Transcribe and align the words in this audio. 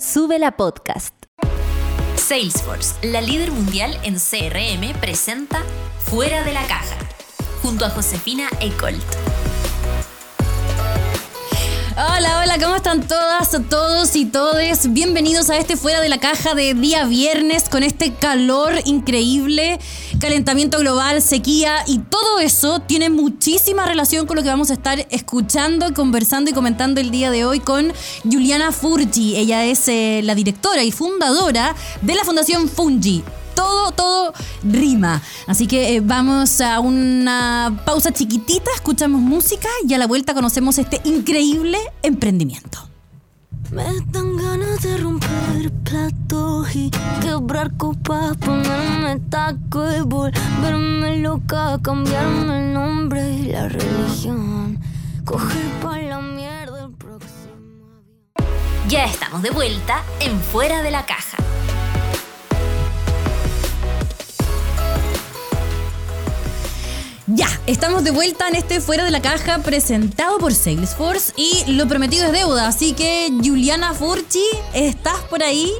Sube 0.00 0.38
la 0.38 0.52
podcast. 0.52 1.12
Salesforce, 2.14 2.94
la 3.02 3.20
líder 3.20 3.50
mundial 3.50 3.98
en 4.04 4.14
CRM, 4.14 4.96
presenta 5.00 5.64
Fuera 5.98 6.44
de 6.44 6.52
la 6.52 6.62
Caja, 6.68 6.96
junto 7.62 7.84
a 7.84 7.90
Josefina 7.90 8.48
Ecolt. 8.60 9.27
Hola, 12.00 12.42
hola, 12.44 12.58
¿cómo 12.62 12.76
están 12.76 13.08
todas, 13.08 13.50
todos 13.68 14.14
y 14.14 14.24
todes? 14.24 14.92
Bienvenidos 14.92 15.50
a 15.50 15.56
este 15.56 15.76
Fuera 15.76 16.00
de 16.00 16.08
la 16.08 16.18
Caja 16.18 16.54
de 16.54 16.72
día 16.74 17.06
viernes 17.06 17.68
con 17.68 17.82
este 17.82 18.14
calor 18.14 18.74
increíble, 18.84 19.80
calentamiento 20.20 20.78
global, 20.78 21.20
sequía 21.20 21.82
y 21.88 21.98
todo 21.98 22.38
eso 22.38 22.78
tiene 22.78 23.10
muchísima 23.10 23.84
relación 23.84 24.26
con 24.26 24.36
lo 24.36 24.44
que 24.44 24.48
vamos 24.48 24.70
a 24.70 24.74
estar 24.74 25.08
escuchando, 25.10 25.92
conversando 25.92 26.52
y 26.52 26.54
comentando 26.54 27.00
el 27.00 27.10
día 27.10 27.32
de 27.32 27.44
hoy 27.44 27.58
con 27.58 27.92
Juliana 28.22 28.70
Furgi. 28.70 29.34
Ella 29.34 29.64
es 29.64 29.88
eh, 29.88 30.20
la 30.22 30.36
directora 30.36 30.84
y 30.84 30.92
fundadora 30.92 31.74
de 32.02 32.14
la 32.14 32.22
Fundación 32.22 32.68
Fungi 32.68 33.24
todo, 33.58 33.90
todo 33.90 34.32
rima. 34.62 35.20
Así 35.48 35.66
que 35.66 35.96
eh, 35.96 36.00
vamos 36.00 36.60
a 36.60 36.78
una 36.78 37.82
pausa 37.84 38.12
chiquitita, 38.12 38.70
escuchamos 38.72 39.20
música 39.20 39.68
y 39.86 39.94
a 39.94 39.98
la 39.98 40.06
vuelta 40.06 40.32
conocemos 40.32 40.78
este 40.78 41.00
increíble 41.04 41.76
emprendimiento. 42.02 42.78
Me 43.72 43.84
dan 44.12 44.36
ganas 44.36 44.80
de 44.82 44.96
romper 44.98 45.72
platos 45.82 46.74
y 46.74 46.90
quebrar 47.20 47.76
copas, 47.76 48.36
ponerme 48.36 49.18
taco 49.28 49.84
y 49.92 50.00
volverme 50.02 51.18
loca, 51.18 51.78
cambiarme 51.82 52.68
el 52.68 52.74
nombre 52.74 53.28
y 53.32 53.42
la 53.46 53.68
religión, 53.68 54.78
coger 55.24 55.66
pa' 55.82 55.98
la 55.98 56.20
mierda 56.20 56.84
el 56.84 56.92
próximo 56.92 57.88
avión. 57.98 58.88
Ya 58.88 59.04
estamos 59.04 59.42
de 59.42 59.50
vuelta 59.50 60.02
en 60.20 60.38
Fuera 60.40 60.80
de 60.82 60.92
la 60.92 61.04
Caja. 61.04 61.38
Ya, 67.34 67.48
estamos 67.66 68.04
de 68.04 68.10
vuelta 68.10 68.48
en 68.48 68.54
este 68.54 68.80
Fuera 68.80 69.04
de 69.04 69.10
la 69.10 69.20
Caja 69.20 69.58
presentado 69.58 70.38
por 70.38 70.54
Salesforce 70.54 71.32
y 71.36 71.72
lo 71.72 71.86
prometido 71.86 72.24
es 72.26 72.32
deuda. 72.32 72.68
Así 72.68 72.94
que, 72.94 73.28
Juliana 73.44 73.92
Furchi, 73.92 74.44
¿estás 74.72 75.18
por 75.28 75.42
ahí? 75.42 75.70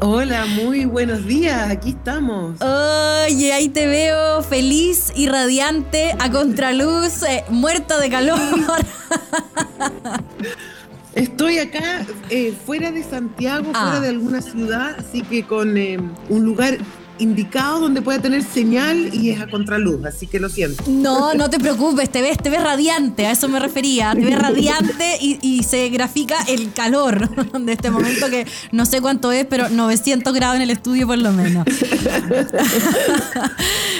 Hola, 0.00 0.44
muy 0.46 0.84
buenos 0.84 1.24
días, 1.26 1.70
aquí 1.70 1.90
estamos. 1.90 2.60
Oye, 2.60 3.52
ahí 3.52 3.68
te 3.68 3.86
veo 3.86 4.42
feliz 4.42 5.12
y 5.16 5.26
radiante, 5.28 6.14
a 6.20 6.30
contraluz, 6.30 7.22
eh, 7.24 7.44
muerta 7.48 7.98
de 7.98 8.10
calor. 8.10 8.38
Estoy 11.14 11.58
acá 11.58 12.04
eh, 12.30 12.52
fuera 12.66 12.90
de 12.92 13.02
Santiago, 13.02 13.70
Ah. 13.74 13.82
fuera 13.86 14.00
de 14.00 14.08
alguna 14.08 14.42
ciudad, 14.42 14.96
así 14.98 15.22
que 15.22 15.44
con 15.44 15.76
eh, 15.78 15.98
un 16.28 16.44
lugar 16.44 16.78
indicado 17.18 17.80
donde 17.80 18.02
pueda 18.02 18.20
tener 18.20 18.42
señal 18.42 19.14
y 19.14 19.30
es 19.30 19.40
a 19.40 19.46
contraluz, 19.46 20.04
así 20.04 20.26
que 20.26 20.40
lo 20.40 20.48
siento. 20.48 20.82
No, 20.88 21.34
no 21.34 21.50
te 21.50 21.58
preocupes, 21.58 22.10
te 22.10 22.22
ves, 22.22 22.38
te 22.38 22.50
ves 22.50 22.62
radiante, 22.62 23.26
a 23.26 23.32
eso 23.32 23.48
me 23.48 23.58
refería. 23.58 24.12
Te 24.14 24.20
ves 24.20 24.38
radiante 24.38 25.18
y, 25.20 25.38
y 25.42 25.62
se 25.62 25.88
grafica 25.88 26.36
el 26.48 26.72
calor 26.72 27.28
de 27.60 27.72
este 27.72 27.90
momento 27.90 28.28
que 28.30 28.46
no 28.72 28.86
sé 28.86 29.00
cuánto 29.00 29.32
es, 29.32 29.46
pero 29.46 29.68
900 29.68 30.32
grados 30.32 30.56
en 30.56 30.62
el 30.62 30.70
estudio 30.70 31.06
por 31.06 31.18
lo 31.18 31.32
menos. 31.32 31.64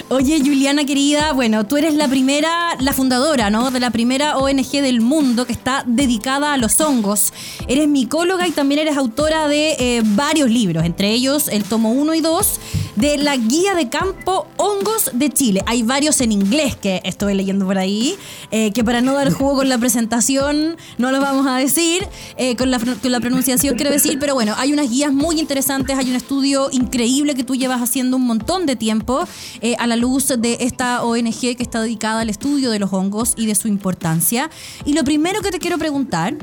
Oye, 0.08 0.38
Juliana 0.38 0.84
querida, 0.84 1.32
bueno, 1.32 1.64
tú 1.64 1.76
eres 1.76 1.94
la 1.94 2.08
primera, 2.08 2.76
la 2.80 2.92
fundadora, 2.92 3.50
¿no? 3.50 3.70
De 3.70 3.80
la 3.80 3.90
primera 3.90 4.36
ONG 4.36 4.70
del 4.82 5.00
mundo 5.00 5.46
que 5.46 5.52
está 5.52 5.84
dedicada 5.86 6.52
a 6.52 6.56
los 6.56 6.80
hongos. 6.80 7.32
Eres 7.68 7.88
micóloga 7.88 8.46
y 8.46 8.50
también 8.50 8.80
eres 8.80 8.96
autora 8.96 9.48
de 9.48 9.76
eh, 9.78 10.02
varios 10.04 10.50
libros, 10.50 10.84
entre 10.84 11.10
ellos 11.10 11.48
el 11.48 11.64
tomo 11.64 11.92
1 11.92 12.14
y 12.14 12.20
2 12.20 12.60
de 12.96 13.18
la 13.18 13.36
guía 13.36 13.74
de 13.74 13.88
campo 13.88 14.46
Hongos 14.56 15.10
de 15.12 15.30
Chile. 15.30 15.62
Hay 15.66 15.82
varios 15.82 16.20
en 16.20 16.32
inglés 16.32 16.76
que 16.76 17.00
estoy 17.04 17.34
leyendo 17.34 17.66
por 17.66 17.78
ahí, 17.78 18.16
eh, 18.50 18.72
que 18.72 18.84
para 18.84 19.00
no 19.00 19.14
dar 19.14 19.32
jugo 19.32 19.56
con 19.56 19.68
la 19.68 19.78
presentación 19.78 20.76
no 20.98 21.10
los 21.10 21.20
vamos 21.20 21.46
a 21.46 21.56
decir, 21.56 22.06
eh, 22.36 22.56
con, 22.56 22.70
la, 22.70 22.78
con 22.78 23.12
la 23.12 23.20
pronunciación 23.20 23.76
quiero 23.76 23.90
decir, 23.90 24.18
pero 24.18 24.34
bueno, 24.34 24.54
hay 24.56 24.72
unas 24.72 24.90
guías 24.90 25.12
muy 25.12 25.40
interesantes, 25.40 25.98
hay 25.98 26.10
un 26.10 26.16
estudio 26.16 26.68
increíble 26.72 27.34
que 27.34 27.44
tú 27.44 27.54
llevas 27.54 27.82
haciendo 27.82 28.16
un 28.16 28.26
montón 28.26 28.66
de 28.66 28.76
tiempo 28.76 29.26
eh, 29.60 29.74
a 29.78 29.86
la 29.86 29.96
luz 29.96 30.28
de 30.38 30.58
esta 30.60 31.02
ONG 31.02 31.56
que 31.56 31.62
está 31.62 31.80
dedicada 31.80 32.20
al 32.20 32.30
estudio 32.30 32.70
de 32.70 32.78
los 32.78 32.92
hongos 32.92 33.34
y 33.36 33.46
de 33.46 33.54
su 33.54 33.68
importancia. 33.68 34.50
Y 34.84 34.92
lo 34.92 35.04
primero 35.04 35.42
que 35.42 35.50
te 35.50 35.58
quiero 35.58 35.78
preguntar 35.78 36.36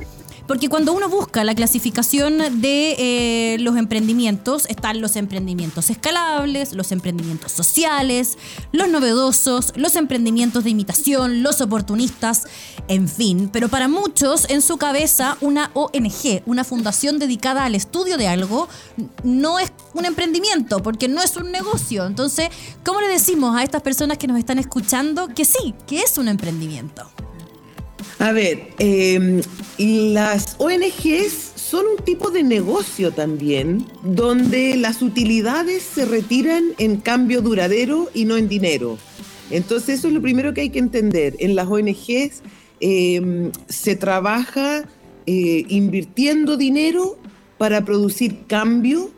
porque 0.52 0.68
cuando 0.68 0.92
uno 0.92 1.08
busca 1.08 1.46
la 1.46 1.56
clasificación 1.56 2.38
de 2.60 2.96
eh, 3.00 3.58
los 3.60 3.78
emprendimientos, 3.78 4.66
están 4.66 5.00
los 5.00 5.16
emprendimientos 5.16 5.90
escalables, 5.90 6.74
los 6.74 6.92
emprendimientos 6.92 7.54
sociales, 7.54 8.38
los 8.74 8.90
novedosos, 8.90 9.72
los 9.78 9.96
emprendimientos 9.96 10.66
de 10.66 10.72
imitación, 10.72 11.42
los 11.42 11.62
oportunistas, 11.62 12.48
en 12.90 13.08
fin. 13.08 13.50
Pero 13.54 13.70
para 13.70 13.88
muchos, 13.88 14.46
en 14.50 14.62
su 14.62 14.76
cabeza, 14.76 15.38
una 15.40 15.72
ONG, 15.74 16.44
una 16.46 16.66
fundación 16.66 17.18
dedicada 17.18 17.64
al 17.64 17.74
estudio 17.74 18.18
de 18.18 18.28
algo, 18.28 18.68
no 19.24 19.58
es 19.58 19.72
un 19.94 20.04
emprendimiento, 20.04 20.84
porque 20.84 21.08
no 21.08 21.22
es 21.22 21.38
un 21.38 21.54
negocio. 21.54 22.06
Entonces, 22.06 22.50
¿cómo 22.84 23.00
le 23.00 23.08
decimos 23.08 23.56
a 23.56 23.64
estas 23.64 23.84
personas 23.84 24.18
que 24.18 24.28
nos 24.28 24.38
están 24.38 24.60
escuchando 24.60 25.30
que 25.30 25.46
sí, 25.46 25.74
que 25.88 26.02
es 26.02 26.18
un 26.18 26.28
emprendimiento? 26.28 27.10
A 28.22 28.34
ver, 28.34 28.68
eh, 28.78 29.42
las 29.80 30.56
ONGs 30.60 31.54
son 31.56 31.88
un 31.98 32.06
tipo 32.06 32.30
de 32.30 32.44
negocio 32.44 33.12
también, 33.12 33.88
donde 34.04 34.78
las 34.78 35.02
utilidades 35.02 35.82
se 35.82 36.06
retiran 36.06 36.66
en 36.78 36.98
cambio 36.98 37.42
duradero 37.42 38.12
y 38.14 38.26
no 38.26 38.38
en 38.38 38.48
dinero. 38.48 39.00
Entonces 39.50 39.98
eso 39.98 40.08
es 40.08 40.14
lo 40.14 40.22
primero 40.22 40.54
que 40.54 40.62
hay 40.62 40.70
que 40.70 40.78
entender. 40.78 41.36
En 41.40 41.56
las 41.56 41.68
ONGs 41.68 42.44
eh, 42.80 43.52
se 43.68 43.96
trabaja 43.96 44.84
eh, 45.26 45.66
invirtiendo 45.68 46.58
dinero 46.58 47.18
para 47.58 47.84
producir 47.84 48.46
cambio 48.46 49.10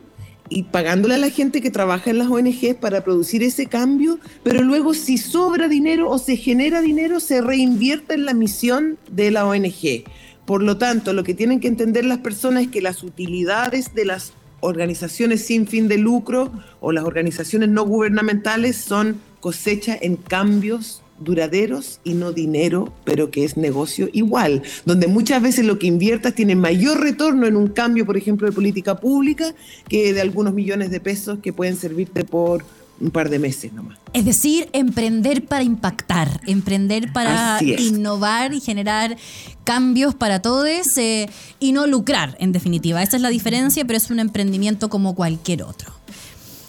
y 0.49 0.63
pagándole 0.63 1.15
a 1.15 1.19
la 1.19 1.29
gente 1.29 1.61
que 1.61 1.71
trabaja 1.71 2.09
en 2.09 2.17
las 2.17 2.29
ONGs 2.29 2.75
para 2.75 3.03
producir 3.03 3.43
ese 3.43 3.67
cambio, 3.67 4.19
pero 4.43 4.61
luego 4.61 4.93
si 4.93 5.17
sobra 5.17 5.67
dinero 5.67 6.09
o 6.09 6.17
se 6.17 6.35
genera 6.35 6.81
dinero, 6.81 7.19
se 7.19 7.41
reinvierte 7.41 8.15
en 8.15 8.25
la 8.25 8.33
misión 8.33 8.97
de 9.09 9.31
la 9.31 9.45
ONG. 9.45 10.03
Por 10.45 10.61
lo 10.61 10.77
tanto, 10.77 11.13
lo 11.13 11.23
que 11.23 11.33
tienen 11.33 11.59
que 11.59 11.69
entender 11.69 12.05
las 12.05 12.19
personas 12.19 12.63
es 12.63 12.69
que 12.69 12.81
las 12.81 13.03
utilidades 13.03 13.93
de 13.95 14.05
las 14.05 14.33
organizaciones 14.59 15.45
sin 15.45 15.67
fin 15.67 15.87
de 15.87 15.97
lucro 15.97 16.51
o 16.79 16.91
las 16.91 17.03
organizaciones 17.03 17.69
no 17.69 17.85
gubernamentales 17.85 18.77
son 18.77 19.19
cosecha 19.39 19.97
en 20.01 20.15
cambios 20.15 21.03
duraderos 21.19 22.00
y 22.03 22.13
no 22.13 22.31
dinero, 22.31 22.94
pero 23.03 23.31
que 23.31 23.44
es 23.44 23.57
negocio 23.57 24.09
igual, 24.13 24.63
donde 24.85 25.07
muchas 25.07 25.41
veces 25.41 25.66
lo 25.66 25.79
que 25.79 25.88
inviertas 25.88 26.35
tiene 26.35 26.56
mayor 26.56 27.00
retorno 27.01 27.47
en 27.47 27.56
un 27.56 27.68
cambio, 27.68 28.06
por 28.06 28.18
ejemplo, 28.18 28.47
de 28.47 28.53
política 28.53 29.00
pública, 29.00 29.53
que 29.88 30.13
de 30.13 30.22
algunos 30.22 30.53
millones 30.53 30.91
de 30.91 31.00
pesos 31.00 31.40
que 31.41 31.53
pueden 31.53 31.75
servirte 31.75 32.23
por 32.23 32.66
un 33.00 33.12
par 33.12 33.29
de 33.29 33.40
meses 33.40 33.73
nomás. 33.73 33.97
Es 34.13 34.25
decir, 34.25 34.69
emprender 34.73 35.46
para 35.46 35.63
impactar, 35.63 36.41
emprender 36.46 37.12
para 37.12 37.59
innovar 37.62 38.53
y 38.53 38.59
generar 38.59 39.18
cambios 39.63 40.16
para 40.16 40.41
todos 40.41 40.97
eh, 40.97 41.29
y 41.59 41.72
no 41.72 41.88
lucrar, 41.88 42.38
en 42.40 42.52
definitiva. 42.52 43.02
Esa 43.02 43.18
es 43.18 43.22
la 43.22 43.29
diferencia, 43.29 43.85
pero 43.85 43.97
es 43.97 44.09
un 44.09 44.19
emprendimiento 44.19 44.90
como 44.90 45.16
cualquier 45.16 45.63
otro. 45.63 45.91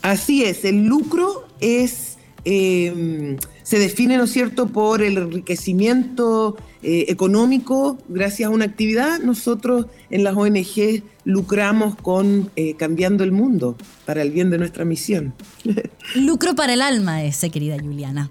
Así 0.02 0.44
es, 0.44 0.64
el 0.64 0.84
lucro 0.84 1.46
es, 1.60 2.13
eh, 2.44 3.36
se 3.62 3.78
define, 3.78 4.16
¿no 4.18 4.24
es 4.24 4.32
cierto?, 4.32 4.66
por 4.68 5.02
el 5.02 5.16
enriquecimiento 5.18 6.56
eh, 6.82 7.06
económico 7.08 7.96
gracias 8.08 8.48
a 8.48 8.50
una 8.50 8.66
actividad. 8.66 9.20
Nosotros 9.20 9.86
en 10.10 10.22
las 10.24 10.36
ONG 10.36 11.02
lucramos 11.24 11.96
con 11.96 12.50
eh, 12.56 12.74
cambiando 12.76 13.24
el 13.24 13.32
mundo 13.32 13.76
para 14.04 14.20
el 14.20 14.30
bien 14.30 14.50
de 14.50 14.58
nuestra 14.58 14.84
misión. 14.84 15.32
Lucro 16.16 16.54
para 16.54 16.74
el 16.74 16.82
alma 16.82 17.24
ese, 17.24 17.48
querida 17.50 17.78
Juliana. 17.80 18.30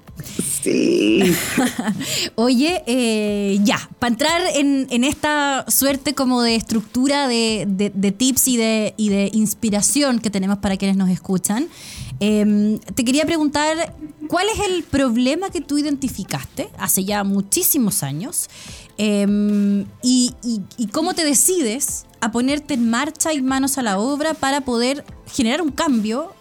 Sí. 0.61 1.23
Oye, 2.35 2.83
eh, 2.85 3.59
ya, 3.63 3.89
para 3.97 4.11
entrar 4.13 4.41
en, 4.55 4.85
en 4.91 5.03
esta 5.03 5.65
suerte 5.67 6.13
como 6.13 6.43
de 6.43 6.55
estructura 6.55 7.27
de, 7.27 7.65
de- 7.67 7.91
de 7.93 8.11
tips 8.11 8.47
y 8.47 8.57
de, 8.57 8.93
y 8.97 9.09
de 9.09 9.31
inspiración 9.33 10.19
que 10.19 10.29
tenemos 10.29 10.59
para 10.59 10.77
quienes 10.77 10.95
nos 10.97 11.09
escuchan, 11.09 11.67
eh, 12.19 12.79
te 12.93 13.03
quería 13.03 13.25
preguntar, 13.25 13.95
¿cuál 14.33 14.47
es 14.49 14.65
el 14.67 14.81
problema 14.81 15.51
que 15.51 15.61
tú 15.61 15.77
identificaste 15.77 16.67
hace 16.79 17.05
ya 17.05 17.23
muchísimos 17.23 18.01
años? 18.01 18.49
Eh, 18.97 19.85
y, 20.01 20.33
cómo 20.91 21.13
te 21.13 21.23
decides 21.23 22.07
a 22.19 22.31
ponerte 22.31 22.73
en 22.73 22.89
marcha 22.89 23.31
y 23.31 23.43
manos 23.43 23.77
a 23.77 23.83
la 23.83 23.99
obra 23.99 24.33
para 24.33 24.61
poder 24.61 25.05
generar 25.31 25.61
un 25.61 25.69
cambio 25.69 26.33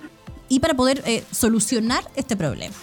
y 0.48 0.60
para 0.60 0.72
poder 0.72 1.02
eh, 1.04 1.22
solucionar 1.32 2.02
este 2.16 2.34
problema? 2.34 2.74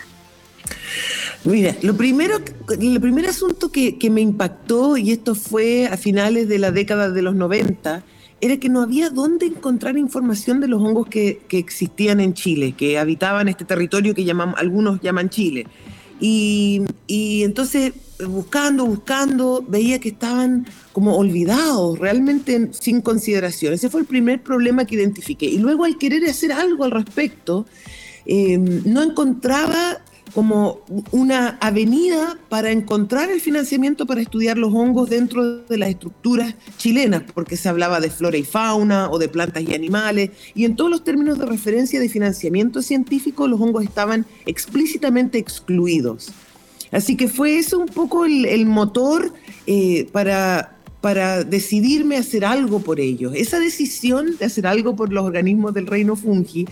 Mira, 1.43 1.75
lo 1.81 1.97
primero, 1.97 2.37
el 2.79 3.01
primer 3.01 3.25
asunto 3.25 3.71
que 3.71 4.09
me 4.11 4.21
impactó, 4.21 4.95
y 4.95 5.11
esto 5.11 5.33
fue 5.33 5.87
a 5.87 5.97
finales 5.97 6.47
de 6.47 6.59
la 6.59 6.69
década 6.69 7.09
de 7.09 7.23
los 7.23 7.33
90, 7.33 8.03
era 8.41 8.57
que 8.57 8.69
no 8.69 8.81
había 8.81 9.09
dónde 9.09 9.47
encontrar 9.47 9.97
información 9.97 10.59
de 10.59 10.67
los 10.67 10.81
hongos 10.81 11.07
que, 11.07 11.41
que 11.47 11.57
existían 11.57 12.19
en 12.19 12.33
Chile, 12.33 12.73
que 12.77 12.97
habitaban 12.97 13.49
este 13.49 13.65
territorio 13.65 14.15
que 14.15 14.29
algunos 14.55 15.01
llaman 15.01 15.29
Chile. 15.29 15.67
Y, 16.19 16.81
y 17.07 17.43
entonces, 17.43 17.93
buscando, 18.27 18.85
buscando, 18.85 19.63
veía 19.67 19.99
que 19.99 20.09
estaban 20.09 20.67
como 20.91 21.15
olvidados, 21.17 21.97
realmente 21.97 22.69
sin 22.71 23.01
consideración. 23.01 23.73
Ese 23.73 23.89
fue 23.89 24.01
el 24.01 24.07
primer 24.07 24.43
problema 24.43 24.85
que 24.85 24.95
identifiqué. 24.95 25.45
Y 25.45 25.57
luego 25.57 25.85
al 25.85 25.97
querer 25.97 26.25
hacer 26.25 26.51
algo 26.51 26.83
al 26.83 26.91
respecto, 26.91 27.65
eh, 28.25 28.57
no 28.57 29.01
encontraba 29.01 30.01
como 30.33 30.81
una 31.11 31.57
avenida 31.61 32.37
para 32.49 32.71
encontrar 32.71 33.29
el 33.31 33.41
financiamiento 33.41 34.05
para 34.05 34.21
estudiar 34.21 34.57
los 34.57 34.73
hongos 34.73 35.09
dentro 35.09 35.59
de 35.63 35.77
las 35.77 35.89
estructuras 35.89 36.55
chilenas, 36.77 37.23
porque 37.33 37.57
se 37.57 37.69
hablaba 37.69 37.99
de 37.99 38.09
flora 38.09 38.37
y 38.37 38.43
fauna 38.43 39.09
o 39.09 39.19
de 39.19 39.29
plantas 39.29 39.63
y 39.63 39.73
animales, 39.73 40.31
y 40.55 40.65
en 40.65 40.75
todos 40.75 40.91
los 40.91 41.03
términos 41.03 41.39
de 41.39 41.45
referencia 41.45 41.99
de 41.99 42.09
financiamiento 42.09 42.81
científico 42.81 43.47
los 43.47 43.59
hongos 43.59 43.83
estaban 43.83 44.25
explícitamente 44.45 45.37
excluidos. 45.37 46.31
Así 46.91 47.15
que 47.15 47.27
fue 47.27 47.57
eso 47.57 47.79
un 47.79 47.87
poco 47.87 48.25
el, 48.25 48.65
motor 48.65 49.33
eh, 49.67 50.07
para, 50.11 50.77
para 51.01 51.43
decidirme 51.43 52.17
a 52.17 52.19
hacer 52.19 52.43
algo 52.43 52.79
por 52.79 52.99
ellos. 52.99 53.33
Esa 53.35 53.59
decisión 53.59 54.37
de 54.37 54.45
hacer 54.45 54.65
algo 54.65 54.95
por 54.95 55.13
los 55.13 55.23
organismos 55.23 55.73
del 55.73 55.87
reino 55.87 56.15
fungi 56.15 56.65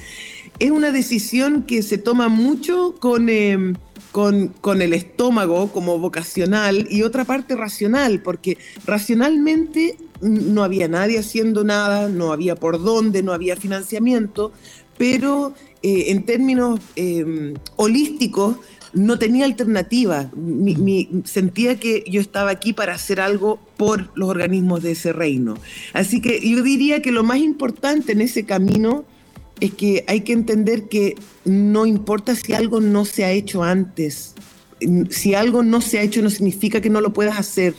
es 0.60 0.72
una 0.72 0.92
decisión 0.92 1.64
que 1.64 1.84
se 1.84 1.98
toma 1.98 2.30
mucho 2.30 2.96
con, 3.00 3.30
em, 3.30 3.76
con, 4.12 4.48
con, 4.48 4.82
el 4.82 4.94
estómago 4.94 5.72
como 5.72 6.00
vocacional 6.00 6.88
y 6.90 7.04
otra 7.04 7.26
parte 7.26 7.56
racional, 7.56 8.22
porque 8.22 8.58
racionalmente 8.86 9.98
no 10.22 10.64
había 10.64 10.88
nadie 10.88 11.20
haciendo 11.20 11.64
nada, 11.64 12.10
no 12.10 12.32
había 12.32 12.56
por 12.56 12.82
dónde, 12.82 13.22
no 13.22 13.34
había 13.34 13.56
financiamiento, 13.56 14.52
pero 14.98 15.54
eh, 15.84 16.06
en 16.08 16.26
términos 16.26 16.80
em, 16.96 17.54
holísticos 17.76 18.58
no 18.94 19.20
tenía 19.20 19.46
alternativa. 19.46 20.32
sentía 21.26 21.80
que 21.80 22.04
yo 22.10 22.20
estaba 22.20 22.50
aquí 22.50 22.74
para 22.74 22.96
hacer 22.96 23.20
algo 23.20 23.60
por 23.78 24.10
los 24.16 24.30
organismos 24.30 24.82
de 24.82 24.92
ese 24.92 25.14
reino. 25.14 25.56
Así 25.94 26.20
que 26.22 26.40
yo 26.40 26.64
diría 26.64 27.02
que 27.02 27.12
lo 27.12 27.24
más 27.24 27.38
importante 27.38 28.14
en 28.14 28.22
ese 28.22 28.46
camino 28.46 29.06
es 29.60 29.74
que 29.74 30.04
hay 30.08 30.22
que 30.22 30.34
entender 30.34 30.88
que 30.88 31.16
no 31.46 31.86
importa 31.86 32.36
si 32.36 32.54
algo 32.54 32.80
no 32.80 33.06
se 33.06 33.26
ha 33.26 33.32
hecho 33.32 33.64
antes, 33.64 34.36
si 35.10 35.34
algo 35.34 35.64
no 35.64 35.82
se 35.82 36.00
ha 36.00 36.04
hecho 36.04 36.22
no 36.22 36.30
significa 36.30 36.82
que 36.82 36.90
no 36.90 37.02
lo 37.02 37.14
puedas 37.14 37.40
hacer 37.40 37.74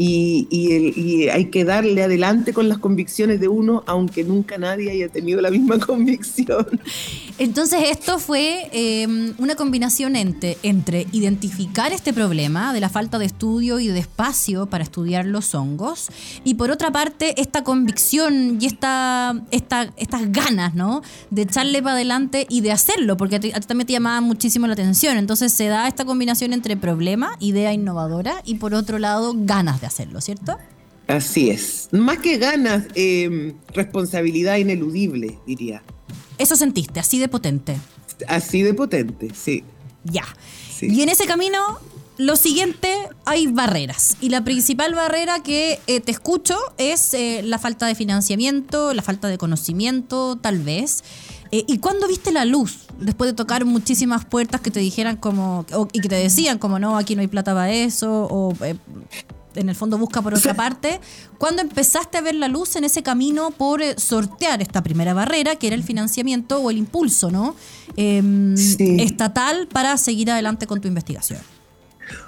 y, 0.00 1.28
hay 1.28 1.46
que 1.46 1.64
darle 1.64 2.04
adelante 2.04 2.52
con 2.52 2.68
las 2.68 2.78
convicciones 2.78 3.40
de 3.40 3.48
uno, 3.48 3.82
aunque 3.86 4.22
nunca 4.22 4.56
nadie 4.56 4.92
haya 4.92 5.08
tenido 5.08 5.40
la 5.40 5.50
misma 5.50 5.78
convicción. 5.86 6.66
Entonces 7.38 7.80
esto 7.90 8.20
fue 8.20 8.68
em, 8.72 9.34
una 9.38 9.56
combinación 9.56 10.14
entre, 10.14 10.56
identificar 11.10 11.92
este 11.92 12.12
problema 12.12 12.72
de 12.72 12.80
la 12.80 12.88
falta 12.88 13.18
de 13.18 13.26
estudio 13.26 13.80
y 13.80 13.88
de 13.88 13.98
espacio 13.98 14.66
para 14.66 14.84
estudiar 14.84 15.26
los 15.26 15.54
hongos 15.54 16.08
y 16.44 16.54
por 16.54 16.70
otra 16.70 16.92
parte 16.92 17.40
esta 17.40 17.64
convicción 17.64 18.58
y 18.60 18.66
esta, 18.66 19.42
esta, 19.50 19.92
estas 19.96 20.30
ganas 20.30 20.74
¿no? 20.74 21.02
de 21.30 21.42
echarle 21.42 21.82
para 21.82 21.94
adelante 21.96 22.46
y 22.48 22.60
de 22.60 22.70
hacerlo, 22.70 23.16
porque 23.16 23.36
a 23.36 23.40
ti, 23.40 23.50
también 23.66 23.86
te 23.86 23.94
llamaba 23.94 24.20
muchísimo 24.20 24.68
la 24.68 24.74
atención. 24.74 25.16
Entonces 25.16 25.52
se 25.52 25.66
da 25.66 25.88
esta 25.88 26.04
combinación 26.04 26.52
entre 26.52 26.76
problema, 26.76 27.32
idea 27.40 27.72
innovadora 27.72 28.42
y 28.44 28.56
por 28.56 28.74
otro 28.74 29.00
lado 29.00 29.34
ganas 29.36 29.80
de 29.80 29.87
hacerlo, 29.88 30.20
¿cierto? 30.20 30.56
Así 31.08 31.48
es. 31.48 31.88
Más 31.92 32.18
que 32.18 32.36
ganas, 32.36 32.84
em, 32.94 33.54
responsabilidad 33.72 34.56
ineludible, 34.56 35.38
diría. 35.46 35.82
Eso 36.36 36.54
sentiste, 36.54 37.00
así 37.00 37.18
de 37.18 37.28
potente. 37.28 37.76
Así 38.28 38.62
de 38.62 38.74
potente, 38.74 39.30
sí. 39.34 39.64
Ya. 40.04 40.24
Y 40.80 41.02
en 41.02 41.08
ese 41.08 41.24
camino, 41.26 41.58
lo 42.18 42.36
siguiente, 42.36 42.94
hay 43.24 43.46
barreras. 43.46 44.16
Y 44.20 44.28
la 44.28 44.44
principal 44.44 44.94
barrera 44.94 45.42
que 45.42 45.80
eh, 45.86 46.00
te 46.00 46.10
escucho 46.10 46.56
es 46.76 47.14
eh, 47.14 47.40
la 47.42 47.58
falta 47.58 47.86
de 47.86 47.94
financiamiento, 47.94 48.92
la 48.92 49.02
falta 49.02 49.28
de 49.28 49.38
conocimiento, 49.38 50.36
tal 50.36 50.58
vez. 50.58 51.04
Eh, 51.52 51.64
¿Y 51.66 51.78
cuándo 51.78 52.06
viste 52.06 52.32
la 52.32 52.44
luz? 52.44 52.80
Después 53.00 53.30
de 53.30 53.34
tocar 53.34 53.64
muchísimas 53.64 54.24
puertas 54.26 54.60
que 54.60 54.70
te 54.70 54.80
dijeran 54.80 55.16
como, 55.16 55.64
y 55.92 56.00
que 56.00 56.08
te 56.08 56.16
decían 56.16 56.58
como, 56.58 56.78
no, 56.78 56.98
aquí 56.98 57.14
no 57.14 57.22
hay 57.22 57.28
plata 57.28 57.54
para 57.54 57.72
eso, 57.72 58.28
o 58.30 58.52
en 59.58 59.68
el 59.68 59.74
fondo 59.74 59.98
busca 59.98 60.22
por 60.22 60.34
otra 60.34 60.54
parte. 60.54 61.00
¿Cuándo 61.36 61.62
empezaste 61.62 62.18
a 62.18 62.20
ver 62.20 62.34
la 62.34 62.48
luz 62.48 62.76
en 62.76 62.84
ese 62.84 63.02
camino 63.02 63.50
por 63.50 63.82
eh, 63.82 63.94
sortear 63.98 64.62
esta 64.62 64.82
primera 64.82 65.14
barrera, 65.14 65.56
que 65.56 65.66
era 65.66 65.76
el 65.76 65.82
financiamiento 65.82 66.60
o 66.60 66.70
el 66.70 66.78
impulso 66.78 67.30
¿no? 67.30 67.54
Em, 67.96 68.54
estatal 68.54 69.68
para 69.68 69.96
seguir 69.96 70.30
adelante 70.30 70.66
con 70.66 70.80
tu 70.80 70.88
investigación? 70.88 71.40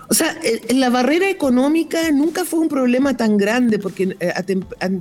O 0.09 0.15
sea, 0.15 0.37
la 0.71 0.91
barrera 0.91 1.31
económica 1.31 2.11
nunca 2.11 2.44
fue 2.44 2.59
un 2.59 2.69
problema 2.69 3.17
tan 3.17 3.37
grande, 3.37 3.79
porque 3.79 4.17
eh, 4.19 4.32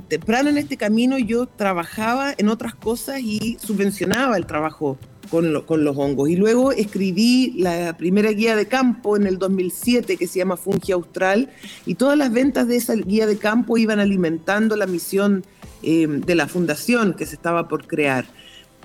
temprano 0.08 0.50
en 0.50 0.56
este 0.56 0.76
camino 0.76 1.18
yo 1.18 1.46
trabajaba 1.46 2.32
en 2.38 2.48
otras 2.48 2.74
cosas 2.74 3.20
y 3.20 3.58
subvencionaba 3.60 4.36
el 4.36 4.46
trabajo 4.46 4.98
con, 5.30 5.62
con, 5.62 5.84
los 5.84 5.96
hongos. 5.96 6.28
Y 6.28 6.36
luego 6.36 6.72
escribí 6.72 7.54
la 7.56 7.96
primera 7.96 8.30
guía 8.32 8.56
de 8.56 8.66
campo 8.66 9.16
en 9.16 9.26
el 9.26 9.38
2007 9.38 10.16
que 10.16 10.26
se 10.26 10.38
llama 10.38 10.56
Fungi 10.56 10.92
Austral 10.92 11.50
y 11.86 11.94
todas 11.94 12.18
las 12.18 12.32
ventas 12.32 12.68
de 12.68 12.76
esa 12.76 12.94
guía 12.94 13.26
de 13.26 13.38
campo 13.38 13.78
iban 13.78 14.00
alimentando 14.00 14.76
la 14.76 14.86
misión 14.86 15.44
eh, 15.82 16.06
de 16.06 16.34
la 16.34 16.48
fundación 16.48 17.14
que 17.14 17.26
se 17.26 17.34
estaba 17.34 17.68
por 17.68 17.86
crear. 17.86 18.26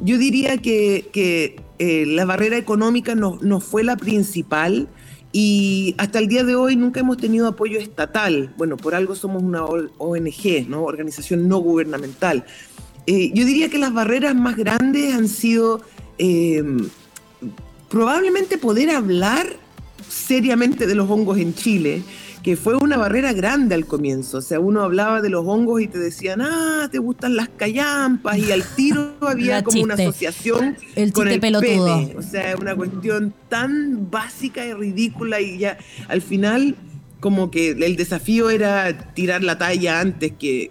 Yo 0.04 0.18
diría 0.18 0.58
que, 0.58 1.08
que 1.12 1.62
eh, 1.80 2.06
la 2.06 2.26
barrera 2.26 2.58
económica 2.58 3.16
no, 3.16 3.40
no 3.42 3.60
fue 3.60 3.84
la 3.84 3.96
principal, 3.96 4.90
y 5.38 5.96
hasta 5.98 6.20
el 6.20 6.30
día 6.30 6.46
de 6.46 6.56
hoy 6.56 6.78
nunca 6.78 7.02
hemos 7.02 7.18
tenido 7.18 7.46
apoyo 7.46 7.78
estatal. 7.78 8.54
Bueno, 8.56 8.78
por 8.78 8.96
algo 8.96 9.16
somos 9.16 9.44
una 9.44 9.66
ONG, 9.66 10.70
¿no? 10.70 10.86
Organización 10.86 11.50
no 11.50 11.58
gubernamental. 11.58 12.46
Eh, 13.06 13.32
yo 13.34 13.44
diría 13.44 13.70
que 13.70 13.78
las 13.78 13.94
barreras 13.94 14.34
más 14.34 14.56
grandes 14.56 15.14
han 15.14 15.28
sido 15.28 15.82
Em, 16.18 16.90
probablemente 17.90 18.58
poder 18.58 18.90
hablar 18.90 19.48
seriamente 20.10 20.88
de 20.88 20.96
los 20.96 21.10
hongos 21.10 21.38
en 21.38 21.54
Chile, 21.54 22.04
que 22.44 22.56
fue 22.56 22.76
una 22.76 22.98
barrera 22.98 23.34
grande 23.34 23.74
al 23.74 23.86
comienzo. 23.86 24.38
O 24.38 24.42
sea, 24.42 24.60
uno 24.60 24.82
hablaba 24.82 25.22
de 25.22 25.30
los 25.30 25.46
hongos 25.48 25.82
y 25.82 25.88
te 25.88 25.98
decían, 25.98 26.42
ah, 26.42 26.88
te 26.92 27.00
gustan 27.00 27.36
las 27.36 27.50
callampas, 27.50 28.38
y 28.38 28.52
al 28.52 28.64
tiro 28.64 29.16
había 29.22 29.63
como 29.63 29.84
una 29.84 29.96
asociación 29.96 30.78
el 30.96 31.12
con 31.12 31.28
el 31.28 31.39
pelotudo. 31.39 32.12
O 32.18 32.22
sea, 32.22 32.56
una 32.60 32.75
cuestión 32.75 33.34
tan 33.50 34.10
básica 34.12 34.66
y 34.66 34.74
ridícula, 34.74 35.42
y 35.42 35.58
ya 35.58 35.78
al 36.08 36.22
final 36.22 36.75
como 37.25 37.50
que 37.50 37.72
el 37.72 37.96
desafío 37.96 38.51
era 38.51 39.12
tirar 39.15 39.44
la 39.44 39.58
talla 39.58 40.00
antes 40.00 40.34
que, 40.34 40.70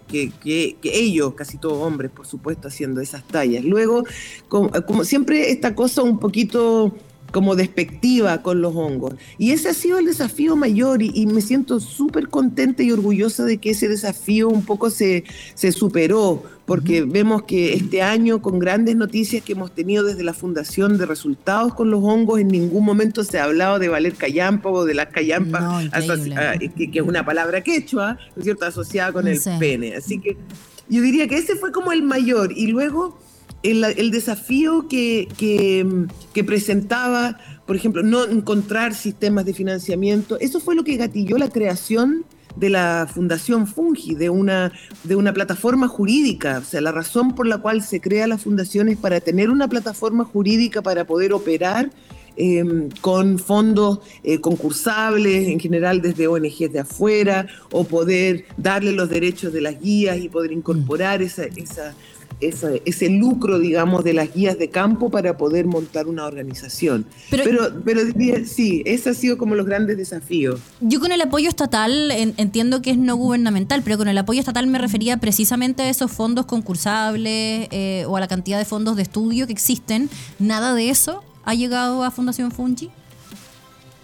ellos, 0.84 1.34
casi 1.34 1.58
todos 1.58 1.82
hombres, 1.82 2.12
por 2.12 2.28
supuesto, 2.28 2.68
haciendo 2.68 3.00
esas 3.00 3.26
tallas. 3.26 3.64
Luego, 3.64 4.04
como, 4.46 5.02
siempre, 5.02 5.50
esta 5.50 5.74
cosa 5.74 6.02
un 6.02 6.20
poquito 6.20 6.94
como 7.34 7.56
despectiva 7.56 8.42
con 8.42 8.62
los 8.62 8.76
hongos. 8.76 9.14
Y 9.38 9.50
ese 9.50 9.68
ha 9.70 9.74
sido 9.74 9.98
el 9.98 10.06
desafío 10.06 10.54
mayor 10.54 11.02
y, 11.02 11.26
me 11.26 11.40
siento 11.40 11.80
súper 11.80 12.28
contenta 12.28 12.84
y 12.84 12.92
orgullosa 12.92 13.44
de 13.44 13.58
que 13.58 13.70
ese 13.70 13.88
desafío 13.88 14.48
un 14.48 14.64
poco 14.64 14.88
se, 14.88 15.24
se 15.54 15.72
superó, 15.72 16.44
porque 16.64 17.02
vemos 17.02 17.42
que 17.42 17.74
este 17.74 18.02
año, 18.02 18.40
con 18.40 18.60
grandes 18.60 18.94
noticias 18.94 19.42
que 19.42 19.54
hemos 19.54 19.74
tenido 19.74 20.04
desde 20.04 20.22
la 20.22 20.32
Fundación 20.32 20.96
de 20.96 21.06
Resultados 21.06 21.74
con 21.74 21.90
los 21.90 22.04
hongos, 22.04 22.38
en 22.38 22.46
ningún 22.46 22.84
momento 22.84 23.24
se 23.24 23.40
ha 23.40 23.44
hablado 23.44 23.80
de 23.80 23.88
valer 23.88 24.14
callampa 24.14 24.70
o 24.70 24.84
de 24.84 24.94
las 24.94 25.06
callampas, 25.08 25.90
ah, 25.92 26.54
que, 26.56 26.88
es 26.92 27.02
una 27.02 27.24
palabra 27.24 27.62
quechua, 27.62 28.16
¿no 28.36 28.40
es 28.40 28.44
cierto?, 28.44 28.64
asociada 28.64 29.12
con 29.12 29.26
el 29.26 29.40
pene. 29.58 29.96
Así 29.96 30.20
que 30.20 30.36
yo 30.88 31.02
diría 31.02 31.26
que 31.26 31.38
ese 31.38 31.56
fue 31.56 31.72
como 31.72 31.90
el 31.90 32.04
mayor. 32.04 32.52
Y 32.56 32.68
luego 32.68 33.18
el, 33.64 34.10
desafío 34.10 34.88
que, 34.88 35.26
que, 35.38 36.44
presentaba, 36.44 37.38
por 37.66 37.76
ejemplo, 37.76 38.02
no 38.02 38.24
encontrar 38.26 38.94
sistemas 38.94 39.46
de 39.46 39.54
financiamiento, 39.54 40.38
eso 40.38 40.60
fue 40.60 40.74
lo 40.74 40.84
que 40.84 40.96
gatilló 40.96 41.38
la 41.38 41.48
creación 41.48 42.24
de 42.56 42.68
la 42.68 43.08
Fundación 43.12 43.66
Fungi, 43.66 44.14
de 44.14 44.30
una, 44.30 44.70
de 45.02 45.16
una 45.16 45.32
plataforma 45.32 45.88
jurídica. 45.88 46.58
O 46.58 46.64
sea, 46.64 46.80
la 46.82 46.92
razón 46.92 47.34
por 47.34 47.46
la 47.46 47.58
cual 47.58 47.82
se 47.82 48.00
crea 48.00 48.26
la 48.26 48.38
fundación 48.38 48.88
es 48.88 48.98
para 48.98 49.20
tener 49.20 49.50
una 49.50 49.66
plataforma 49.66 50.24
jurídica 50.24 50.82
para 50.82 51.04
poder 51.04 51.32
operar 51.32 51.90
em, 52.36 52.90
con 53.00 53.38
fondos 53.38 54.00
eh, 54.22 54.40
concursables, 54.40 55.48
en 55.48 55.58
general 55.58 56.00
desde 56.02 56.28
ONGs 56.28 56.72
de 56.72 56.80
afuera, 56.80 57.46
o 57.72 57.84
poder 57.84 58.44
darle 58.56 58.92
los 58.92 59.08
derechos 59.08 59.52
de 59.52 59.62
las 59.62 59.80
guías 59.80 60.18
y 60.18 60.28
poder 60.28 60.52
incorporar 60.52 61.22
esa 61.22 61.48
esa- 62.40 62.70
ese 62.84 63.08
lucro, 63.08 63.58
digamos, 63.58 64.04
de 64.04 64.12
las 64.14 64.32
guías 64.34 64.58
de 64.58 64.68
campo 64.70 65.10
para 65.10 65.36
poder 65.36 65.66
montar 65.66 66.06
una 66.06 66.24
organización. 66.26 67.06
Pero- 67.30 67.44
Pero, 67.44 67.60
pero, 67.84 68.04
diría, 68.04 68.44
sí, 68.46 68.82
ese 68.86 69.10
ha 69.10 69.14
sido 69.14 69.38
como 69.38 69.54
los 69.54 69.66
grandes 69.66 69.96
desafíos. 69.96 70.60
Yo 70.80 71.00
con 71.00 71.12
el 71.12 71.20
apoyo 71.20 71.48
estatal 71.48 72.10
en- 72.10 72.34
entiendo 72.36 72.82
que 72.82 72.90
es 72.90 72.98
no 72.98 73.16
gubernamental, 73.16 73.82
pero 73.82 73.98
con 73.98 74.08
el 74.08 74.18
apoyo 74.18 74.40
estatal 74.40 74.66
me 74.66 74.78
refería 74.78 75.16
precisamente 75.18 75.82
a 75.82 75.88
esos 75.90 76.10
fondos 76.10 76.46
concursables 76.46 77.68
eh, 77.70 78.04
o 78.08 78.16
a 78.16 78.20
la 78.20 78.28
cantidad 78.28 78.58
de 78.58 78.64
fondos 78.64 78.96
de 78.96 79.02
estudio 79.02 79.46
que 79.46 79.52
existen. 79.52 80.08
Nada 80.38 80.74
de 80.74 80.90
eso 80.90 81.22
ha 81.44 81.54
llegado 81.54 82.04
a 82.04 82.10
Fundación 82.10 82.50
Fungi. 82.50 82.90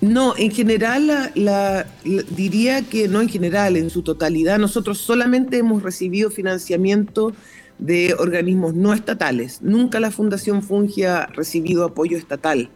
No, 0.00 0.34
en 0.38 0.50
general, 0.50 1.06
la, 1.08 1.30
la- 1.34 1.86
la- 2.04 2.22
diría 2.30 2.80
que 2.82 3.06
no 3.06 3.20
en 3.20 3.28
general, 3.28 3.76
en 3.76 3.90
su 3.90 4.00
totalidad, 4.00 4.58
nosotros 4.58 4.96
solamente 4.98 5.58
hemos 5.58 5.82
recibido 5.82 6.30
financiamiento 6.30 7.34
de 7.80 8.14
organismos 8.18 8.74
no 8.74 8.92
estatales. 8.92 9.60
Nunca 9.62 9.98
la 10.00 10.10
Fundación 10.10 10.62
Fungi 10.62 11.04
ha 11.04 11.26
recibido 11.26 11.84
apoyo 11.84 12.16
estatal. 12.16 12.70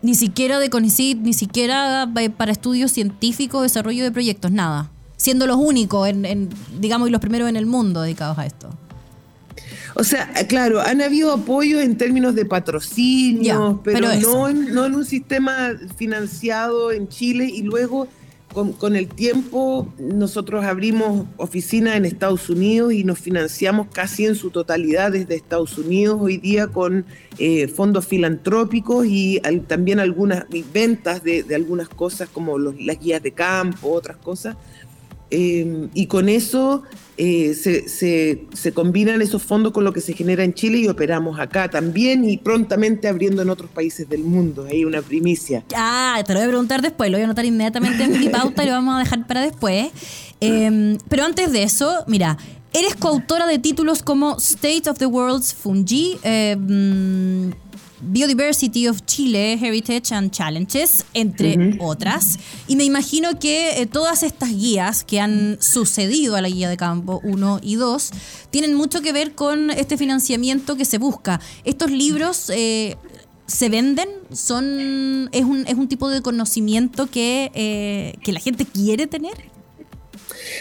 Ni 0.00 0.14
siquiera 0.14 0.58
de 0.58 0.70
CONICIT, 0.70 1.18
ni 1.18 1.32
siquiera 1.32 2.08
para 2.36 2.52
estudios 2.52 2.92
científicos, 2.92 3.62
desarrollo 3.62 4.02
de 4.02 4.10
proyectos, 4.10 4.50
nada. 4.50 4.90
Siendo 5.16 5.46
los 5.46 5.56
únicos, 5.56 6.08
en, 6.08 6.24
en, 6.24 6.48
digamos, 6.80 7.08
y 7.08 7.12
los 7.12 7.20
primeros 7.20 7.48
en 7.48 7.56
el 7.56 7.66
mundo 7.66 8.02
dedicados 8.02 8.38
a 8.38 8.46
esto. 8.46 8.70
O 9.94 10.04
sea, 10.04 10.32
claro, 10.48 10.80
han 10.80 11.02
habido 11.02 11.32
apoyos 11.32 11.82
en 11.82 11.96
términos 11.96 12.34
de 12.34 12.46
patrocinio, 12.46 13.42
Ya, 13.42 13.82
pero, 13.84 14.08
no, 14.20 14.48
en, 14.48 14.72
no 14.72 14.86
en 14.86 14.94
un 14.94 15.04
sistema 15.04 15.72
financiado 15.96 16.92
en 16.92 17.08
Chile 17.08 17.50
y 17.52 17.62
luego 17.62 18.08
con, 18.52 18.96
el 18.96 19.08
tiempo 19.08 19.92
nosotros 19.98 20.64
abrimos 20.64 21.26
oficinas 21.36 21.96
en 21.96 22.04
Estados 22.04 22.48
Unidos 22.50 22.92
y 22.92 23.04
nos 23.04 23.18
financiamos 23.18 23.88
casi 23.92 24.26
en 24.26 24.34
su 24.34 24.50
totalidad 24.50 25.12
desde 25.12 25.34
Estados 25.34 25.78
Unidos 25.78 26.18
hoy 26.20 26.36
día 26.36 26.68
con 26.68 27.06
eh, 27.38 27.68
fondos 27.68 28.06
filantrópicos 28.06 29.06
y 29.06 29.40
también 29.66 30.00
algunas 30.00 30.44
ventas 30.72 31.22
de, 31.22 31.44
algunas 31.54 31.88
cosas 31.88 32.28
como 32.28 32.58
las 32.58 32.98
guías 33.00 33.22
de 33.22 33.32
campo, 33.32 33.90
otras 33.90 34.16
cosas. 34.18 34.56
Eh, 35.34 35.88
y 35.94 36.06
con 36.08 36.28
eso 36.28 36.82
eh, 37.16 37.54
se, 37.54 37.88
se- 37.88 38.44
se 38.52 38.72
combinan 38.72 39.22
esos 39.22 39.42
fondos 39.42 39.72
con 39.72 39.82
lo 39.82 39.92
que 39.94 40.02
se 40.02 40.12
genera 40.12 40.44
en 40.44 40.52
Chile 40.52 40.76
y 40.78 40.88
operamos 40.88 41.40
acá 41.40 41.70
también 41.70 42.28
y 42.28 42.36
prontamente 42.36 43.08
abriendo 43.08 43.40
en 43.40 43.48
otros 43.48 43.70
países 43.70 44.06
del 44.10 44.24
mundo. 44.24 44.66
Hay 44.70 44.84
una 44.84 45.00
primicia. 45.00 45.64
Ah, 45.74 46.22
te 46.26 46.34
lo 46.34 46.38
voy 46.40 46.46
a 46.46 46.50
preguntar 46.50 46.82
después, 46.82 47.10
lo 47.10 47.16
voy 47.16 47.22
a 47.22 47.24
anotar 47.24 47.46
inmediatamente 47.46 48.04
en 48.04 48.20
mi 48.20 48.28
pauta 48.28 48.62
y 48.62 48.66
lo 48.66 48.72
vamos 48.72 48.94
a 48.96 48.98
dejar 48.98 49.26
para 49.26 49.40
después. 49.40 49.88
Eh, 50.42 50.98
pero 51.08 51.24
antes 51.24 51.50
de 51.50 51.62
eso, 51.62 52.04
mira, 52.08 52.36
eres 52.74 52.94
coautora 52.96 53.46
de 53.46 53.58
títulos 53.58 54.02
como 54.02 54.36
State 54.38 54.90
of 54.90 54.98
the 54.98 55.06
World's 55.06 55.54
Fungi, 55.54 56.16
mm, 56.56 57.50
Biodiversity 58.02 58.88
of 58.88 59.04
Chile, 59.06 59.58
Heritage 59.60 60.12
and 60.12 60.30
Challenges, 60.30 61.04
entre 61.14 61.76
otras. 61.80 62.38
Y 62.66 62.76
me 62.76 62.84
imagino 62.84 63.38
que 63.38 63.80
eh, 63.80 63.86
todas 63.86 64.22
estas 64.22 64.50
guías 64.50 65.04
que 65.04 65.20
han 65.20 65.56
sucedido 65.60 66.34
a 66.34 66.40
la 66.40 66.48
guía 66.48 66.68
de 66.68 66.76
campo 66.76 67.20
1 67.22 67.60
y 67.62 67.76
2 67.76 68.10
tienen 68.50 68.74
mucho 68.74 69.02
que 69.02 69.12
ver 69.12 69.32
con 69.32 69.70
este 69.70 69.96
financiamiento 69.96 70.76
que 70.76 70.84
se 70.84 70.98
busca. 70.98 71.40
Estos 71.64 71.90
libros 71.90 72.50
eh, 72.50 72.96
se 73.46 73.68
venden, 73.68 74.08
son 74.32 75.28
es 75.32 75.44
un, 75.44 75.64
es 75.66 75.74
un 75.74 75.88
tipo 75.88 76.08
de 76.08 76.22
conocimiento 76.22 77.06
que, 77.06 77.50
eh, 77.54 78.14
que 78.22 78.32
la 78.32 78.40
gente 78.40 78.66
quiere 78.66 79.06
tener. 79.06 79.52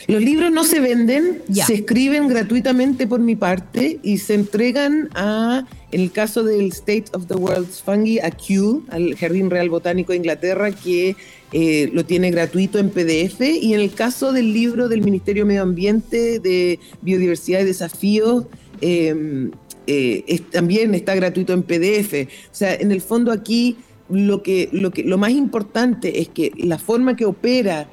Los 0.08 0.22
libros 0.22 0.52
no 0.52 0.64
se 0.64 0.80
venden, 0.80 1.42
se 1.52 1.74
escriben 1.74 2.28
gratuitamente 2.28 3.08
por 3.08 3.20
mi 3.20 3.36
parte 3.36 4.00
y 4.04 4.18
se 4.18 4.36
entregan 4.36 5.10
a, 5.16 5.66
en 5.92 6.02
el 6.02 6.12
caso 6.12 6.44
del 6.44 6.68
State 6.68 7.06
of 7.14 7.28
the 7.28 7.36
World's 7.36 7.82
Fungi, 7.82 8.20
a 8.20 8.32
Kew, 8.32 8.84
al 8.90 9.16
Jardín 9.16 9.50
Real 9.50 9.70
Botánico 9.70 10.14
de 10.14 10.18
Inglaterra, 10.18 10.72
que 10.72 11.16
eh, 11.52 11.90
lo 11.94 12.06
tiene 12.06 12.32
gratuito 12.32 12.80
en 12.80 12.90
PDF. 12.90 13.42
Y 13.42 13.74
en 13.74 13.80
el 13.82 13.92
caso 13.92 14.32
del 14.32 14.54
libro 14.54 14.88
del 14.88 15.02
Ministerio 15.02 15.44
de 15.44 15.48
Medio 15.48 15.64
Ambiente 15.64 16.40
de 16.40 16.80
Biodiversidad 17.02 17.62
y 17.62 17.66
Desafíos, 17.66 18.46
eh, 18.80 19.52
eh, 19.88 20.40
también 20.52 20.94
está 20.96 21.14
gratuito 21.16 21.54
en 21.54 21.64
PDF. 21.64 22.28
O 22.52 22.56
sea, 22.56 22.74
en 22.74 22.92
el 22.92 23.02
fondo 23.02 23.32
aquí 23.32 23.78
lo, 24.10 24.44
que, 24.44 24.70
lo, 24.72 24.92
que, 24.92 25.04
lo 25.04 25.18
más 25.18 25.32
importante 25.32 26.22
es 26.22 26.30
que 26.30 26.52
la 26.58 26.78
forma 26.78 27.16
que 27.16 27.26
opera 27.26 27.90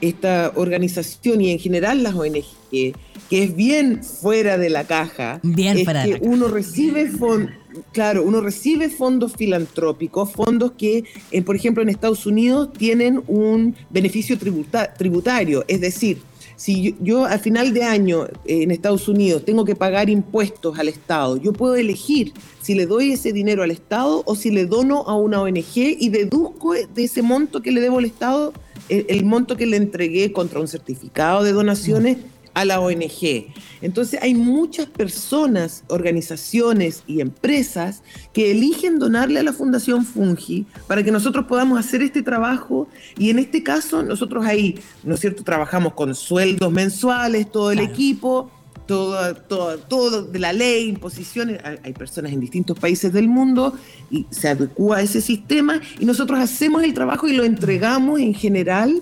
esta 0.00 0.52
organización 0.56 1.40
y 1.40 1.50
en 1.50 1.58
general 1.58 2.02
las 2.02 2.14
ONG, 2.14 2.94
que 3.32 3.44
es 3.44 3.56
bien 3.56 4.04
fuera 4.04 4.58
de 4.58 4.68
la 4.68 4.84
caja, 4.84 5.40
Bien 5.42 5.78
es 5.78 5.84
fuera 5.84 6.02
de 6.02 6.06
que 6.06 6.12
la 6.12 6.18
caja. 6.20 6.30
uno 6.34 6.48
recibe 6.48 7.06
fondos, 7.08 7.50
claro, 7.90 8.24
uno 8.24 8.42
recibe 8.42 8.90
fondos 8.90 9.32
filantrópicos, 9.38 10.30
fondos 10.32 10.72
que, 10.76 11.04
eh, 11.30 11.40
por 11.40 11.56
ejemplo, 11.56 11.82
en 11.82 11.88
Estados 11.88 12.26
Unidos 12.26 12.74
tienen 12.76 13.22
un 13.28 13.74
beneficio 13.88 14.36
tributa- 14.36 14.92
tributario, 14.92 15.64
es 15.66 15.80
decir, 15.80 16.18
si 16.56 16.82
yo, 16.82 16.96
yo 17.00 17.24
al 17.24 17.40
final 17.40 17.72
de 17.72 17.84
año 17.84 18.26
eh, 18.44 18.64
en 18.64 18.70
Estados 18.70 19.08
Unidos 19.08 19.46
tengo 19.46 19.64
que 19.64 19.74
pagar 19.76 20.10
impuestos 20.10 20.78
al 20.78 20.88
Estado, 20.88 21.38
yo 21.38 21.54
puedo 21.54 21.74
elegir 21.76 22.34
si 22.60 22.74
le 22.74 22.84
doy 22.84 23.12
ese 23.12 23.32
dinero 23.32 23.62
al 23.62 23.70
Estado 23.70 24.22
o 24.26 24.36
si 24.36 24.50
le 24.50 24.66
dono 24.66 25.04
a 25.06 25.16
una 25.16 25.40
ONG 25.40 25.74
y 25.74 26.10
deduzco 26.10 26.74
de 26.74 27.04
ese 27.04 27.22
monto 27.22 27.62
que 27.62 27.72
le 27.72 27.80
debo 27.80 27.96
al 27.98 28.04
Estado 28.04 28.52
el, 28.90 29.06
el 29.08 29.24
monto 29.24 29.56
que 29.56 29.64
le 29.64 29.78
entregué 29.78 30.32
contra 30.32 30.60
un 30.60 30.68
certificado 30.68 31.42
de 31.44 31.52
donaciones 31.52 32.18
a 32.54 32.64
la 32.64 32.80
ONG. 32.80 33.46
Entonces 33.80 34.20
hay 34.22 34.34
muchas 34.34 34.86
personas, 34.86 35.84
organizaciones 35.88 37.02
y 37.06 37.20
empresas 37.20 38.02
que 38.32 38.50
eligen 38.50 38.98
donarle 38.98 39.40
a 39.40 39.42
la 39.42 39.52
Fundación 39.52 40.04
Fungi 40.04 40.66
para 40.86 41.02
que 41.02 41.10
nosotros 41.10 41.46
podamos 41.46 41.78
hacer 41.78 42.02
este 42.02 42.22
trabajo 42.22 42.88
y 43.18 43.30
en 43.30 43.38
este 43.38 43.62
caso 43.62 44.02
nosotros 44.02 44.44
ahí, 44.44 44.78
¿no 45.04 45.14
es 45.14 45.20
cierto?, 45.20 45.42
trabajamos 45.42 45.94
con 45.94 46.14
sueldos 46.14 46.70
mensuales, 46.72 47.50
todo 47.50 47.70
el 47.70 47.78
Claro. 47.78 47.92
equipo, 47.92 48.50
todo, 48.86 49.34
todo, 49.34 49.78
todo 49.78 50.22
de 50.22 50.38
la 50.38 50.52
ley, 50.52 50.88
imposiciones. 50.88 51.60
Hay, 51.64 51.78
hay 51.84 51.92
personas 51.92 52.32
en 52.32 52.40
distintos 52.40 52.78
países 52.78 53.12
del 53.12 53.28
mundo 53.28 53.74
y 54.10 54.26
se 54.30 54.48
adecua 54.48 54.98
a 54.98 55.02
ese 55.02 55.20
sistema 55.20 55.80
y 55.98 56.04
nosotros 56.04 56.38
hacemos 56.38 56.82
el 56.82 56.92
trabajo 56.92 57.28
y 57.28 57.32
lo 57.34 57.44
entregamos 57.44 58.20
en 58.20 58.34
general 58.34 59.00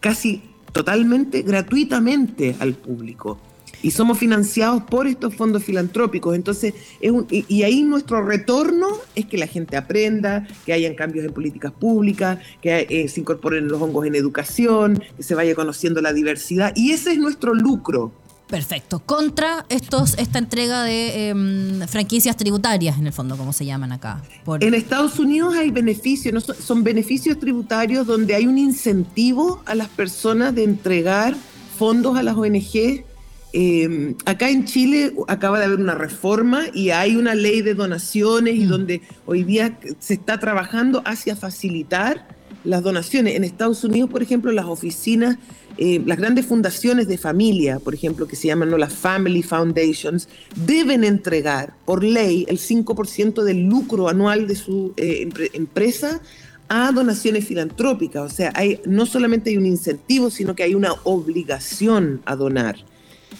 casi 0.00 0.42
totalmente 0.74 1.42
gratuitamente 1.42 2.56
al 2.58 2.74
público. 2.74 3.38
Y 3.80 3.90
somos 3.92 4.18
financiados 4.18 4.82
por 4.82 5.06
estos 5.06 5.34
fondos 5.34 5.62
filantrópicos. 5.62 6.34
Entonces, 6.34 6.74
es 7.00 7.10
un- 7.10 7.26
y, 7.30 7.62
ahí 7.62 7.82
nuestro 7.82 8.22
retorno 8.22 8.88
es 9.14 9.26
que 9.26 9.38
la 9.38 9.46
gente 9.46 9.76
aprenda, 9.76 10.48
que 10.66 10.72
hayan 10.72 10.94
cambios 10.94 11.24
en 11.24 11.32
políticas 11.32 11.70
públicas, 11.70 12.38
que 12.60 12.86
eh, 12.88 13.08
se 13.08 13.20
incorporen 13.20 13.68
los 13.68 13.80
hongos 13.80 14.06
en 14.06 14.14
educación, 14.14 15.02
que 15.16 15.22
se 15.22 15.34
vaya 15.34 15.54
conociendo 15.54 16.00
la 16.00 16.12
diversidad. 16.12 16.72
Y 16.74 16.92
ese 16.92 17.12
es 17.12 17.18
nuestro 17.18 17.54
lucro. 17.54 18.10
Perfecto. 18.48 19.00
Contra 19.00 19.64
estos, 19.68 20.16
esta 20.18 20.38
entrega 20.38 20.82
de 20.84 21.28
em, 21.30 21.80
franquicias 21.88 22.36
tributarias, 22.36 22.98
en 22.98 23.06
el 23.06 23.12
fondo, 23.12 23.36
como 23.36 23.52
se 23.52 23.64
llaman 23.64 23.90
acá. 23.92 24.22
Por- 24.44 24.62
En 24.62 24.74
Estados 24.74 25.18
Unidos 25.18 25.54
hay 25.56 25.70
beneficios, 25.70 26.32
¿no? 26.34 26.40
son, 26.40 26.54
son 26.56 26.84
beneficios 26.84 27.38
tributarios 27.40 28.06
donde 28.06 28.34
hay 28.34 28.46
un 28.46 28.58
incentivo 28.58 29.62
a 29.66 29.74
las 29.74 29.88
personas 29.88 30.54
de 30.54 30.64
entregar 30.64 31.34
fondos 31.78 32.16
a 32.16 32.22
las 32.22 32.36
ONG. 32.36 33.04
Eh, 33.56 34.14
acá 34.26 34.50
en 34.50 34.64
Chile 34.64 35.14
acaba 35.28 35.58
de 35.58 35.64
haber 35.66 35.78
una 35.80 35.94
reforma 35.94 36.64
y 36.74 36.90
hay 36.90 37.16
una 37.16 37.34
ley 37.34 37.62
de 37.62 37.74
donaciones 37.74 38.56
y 38.56 38.64
donde 38.64 39.00
hoy 39.26 39.44
día 39.44 39.78
se 40.00 40.14
está 40.14 40.38
trabajando 40.38 41.02
hacia 41.06 41.34
facilitar 41.36 42.26
las 42.64 42.82
donaciones. 42.82 43.36
En 43.36 43.44
Estados 43.44 43.84
Unidos, 43.84 44.10
por 44.10 44.22
ejemplo, 44.22 44.50
las 44.52 44.64
oficinas, 44.66 45.36
eh, 45.76 46.00
las 46.06 46.18
grandes 46.18 46.46
fundaciones 46.46 47.06
de 47.08 47.18
familia, 47.18 47.78
por 47.78 47.94
ejemplo, 47.94 48.26
que 48.26 48.36
se 48.36 48.48
llaman 48.48 48.70
¿no? 48.70 48.78
las 48.78 48.92
Family 48.94 49.42
Foundations, 49.42 50.28
deben 50.66 51.04
entregar 51.04 51.74
por 51.84 52.02
ley 52.04 52.46
el 52.48 52.58
5% 52.58 53.42
del 53.42 53.64
lucro 53.66 54.08
anual 54.08 54.46
de 54.46 54.54
su 54.56 54.94
eh, 54.96 55.26
empre- 55.28 55.50
empresa 55.52 56.20
a 56.68 56.90
donaciones 56.92 57.46
filantrópicas. 57.46 58.22
O 58.32 58.34
sea, 58.34 58.52
hay, 58.54 58.80
no 58.86 59.04
solamente 59.04 59.50
hay 59.50 59.58
un 59.58 59.66
incentivo, 59.66 60.30
sino 60.30 60.54
que 60.54 60.62
hay 60.62 60.74
una 60.74 60.94
obligación 61.04 62.22
a 62.24 62.36
donar. 62.36 62.76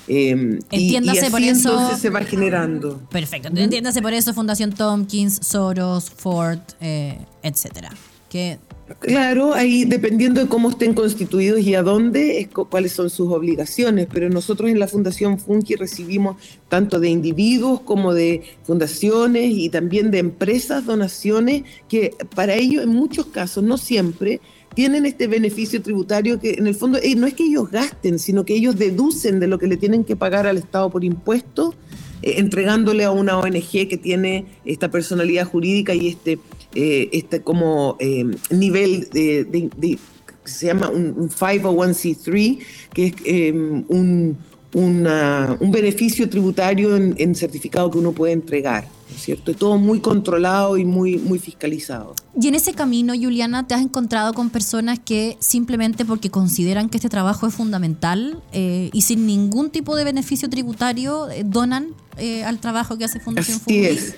Eh, 0.06 0.58
y- 0.70 0.76
y, 0.76 0.96
Entiéndase 0.96 1.20
así 1.22 1.30
por 1.30 1.40
eso- 1.42 1.70
entonces 1.70 1.98
se 2.00 2.10
va 2.10 2.20
generando. 2.24 3.00
Perfecto. 3.10 3.48
Entiéndase 3.54 4.02
por 4.02 4.12
eso 4.12 4.34
Fundación 4.34 4.72
Tompkins, 4.72 5.38
Soros, 5.42 6.10
Ford, 6.10 6.58
eh, 6.80 7.16
etcétera. 7.42 7.90
Que 8.28 8.58
Claro, 9.00 9.54
ahí 9.54 9.86
dependiendo 9.86 10.42
de 10.42 10.46
cómo 10.46 10.68
estén 10.68 10.92
constituidos 10.92 11.60
y 11.60 11.74
a 11.74 11.82
dónde, 11.82 12.40
es 12.40 12.48
cu- 12.48 12.68
cuáles 12.68 12.92
son 12.92 13.08
sus 13.08 13.30
obligaciones. 13.32 14.08
Pero 14.12 14.28
nosotros 14.28 14.68
en 14.70 14.78
la 14.78 14.86
Fundación 14.88 15.38
Funki 15.38 15.74
recibimos 15.74 16.36
tanto 16.68 17.00
de 17.00 17.08
individuos 17.08 17.80
como 17.80 18.12
de 18.12 18.42
fundaciones 18.62 19.50
y 19.52 19.70
también 19.70 20.10
de 20.10 20.18
empresas 20.18 20.84
donaciones 20.84 21.62
que 21.88 22.14
para 22.34 22.54
ellos 22.56 22.82
en 22.84 22.90
muchos 22.90 23.26
casos, 23.26 23.64
no 23.64 23.78
siempre, 23.78 24.40
tienen 24.74 25.06
este 25.06 25.28
beneficio 25.28 25.80
tributario 25.80 26.38
que 26.38 26.50
en 26.50 26.66
el 26.66 26.74
fondo 26.74 26.98
eh, 27.02 27.14
no 27.14 27.26
es 27.26 27.32
que 27.32 27.44
ellos 27.44 27.70
gasten, 27.70 28.18
sino 28.18 28.44
que 28.44 28.54
ellos 28.54 28.76
deducen 28.76 29.40
de 29.40 29.46
lo 29.46 29.58
que 29.58 29.66
le 29.66 29.78
tienen 29.78 30.04
que 30.04 30.14
pagar 30.16 30.46
al 30.46 30.58
Estado 30.58 30.90
por 30.90 31.04
impuestos 31.04 31.74
eh, 32.22 32.34
entregándole 32.38 33.04
a 33.04 33.12
una 33.12 33.38
ONG 33.38 33.88
que 33.88 33.96
tiene 34.02 34.46
esta 34.64 34.90
personalidad 34.90 35.46
jurídica 35.46 35.94
y 35.94 36.08
este, 36.08 36.38
eh, 36.74 37.08
este 37.12 37.42
como 37.42 37.96
eh, 38.00 38.24
nivel 38.50 39.08
de, 39.12 39.44
de, 39.44 39.98
se 40.44 40.66
llama 40.66 40.90
un, 40.90 41.28
501c3, 41.30 42.58
que 42.92 43.06
es 43.06 43.52
un, 43.88 44.36
un 44.74 45.70
beneficio 45.70 46.28
tributario 46.28 46.96
en 46.96 47.34
certificado 47.34 47.90
que 47.90 47.98
uno 47.98 48.12
puede 48.12 48.32
entregar. 48.32 48.86
¿cierto? 49.16 49.54
todo 49.54 49.78
muy 49.78 50.00
controlado 50.00 50.76
y 50.76 50.84
muy, 50.84 51.18
muy 51.18 51.38
fiscalizado. 51.38 52.14
Y 52.40 52.48
en 52.48 52.54
ese 52.54 52.72
camino, 52.72 53.14
Juliana, 53.14 53.66
¿te 53.66 53.74
has 53.74 53.82
encontrado 53.82 54.32
con 54.32 54.50
personas 54.50 54.98
que 54.98 55.36
simplemente 55.40 56.04
porque 56.04 56.30
consideran 56.30 56.88
que 56.88 56.98
este 56.98 57.08
trabajo 57.08 57.46
es 57.46 57.54
fundamental 57.54 58.42
eh, 58.52 58.90
y 58.92 59.02
sin 59.02 59.26
ningún 59.26 59.70
tipo 59.70 59.96
de 59.96 60.04
beneficio 60.04 60.48
tributario 60.48 61.30
eh, 61.30 61.42
donan 61.44 61.88
eh, 62.16 62.44
al 62.44 62.58
trabajo 62.58 62.98
que 62.98 63.04
hace 63.04 63.20
Fundación 63.20 63.60
Así 63.60 63.84
es. 63.84 64.14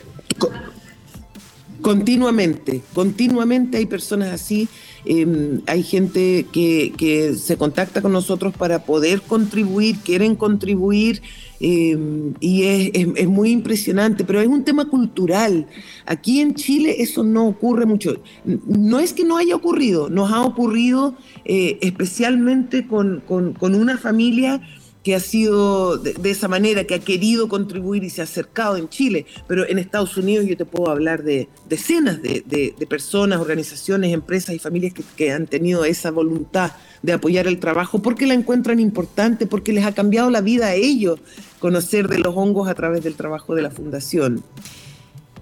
Continuamente, 1.81 2.83
continuamente 2.95 3.79
hay 3.79 3.87
personas 3.87 4.33
así. 4.33 4.69
Em, 5.05 5.61
hay 5.67 5.83
gente 5.83 6.47
que, 6.53 6.93
que 6.97 7.35
se 7.35 7.57
contacta 7.57 8.03
con 8.03 8.13
nosotros 8.13 8.55
para 8.57 8.85
poder 8.85 9.23
contribuir, 9.23 9.97
quieren 9.99 10.35
contribuir. 10.37 11.23
Em, 11.59 12.35
y 12.41 12.65
es, 12.65 13.29
muy 13.29 13.51
impresionante, 13.51 14.25
pero 14.25 14.41
es 14.41 14.49
un 14.49 14.65
tema 14.65 14.87
cultural. 14.87 15.67
Aquí 16.05 16.41
en 16.41 16.55
Chile 16.55 16.97
eso 16.99 17.23
no 17.23 17.47
ocurre 17.47 17.87
mucho. 17.87 18.21
No 18.45 18.99
es 18.99 19.13
que 19.13 19.25
no 19.25 19.39
haya 19.39 19.57
ocurrido, 19.57 20.11
nos 20.11 20.33
ha 20.33 20.43
ocurrido 20.43 21.17
eh, 21.45 21.79
especialmente 21.81 22.87
con, 22.87 23.23
con, 23.27 23.75
una 23.75 23.99
familia 23.99 24.61
que 25.07 25.15
ha 25.15 25.21
sido 25.21 25.99
de, 25.99 26.17
esa 26.29 26.49
manera, 26.49 26.83
que 26.83 26.97
ha 26.97 26.99
querido 26.99 27.49
contribuir 27.49 28.03
y 28.03 28.11
se 28.11 28.23
ha 28.23 28.25
acercado 28.25 28.77
en 28.77 28.89
Chile, 28.89 29.25
pero 29.47 29.65
en 29.65 29.79
Estados 29.79 30.17
Unidos 30.17 30.47
yo 30.47 30.57
te 30.57 30.65
puedo 30.65 30.91
hablar 30.91 31.23
de 31.23 31.49
decenas 31.69 32.21
de, 32.21 32.75
personas, 32.89 33.39
organizaciones, 33.39 34.13
empresas 34.13 34.57
y 34.57 34.59
familias 34.59 34.95
que, 34.95 35.05
que 35.17 35.31
han 35.31 35.47
tenido 35.47 35.85
esa 35.85 36.11
voluntad 36.11 36.73
de 37.03 37.13
apoyar 37.13 37.47
el 37.47 37.61
trabajo 37.61 38.03
porque 38.03 38.27
la 38.27 38.35
encuentran 38.35 38.81
importante, 38.81 39.47
porque 39.47 39.73
les 39.73 39.85
ha 39.85 39.93
cambiado 39.93 40.29
la 40.29 40.41
vida 40.41 40.67
a 40.67 40.75
ellos 40.75 41.21
conocer 41.61 42.09
de 42.09 42.19
los 42.19 42.35
hongos 42.37 42.69
a 42.69 42.75
través 42.75 43.05
del 43.05 43.15
trabajo 43.15 43.55
de 43.55 43.63
la 43.63 43.71
fundación. 43.71 44.43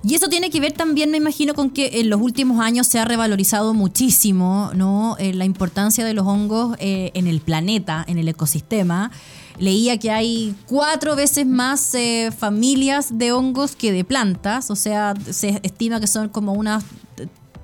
Y 0.07 0.15
eso 0.15 0.29
tiene 0.29 0.51
que 0.51 0.61
ver 0.61 0.73
también, 0.73 1.11
me 1.11 1.17
imagino, 1.17 1.55
con 1.55 1.71
que 1.71 2.01
en 2.01 2.11
los 2.11 2.21
últimos 2.21 2.61
años 2.61 2.87
se 2.87 2.99
ha 2.99 3.07
revalorizado 3.07 3.73
muchísimo 3.73 4.73
¿no? 4.75 5.17
Eh, 5.19 5.33
la 5.33 5.47
importancia 5.47 6.05
de 6.05 6.13
los 6.13 6.27
hongos 6.27 6.77
eh, 6.81 7.13
en 7.15 7.27
el 7.27 7.41
planeta, 7.41 8.05
en 8.07 8.19
el 8.19 8.29
ecosistema. 8.29 9.11
Leía 9.59 9.99
que 9.99 10.11
hay 10.11 10.55
cuatro 10.67 11.15
veces 11.15 11.47
más 11.47 11.95
eh, 11.95 12.31
familias 12.37 13.19
de 13.19 13.33
hongos 13.33 13.77
que 13.77 13.93
de 13.93 14.05
plantas, 14.05 14.71
o 14.71 14.77
sea, 14.77 15.15
se 15.31 15.61
estima 15.63 16.01
que 16.01 16.09
son 16.09 16.29
como 16.29 16.53
unas, 16.55 16.85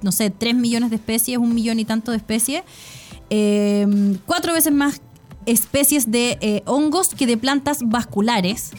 no 0.00 0.12
sé, 0.12 0.30
tres 0.30 0.54
millones 0.54 0.90
de 0.90 0.96
especies, 0.96 1.38
un 1.38 1.52
millón 1.52 1.80
y 1.80 1.84
tanto 1.84 2.12
de 2.12 2.18
especies. 2.18 2.62
cuatro 4.26 4.52
veces 4.52 4.72
más 4.72 5.00
especies 5.46 6.10
de 6.10 6.38
eh, 6.40 6.62
hongos 6.66 7.08
que 7.14 7.26
de 7.26 7.36
plantas 7.36 7.78
vasculares. 7.82 8.70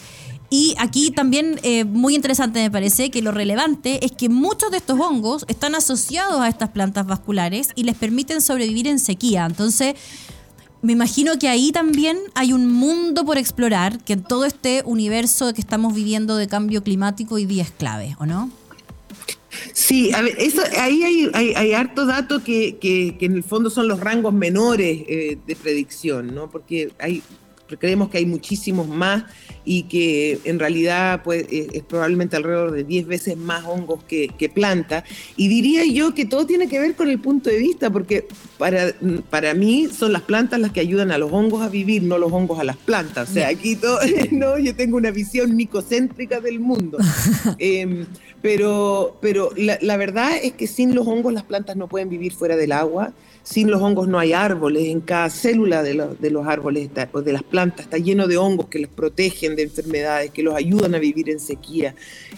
Y 0.49 0.75
aquí 0.79 1.11
también 1.11 1.59
eh, 1.63 1.85
muy 1.85 2.13
interesante 2.13 2.59
me 2.59 2.69
parece 2.69 3.09
que 3.09 3.21
lo 3.21 3.31
relevante 3.31 4.05
es 4.05 4.11
que 4.11 4.27
muchos 4.27 4.69
de 4.69 4.77
estos 4.77 4.99
hongos 4.99 5.45
están 5.47 5.75
asociados 5.75 6.41
a 6.41 6.49
estas 6.49 6.69
plantas 6.69 7.07
vasculares 7.07 7.69
y 7.75 7.83
les 7.83 7.95
permiten 7.95 8.41
sobrevivir 8.41 8.87
en 8.87 8.99
sequía. 8.99 9.45
Entonces, 9.45 9.95
me 10.81 10.93
imagino 10.93 11.37
que 11.37 11.47
ahí 11.47 11.71
también 11.71 12.17
hay 12.33 12.53
un 12.53 12.71
mundo 12.71 13.23
por 13.25 13.37
explorar, 13.37 14.03
que 14.03 14.13
en 14.13 14.23
todo 14.23 14.45
este 14.45 14.81
universo 14.85 15.53
que 15.53 15.61
estamos 15.61 15.93
viviendo 15.93 16.35
de 16.35 16.47
cambio 16.47 16.83
climático 16.83 17.35
hoy 17.35 17.45
día 17.45 17.63
es 17.63 17.71
clave, 17.71 18.15
¿o 18.19 18.25
no? 18.25 18.49
Sí, 19.73 20.11
a 20.13 20.21
ver, 20.21 20.35
eso, 20.39 20.61
ahí 20.79 21.03
hay, 21.03 21.53
hay, 21.55 21.73
harto 21.73 22.05
dato 22.05 22.43
que, 22.43 22.77
que, 22.77 23.17
en 23.19 23.35
el 23.35 23.43
fondo 23.43 23.69
son 23.69 23.87
los 23.87 23.99
rangos 23.99 24.33
menores 24.33 25.03
eh, 25.07 25.37
de 25.45 25.55
predicción, 25.55 26.33
¿no? 26.33 26.49
Porque 26.49 26.91
hay, 26.99 27.21
creemos 27.77 28.09
que 28.09 28.17
hay 28.17 28.25
muchísimos 28.25 28.87
más 28.87 29.23
y 29.63 29.83
que 29.83 30.39
en 30.43 30.59
realidad 30.59 31.21
pues, 31.23 31.45
es, 31.51 31.83
probablemente 31.83 32.35
alrededor 32.35 32.71
de 32.71 32.83
10 32.83 33.07
veces 33.07 33.37
más 33.37 33.65
hongos 33.65 34.03
que, 34.03 34.29
que 34.29 34.49
planta. 34.49 35.03
Y 35.35 35.47
diría 35.47 35.85
yo 35.85 36.13
que 36.13 36.25
todo 36.25 36.45
tiene 36.45 36.67
que 36.67 36.79
ver 36.79 36.95
con 36.95 37.09
el 37.09 37.19
punto 37.19 37.49
de 37.49 37.57
vista, 37.57 37.89
porque 37.89 38.27
para, 38.57 38.93
para 39.29 39.53
mí 39.53 39.87
son 39.95 40.13
las 40.13 40.23
plantas 40.23 40.59
las 40.59 40.71
que 40.71 40.79
ayudan 40.79 41.11
a 41.11 41.17
los 41.17 41.31
hongos 41.31 41.61
a 41.61 41.69
vivir, 41.69 42.03
no 42.03 42.17
los 42.17 42.31
hongos 42.31 42.59
a 42.59 42.63
las 42.63 42.77
plantas. 42.77 43.29
O 43.29 43.33
sea, 43.33 43.49
aquí 43.49 43.75
todo, 43.75 43.99
no, 44.31 44.57
yo 44.57 44.75
tengo 44.75 44.97
una 44.97 45.11
visión 45.11 45.55
micocéntrica 45.55 46.39
del 46.39 46.59
mundo. 46.59 46.97
Em, 47.57 48.05
pero 48.41 49.17
pero 49.21 49.51
la, 49.55 49.77
la 49.81 49.97
verdad 49.97 50.31
es 50.41 50.53
que 50.53 50.67
sin 50.67 50.95
los 50.95 51.07
hongos 51.07 51.33
las 51.33 51.43
plantas 51.43 51.75
no 51.75 51.87
pueden 51.87 52.09
vivir 52.09 52.33
fuera 52.33 52.55
del 52.55 52.71
agua. 52.71 53.13
Sin 53.43 53.71
los 53.71 53.81
hongos 53.81 54.07
no 54.07 54.19
hay 54.19 54.33
árboles, 54.33 54.87
en 54.87 55.01
cada 55.01 55.29
célula 55.31 55.81
de, 55.81 55.95
los 55.95 56.47
árboles 56.47 56.89
o 57.11 57.21
de 57.23 57.33
las 57.33 57.41
plantas 57.41 57.85
está 57.85 57.97
lleno 57.97 58.27
de 58.27 58.37
hongos 58.37 58.67
que 58.67 58.77
los 58.77 58.89
protegen 58.91 59.55
de 59.55 59.63
enfermedades, 59.63 60.29
que 60.29 60.43
los 60.43 60.53
ayudan 60.53 60.93
a 60.93 60.99
vivir 60.99 61.27
en 61.29 61.39
sequía. 61.39 61.95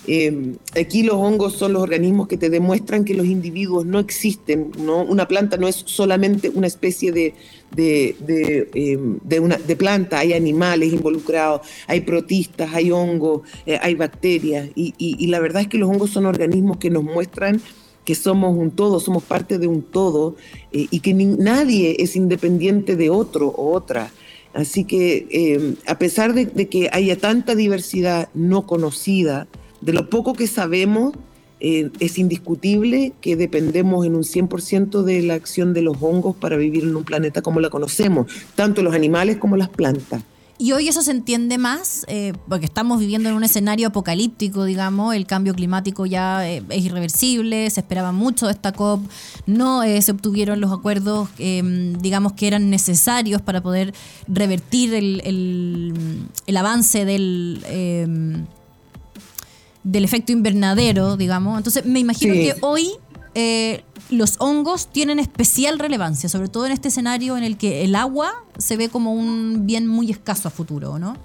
Em, 0.08 0.56
aquí 0.80 1.04
los 1.04 1.16
hongos 1.16 1.54
son 1.54 1.74
los 1.74 1.82
organismos 1.82 2.30
que 2.30 2.38
te 2.38 2.50
demuestran 2.50 3.04
que 3.04 3.16
los 3.16 3.26
individuos 3.26 3.86
no 3.86 4.00
existen, 4.00 4.72
¿no? 4.80 5.04
una 5.04 5.28
planta 5.28 5.58
no 5.58 5.68
es 5.68 5.84
solamente 5.86 6.50
una 6.50 6.68
especie 6.68 7.12
de, 7.12 7.34
de, 7.76 8.70
em, 8.74 9.20
una, 9.44 9.58
de 9.58 9.76
planta, 9.76 10.20
hay 10.20 10.32
animales 10.32 10.94
involucrados, 10.94 11.68
hay 11.88 12.02
protistas, 12.02 12.74
hay 12.74 12.92
hongos, 12.92 13.42
eh, 13.66 13.78
hay 13.82 13.96
bacterias, 13.96 14.70
y 14.76 15.28
la 15.28 15.42
verdad 15.42 15.63
es 15.63 15.68
que 15.68 15.78
los 15.78 15.89
hongos 15.89 16.12
son 16.12 16.26
organismos 16.26 16.78
que 16.78 16.89
nos 16.89 17.04
muestran 17.04 17.62
que 18.06 18.16
somos 18.16 18.56
un 18.58 18.72
todo, 18.72 19.00
somos 19.00 19.24
parte 19.24 19.58
de 19.58 19.68
un 19.68 19.82
todo 19.82 20.36
eh, 20.72 20.88
y 20.89 21.00
que 21.00 21.13
nadie 21.13 21.96
es 22.00 22.16
independiente 22.16 22.96
de 22.96 23.10
otro 23.10 23.48
o 23.48 23.74
otra. 23.74 24.12
Así 24.54 24.84
que 24.84 25.28
eh, 25.32 25.76
a 25.88 25.98
pesar 25.98 26.34
de, 26.34 26.68
que 26.68 26.89
haya 26.92 27.18
tanta 27.18 27.56
diversidad 27.56 28.30
no 28.34 28.68
conocida, 28.68 29.48
de 29.82 29.94
lo 29.94 30.10
poco 30.10 30.34
que 30.34 30.48
sabemos, 30.48 31.13
eh, 31.60 31.89
es 32.00 32.18
indiscutible 32.20 33.13
que 33.22 33.36
dependemos 33.36 34.06
en 34.06 34.16
un 34.16 34.24
100% 34.24 35.04
de 35.04 35.22
la 35.24 35.34
acción 35.34 35.74
de 35.74 35.82
los 35.82 35.98
hongos 36.02 36.36
para 36.36 36.58
vivir 36.58 36.84
en 36.84 36.96
un 36.96 37.04
planeta 37.04 37.42
como 37.42 37.60
la 37.62 37.70
conocemos, 37.70 38.32
tanto 38.56 38.84
los 38.84 38.94
animales 38.94 39.38
como 39.38 39.58
las 39.58 39.70
plantas. 39.70 40.24
Y 40.60 40.72
hoy 40.72 40.88
eso 40.88 41.02
se 41.02 41.12
entiende 41.12 41.58
más, 41.58 42.06
eh, 42.08 42.34
porque 42.48 42.66
estamos 42.66 43.00
viviendo 43.00 43.28
en 43.28 43.36
un 43.36 43.44
escenario 43.44 43.88
apocalíptico, 43.88 44.66
digamos, 44.66 45.16
el 45.16 45.26
cambio 45.26 45.56
climático 45.56 46.06
ya 46.06 46.48
eh, 46.48 46.63
es 46.70 46.86
irreversible, 46.86 47.70
se 47.72 47.80
esperaba 47.80 48.12
mucho 48.12 48.46
de 48.46 48.54
esta 48.54 48.72
COP, 48.72 49.02
no 49.48 49.82
eh, 49.84 50.00
se 50.02 50.12
obtuvieron 50.12 50.62
los 50.62 50.72
acuerdos, 50.72 51.30
em, 51.39 51.98
digamos, 51.98 52.34
que 52.34 52.48
eran 52.48 52.70
necesarios 52.70 53.42
para 53.42 53.62
poder 53.62 53.94
revertir 54.28 54.94
el, 54.94 55.22
el, 56.46 56.58
avance 56.58 57.04
del 57.04 57.63
em, 57.68 58.46
del 59.84 60.06
efecto 60.06 60.32
invernadero, 60.32 61.18
digamos. 61.18 61.58
Entonces, 61.58 61.86
me 61.86 62.00
imagino 62.00 62.34
que 62.34 62.56
hoy 62.62 62.92
los 64.10 64.36
hongos 64.39 64.91
tienen 64.91 65.19
especial 65.19 65.80
relevancia, 65.80 66.30
sobre 66.30 66.50
todo 66.50 66.65
en 66.65 66.72
este 66.72 66.89
escenario 66.89 67.38
en 67.38 67.43
el 67.43 67.58
que 67.58 67.84
el 67.84 67.96
agua 67.96 68.34
se 68.58 68.78
ve 68.78 68.89
como 68.89 69.13
un 69.13 69.65
bien 69.65 69.88
muy 69.88 70.12
escaso 70.12 70.48
a 70.48 70.52
futuro, 70.52 71.00
¿no? 71.00 71.17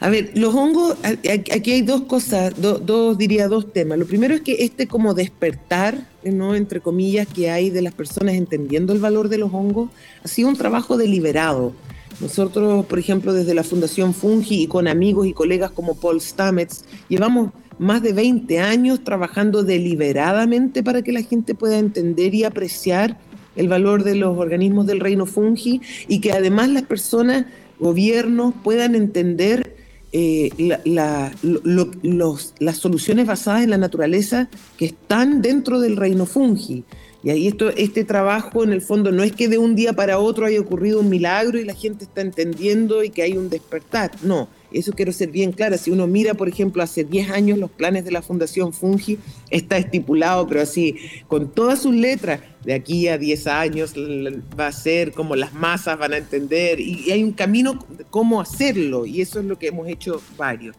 A 0.00 0.08
ver, 0.08 0.30
los 0.34 0.54
hongos, 0.54 0.96
aquí 1.02 1.72
hay 1.72 1.82
dos 1.82 2.02
cosas, 2.02 2.54
dos, 2.56 3.18
diría 3.18 3.48
dos 3.48 3.72
temas. 3.72 3.98
Lo 3.98 4.06
primero 4.06 4.34
es 4.34 4.40
que 4.40 4.64
este 4.64 4.86
como 4.86 5.14
despertar, 5.14 6.06
¿no? 6.24 6.54
entre 6.54 6.80
comillas, 6.80 7.26
que 7.26 7.50
hay 7.50 7.70
de 7.70 7.82
las 7.82 7.92
personas 7.92 8.34
entendiendo 8.34 8.92
el 8.92 9.00
valor 9.00 9.28
de 9.28 9.38
los 9.38 9.52
hongos, 9.52 9.90
ha 10.24 10.28
sido 10.28 10.48
un 10.48 10.56
trabajo 10.56 10.96
deliberado. 10.96 11.72
Nosotros, 12.20 12.86
por 12.86 12.98
ejemplo, 12.98 13.32
desde 13.32 13.54
la 13.54 13.62
Fundación 13.62 14.14
Fungi 14.14 14.62
y 14.62 14.66
con 14.66 14.88
amigos 14.88 15.26
y 15.26 15.32
colegas 15.32 15.70
como 15.70 15.94
Paul 15.94 16.20
Stamets, 16.20 16.84
llevamos 17.08 17.52
más 17.78 18.02
de 18.02 18.12
20 18.12 18.58
años 18.60 19.04
trabajando 19.04 19.62
deliberadamente 19.62 20.82
para 20.82 21.02
que 21.02 21.12
la 21.12 21.22
gente 21.22 21.54
pueda 21.54 21.78
entender 21.78 22.34
y 22.34 22.44
apreciar 22.44 23.18
el 23.56 23.68
valor 23.68 24.04
de 24.04 24.14
los 24.14 24.38
organismos 24.38 24.86
del 24.86 25.00
reino 25.00 25.26
fungi 25.26 25.80
y 26.06 26.20
que 26.20 26.32
además 26.32 26.68
las 26.70 26.84
personas, 26.84 27.46
gobiernos 27.78 28.54
puedan 28.62 28.94
entender 28.94 29.76
eh, 30.10 30.50
las 30.84 32.76
soluciones 32.76 33.26
basadas 33.26 33.62
en 33.62 33.70
la 33.70 33.78
naturaleza 33.78 34.48
que 34.76 34.86
están 34.86 35.42
dentro 35.42 35.80
del 35.80 35.96
reino 35.96 36.26
fungi. 36.26 36.84
Y 37.22 37.30
ahí 37.30 37.48
esto, 37.48 37.70
este 37.70 38.04
trabajo 38.04 38.62
en 38.62 38.72
el 38.72 38.80
fondo 38.80 39.10
no 39.10 39.22
es 39.22 39.32
que 39.32 39.48
de 39.48 39.58
un 39.58 39.74
día 39.74 39.92
para 39.92 40.18
otro 40.18 40.46
haya 40.46 40.60
ocurrido 40.60 41.00
un 41.00 41.08
milagro 41.08 41.58
y 41.58 41.64
la 41.64 41.74
gente 41.74 42.04
está 42.04 42.20
entendiendo 42.20 43.02
y 43.02 43.10
que 43.10 43.22
hay 43.22 43.36
un 43.36 43.50
despertar, 43.50 44.12
no, 44.22 44.48
eso 44.72 44.92
quiero 44.92 45.12
ser 45.12 45.30
bien 45.30 45.52
clara, 45.52 45.78
si 45.78 45.90
uno 45.90 46.06
mira, 46.06 46.34
por 46.34 46.48
ejemplo, 46.48 46.82
hace 46.82 47.04
10 47.04 47.30
años 47.30 47.58
los 47.58 47.70
planes 47.70 48.04
de 48.04 48.10
la 48.10 48.22
Fundación 48.22 48.72
Fungi, 48.72 49.18
está 49.50 49.78
estipulado, 49.78 50.46
pero 50.46 50.62
así, 50.62 50.96
con 51.26 51.50
todas 51.50 51.82
sus 51.82 51.94
letras, 51.94 52.40
de 52.64 52.74
aquí 52.74 53.08
a 53.08 53.16
10 53.16 53.46
años 53.46 53.94
va 54.58 54.66
a 54.66 54.72
ser 54.72 55.12
como 55.12 55.36
las 55.36 55.54
masas 55.54 55.98
van 55.98 56.12
a 56.12 56.18
entender, 56.18 56.80
y, 56.80 57.10
hay 57.10 57.24
un 57.24 57.32
camino 57.32 57.78
de 57.96 58.04
cómo 58.04 58.40
hacerlo, 58.40 59.06
y 59.06 59.20
eso 59.20 59.40
es 59.40 59.46
lo 59.46 59.58
que 59.58 59.68
hemos 59.68 59.88
hecho 59.88 60.20
varios 60.36 60.76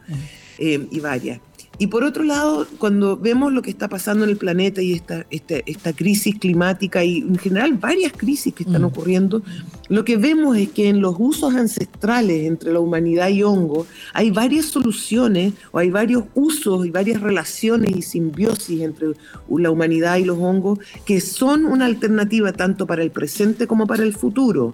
eh, 0.57 0.87
y 0.91 0.99
varias. 0.99 1.39
Y 1.81 1.87
por 1.87 2.03
otro 2.03 2.25
lado, 2.25 2.67
cuando 2.77 3.15
vemos 3.15 3.53
lo 3.53 3.61
que 3.61 3.69
está 3.69 3.87
pasando 3.87 4.25
en 4.25 4.31
el 4.31 4.37
planeta 4.37 4.81
y 4.81 4.91
esta, 4.91 5.25
esta, 5.29 5.93
crisis 5.93 6.35
climática 6.37 7.05
y 7.05 7.19
en 7.19 7.37
general 7.37 7.73
varias 7.75 8.11
crisis 8.11 8.53
que 8.53 8.63
están 8.63 8.81
mm. 8.81 8.85
ocurriendo, 8.85 9.41
lo 9.87 10.03
que 10.03 10.17
vemos 10.17 10.57
es 10.57 10.69
que 10.69 10.89
en 10.89 10.99
los 10.99 11.15
usos 11.17 11.55
ancestrales 11.55 12.45
entre 12.45 12.73
la 12.73 12.81
humanidad 12.81 13.29
y 13.29 13.43
hongo 13.43 13.87
hay 14.13 14.29
varias 14.29 14.65
soluciones 14.65 15.53
o 15.71 15.79
hay 15.79 15.89
varios 15.89 16.25
usos 16.35 16.85
y 16.85 16.91
varias 16.91 17.21
relaciones 17.21 17.95
y 17.95 18.01
simbiosis 18.01 18.81
entre 18.81 19.13
la 19.49 19.71
humanidad 19.71 20.17
y 20.17 20.25
los 20.25 20.37
hongos 20.37 20.79
que 21.05 21.21
son 21.21 21.65
una 21.65 21.85
alternativa 21.85 22.51
tanto 22.51 22.87
para 22.87 23.03
el 23.03 23.11
presente 23.11 23.67
como 23.67 23.87
para 23.87 24.03
el 24.03 24.13
futuro. 24.13 24.73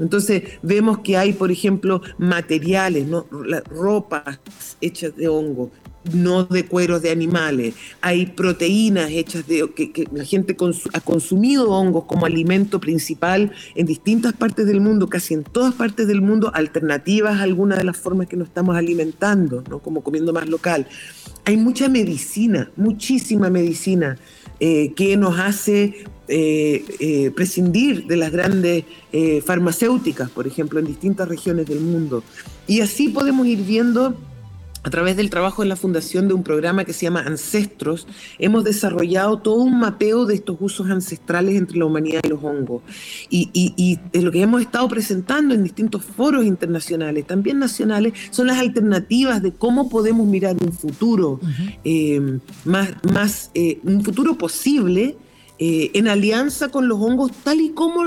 Entonces 0.00 0.42
vemos 0.62 0.98
que 0.98 1.16
hay, 1.16 1.32
por 1.34 1.52
ejemplo, 1.52 2.00
materiales, 2.18 3.06
¿no? 3.06 3.26
ropas 3.70 4.40
hechas 4.80 5.14
de 5.14 5.28
hongo, 5.28 5.70
no 6.12 6.44
de 6.44 6.66
cueros 6.66 7.02
de 7.02 7.10
animales. 7.10 7.74
Hay 8.00 8.26
proteínas 8.26 9.10
hechas 9.10 9.46
de 9.46 9.70
que, 9.74 10.08
la 10.12 10.24
gente 10.24 10.56
ha 10.92 11.00
consumido 11.00 11.70
hongos 11.70 12.04
como 12.04 12.26
alimento 12.26 12.80
principal 12.80 13.52
en 13.74 13.86
distintas 13.86 14.32
partes 14.32 14.66
del 14.66 14.80
mundo, 14.80 15.08
casi 15.08 15.34
en 15.34 15.44
todas 15.44 15.74
partes 15.74 16.06
del 16.06 16.22
mundo, 16.22 16.50
alternativas 16.54 17.38
a 17.38 17.42
algunas 17.42 17.78
de 17.78 17.84
las 17.84 17.96
formas 17.96 18.28
que 18.28 18.36
nos 18.36 18.48
estamos 18.48 18.76
alimentando, 18.76 19.62
¿no? 19.68 19.80
como 19.80 20.02
comiendo 20.02 20.32
más 20.32 20.48
local. 20.48 20.86
Hay 21.44 21.56
mucha 21.56 21.88
medicina, 21.88 22.70
muchísima 22.76 23.50
medicina 23.50 24.18
eh, 24.58 24.92
que 24.94 25.16
nos 25.16 25.38
hace 25.38 26.04
eh, 26.28 26.84
eh, 27.00 27.30
prescindir 27.34 28.06
de 28.06 28.16
las 28.16 28.30
grandes 28.30 28.84
farmacéuticas, 29.44 30.30
por 30.30 30.46
ejemplo, 30.46 30.78
en 30.78 30.86
distintas 30.86 31.28
regiones 31.28 31.66
del 31.66 31.80
mundo. 31.80 32.22
Y 32.68 32.80
así 32.80 33.08
podemos 33.08 33.46
ir 33.46 33.64
viendo 33.64 34.14
a 34.82 34.90
través 34.90 35.16
del 35.16 35.28
trabajo 35.28 35.62
en 35.62 35.68
la 35.68 35.76
fundación 35.76 36.26
de 36.28 36.34
un 36.34 36.42
programa 36.42 36.84
que 36.84 36.92
se 36.92 37.02
llama 37.02 37.20
Ancestros, 37.20 38.06
hemos 38.38 38.64
desarrollado 38.64 39.38
todo 39.38 39.56
un 39.56 39.78
mapeo 39.78 40.24
de 40.24 40.34
estos 40.34 40.56
usos 40.60 40.88
ancestrales 40.88 41.56
entre 41.56 41.78
la 41.78 41.84
humanidad 41.84 42.20
y 42.24 42.28
los 42.28 42.42
hongos. 42.42 42.82
Y, 43.28 43.50
y, 43.52 43.98
lo 44.20 44.32
que 44.32 44.42
hemos 44.42 44.62
estado 44.62 44.88
presentando 44.88 45.54
en 45.54 45.64
distintos 45.64 46.04
foros 46.04 46.44
internacionales, 46.44 47.26
también 47.26 47.58
nacionales, 47.58 48.14
son 48.30 48.46
las 48.46 48.58
alternativas 48.58 49.42
de 49.42 49.52
cómo 49.52 49.88
podemos 49.88 50.26
mirar 50.26 50.56
un 50.62 50.72
futuro 50.72 51.40
eh, 51.84 52.38
más, 52.64 52.90
más 53.12 53.50
eh, 53.54 53.80
un 53.82 54.02
futuro 54.02 54.36
posible 54.36 55.16
eh, 55.58 55.90
en 55.94 56.08
alianza 56.08 56.68
con 56.68 56.88
los 56.88 56.98
hongos, 56.98 57.32
tal 57.44 57.60
y 57.60 57.70
como 57.70 58.04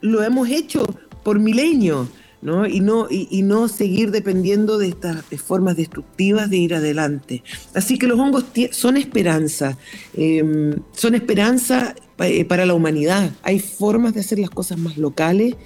lo 0.00 0.22
hemos 0.22 0.48
hecho 0.48 0.86
por 1.22 1.38
milenios. 1.38 2.08
Y, 2.44 2.80
no, 2.80 3.06
y, 3.08 3.42
no 3.42 3.68
seguir 3.68 4.10
dependiendo 4.10 4.76
de 4.76 4.88
estas 4.88 5.24
formas 5.42 5.78
destructivas 5.78 6.50
de 6.50 6.58
ir 6.58 6.74
adelante. 6.74 7.42
Así 7.72 7.98
que 7.98 8.06
los 8.06 8.18
hongos 8.18 8.44
son 8.70 8.98
esperanza, 8.98 9.78
em, 10.12 10.74
son 10.92 11.14
esperanza 11.14 11.94
eh, 12.18 12.44
para 12.44 12.66
la 12.66 12.74
humanidad. 12.74 13.30
Hay 13.42 13.60
formas 13.60 14.12
de 14.12 14.20
hacer 14.20 14.38
las 14.38 14.50
cosas 14.50 14.78
más 14.78 14.98
locales. 14.98 15.56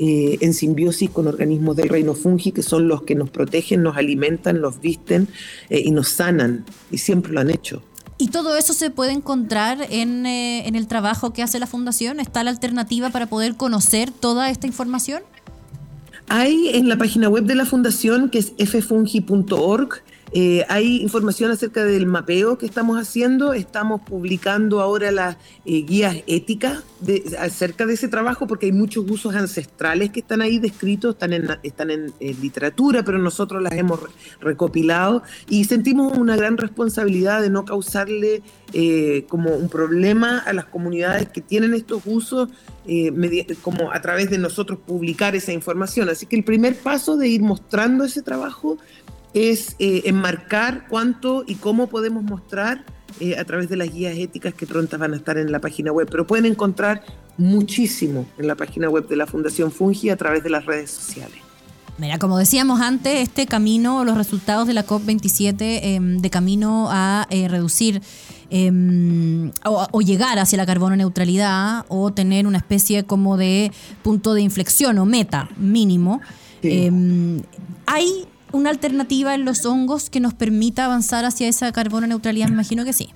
Eh, 0.00 0.38
en 0.42 0.54
simbiosis 0.54 1.10
con 1.10 1.26
organismos 1.26 1.74
del 1.74 1.88
reino 1.88 2.14
fungi, 2.14 2.52
que 2.52 2.62
son 2.62 2.86
los 2.86 3.02
que 3.02 3.16
nos 3.16 3.30
protegen, 3.30 3.82
nos 3.82 3.96
alimentan, 3.96 4.60
nos 4.60 4.80
visten 4.80 5.26
eh, 5.70 5.82
y 5.84 5.90
nos 5.90 6.08
sanan, 6.08 6.64
y 6.92 6.98
siempre 6.98 7.32
lo 7.32 7.40
han 7.40 7.50
hecho. 7.50 7.82
¿Y 8.16 8.28
todo 8.28 8.56
eso 8.56 8.74
se 8.74 8.90
puede 8.90 9.10
encontrar 9.10 9.88
en, 9.90 10.24
en 10.24 10.76
el 10.76 10.86
trabajo 10.86 11.32
que 11.32 11.42
hace 11.42 11.58
la 11.58 11.66
Fundación? 11.66 12.20
¿Está 12.20 12.44
la 12.44 12.50
alternativa 12.50 13.10
para 13.10 13.26
poder 13.26 13.56
conocer 13.56 14.12
toda 14.12 14.50
esta 14.50 14.68
información? 14.68 15.24
Hay 16.30 16.68
en 16.74 16.88
la 16.88 16.98
página 16.98 17.28
web 17.28 17.44
de 17.44 17.54
la 17.54 17.64
fundación, 17.64 18.28
que 18.28 18.38
es 18.38 18.52
ffungi.org, 18.56 20.02
eh, 20.32 20.64
hay 20.68 21.00
información 21.00 21.50
acerca 21.50 21.84
del 21.84 22.06
mapeo 22.06 22.58
que 22.58 22.66
estamos 22.66 23.00
haciendo. 23.00 23.54
Estamos 23.54 24.02
publicando 24.02 24.80
ahora 24.80 25.10
las 25.10 25.36
eh, 25.64 25.82
guías 25.82 26.16
éticas 26.26 26.84
acerca 27.38 27.86
de 27.86 27.94
ese 27.94 28.08
trabajo 28.08 28.46
porque 28.46 28.66
hay 28.66 28.72
muchos 28.72 29.08
usos 29.08 29.34
ancestrales 29.34 30.10
que 30.10 30.20
están 30.20 30.42
ahí 30.42 30.58
descritos, 30.58 31.16
están 31.62 31.90
en, 31.90 32.12
literatura, 32.18 33.04
pero 33.04 33.18
nosotros 33.18 33.62
las 33.62 33.72
hemos 33.72 34.00
recopilado 34.40 35.22
y 35.48 35.64
sentimos 35.64 36.18
una 36.18 36.36
gran 36.36 36.56
responsabilidad 36.56 37.40
de 37.40 37.50
no 37.50 37.64
causarle 37.64 38.42
eh, 38.72 39.24
como 39.28 39.54
un 39.54 39.68
problema 39.68 40.38
a 40.38 40.52
las 40.52 40.64
comunidades 40.66 41.28
que 41.28 41.40
tienen 41.40 41.74
estos 41.74 42.02
usos 42.04 42.48
como 43.60 43.92
a 43.92 44.00
través 44.00 44.30
de 44.30 44.38
nosotros 44.38 44.78
publicar 44.78 45.36
esa 45.36 45.52
información. 45.52 46.08
Así 46.08 46.24
que 46.24 46.36
el 46.36 46.44
primer 46.44 46.74
paso 46.74 47.18
de 47.18 47.28
ir 47.28 47.42
mostrando 47.42 48.02
ese 48.04 48.22
trabajo 48.22 48.78
es 49.34 49.76
eh, 49.78 50.02
enmarcar 50.06 50.86
cuánto 50.88 51.44
y 51.46 51.56
cómo 51.56 51.88
podemos 51.88 52.22
mostrar 52.22 52.84
eh, 53.20 53.36
a 53.38 53.44
través 53.44 53.68
de 53.68 53.76
las 53.76 53.92
guías 53.92 54.16
éticas 54.16 54.54
que 54.54 54.66
prontas 54.66 54.98
van 55.00 55.12
a 55.12 55.16
estar 55.16 55.38
en 55.38 55.50
la 55.50 55.60
página 55.60 55.92
web, 55.92 56.08
pero 56.10 56.26
pueden 56.26 56.46
encontrar 56.46 57.02
muchísimo 57.36 58.26
en 58.38 58.46
la 58.46 58.54
página 58.54 58.88
web 58.88 59.08
de 59.08 59.16
la 59.16 59.26
Fundación 59.26 59.72
Fungi 59.72 60.10
a 60.10 60.16
través 60.16 60.42
de 60.42 60.50
las 60.50 60.66
redes 60.66 60.90
sociales. 60.90 61.38
Mira, 61.98 62.18
como 62.18 62.38
decíamos 62.38 62.80
antes, 62.80 63.20
este 63.20 63.46
camino, 63.46 64.04
los 64.04 64.16
resultados 64.16 64.68
de 64.68 64.74
la 64.74 64.86
COP27 64.86 65.56
em, 65.82 66.18
de 66.18 66.30
camino 66.30 66.86
a 66.90 67.26
eh, 67.28 67.48
reducir 67.48 68.00
em, 68.50 69.50
o, 69.64 70.00
llegar 70.00 70.38
hacia 70.38 70.56
la 70.58 70.64
carbono 70.64 70.94
neutralidad 70.94 71.86
o 71.88 72.12
tener 72.12 72.46
una 72.46 72.58
especie 72.58 73.02
como 73.02 73.36
de 73.36 73.72
punto 74.02 74.34
de 74.34 74.42
inflexión 74.42 74.96
o 74.98 75.06
meta 75.06 75.48
mínimo. 75.56 76.20
Em, 76.62 77.42
hay 77.86 78.28
una 78.52 78.70
alternativa 78.70 79.34
en 79.34 79.44
los 79.44 79.64
hongos 79.66 80.10
que 80.10 80.20
nos 80.20 80.34
permita 80.34 80.84
avanzar 80.84 81.24
hacia 81.24 81.48
esa 81.48 81.72
carbono 81.72 82.06
neutralidad? 82.06 82.48
Me 82.48 82.54
imagino 82.54 82.84
que 82.84 82.92
sí. 82.92 83.10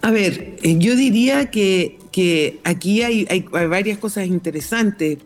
A 0.00 0.10
ver, 0.10 0.56
eh, 0.62 0.76
yo 0.78 0.96
diría 0.96 1.50
que, 1.50 1.98
que 2.12 2.60
aquí 2.64 3.02
hay, 3.02 3.26
hay, 3.28 3.42
varias 3.66 3.98
cosas 3.98 4.26
interesantes. 4.26 5.18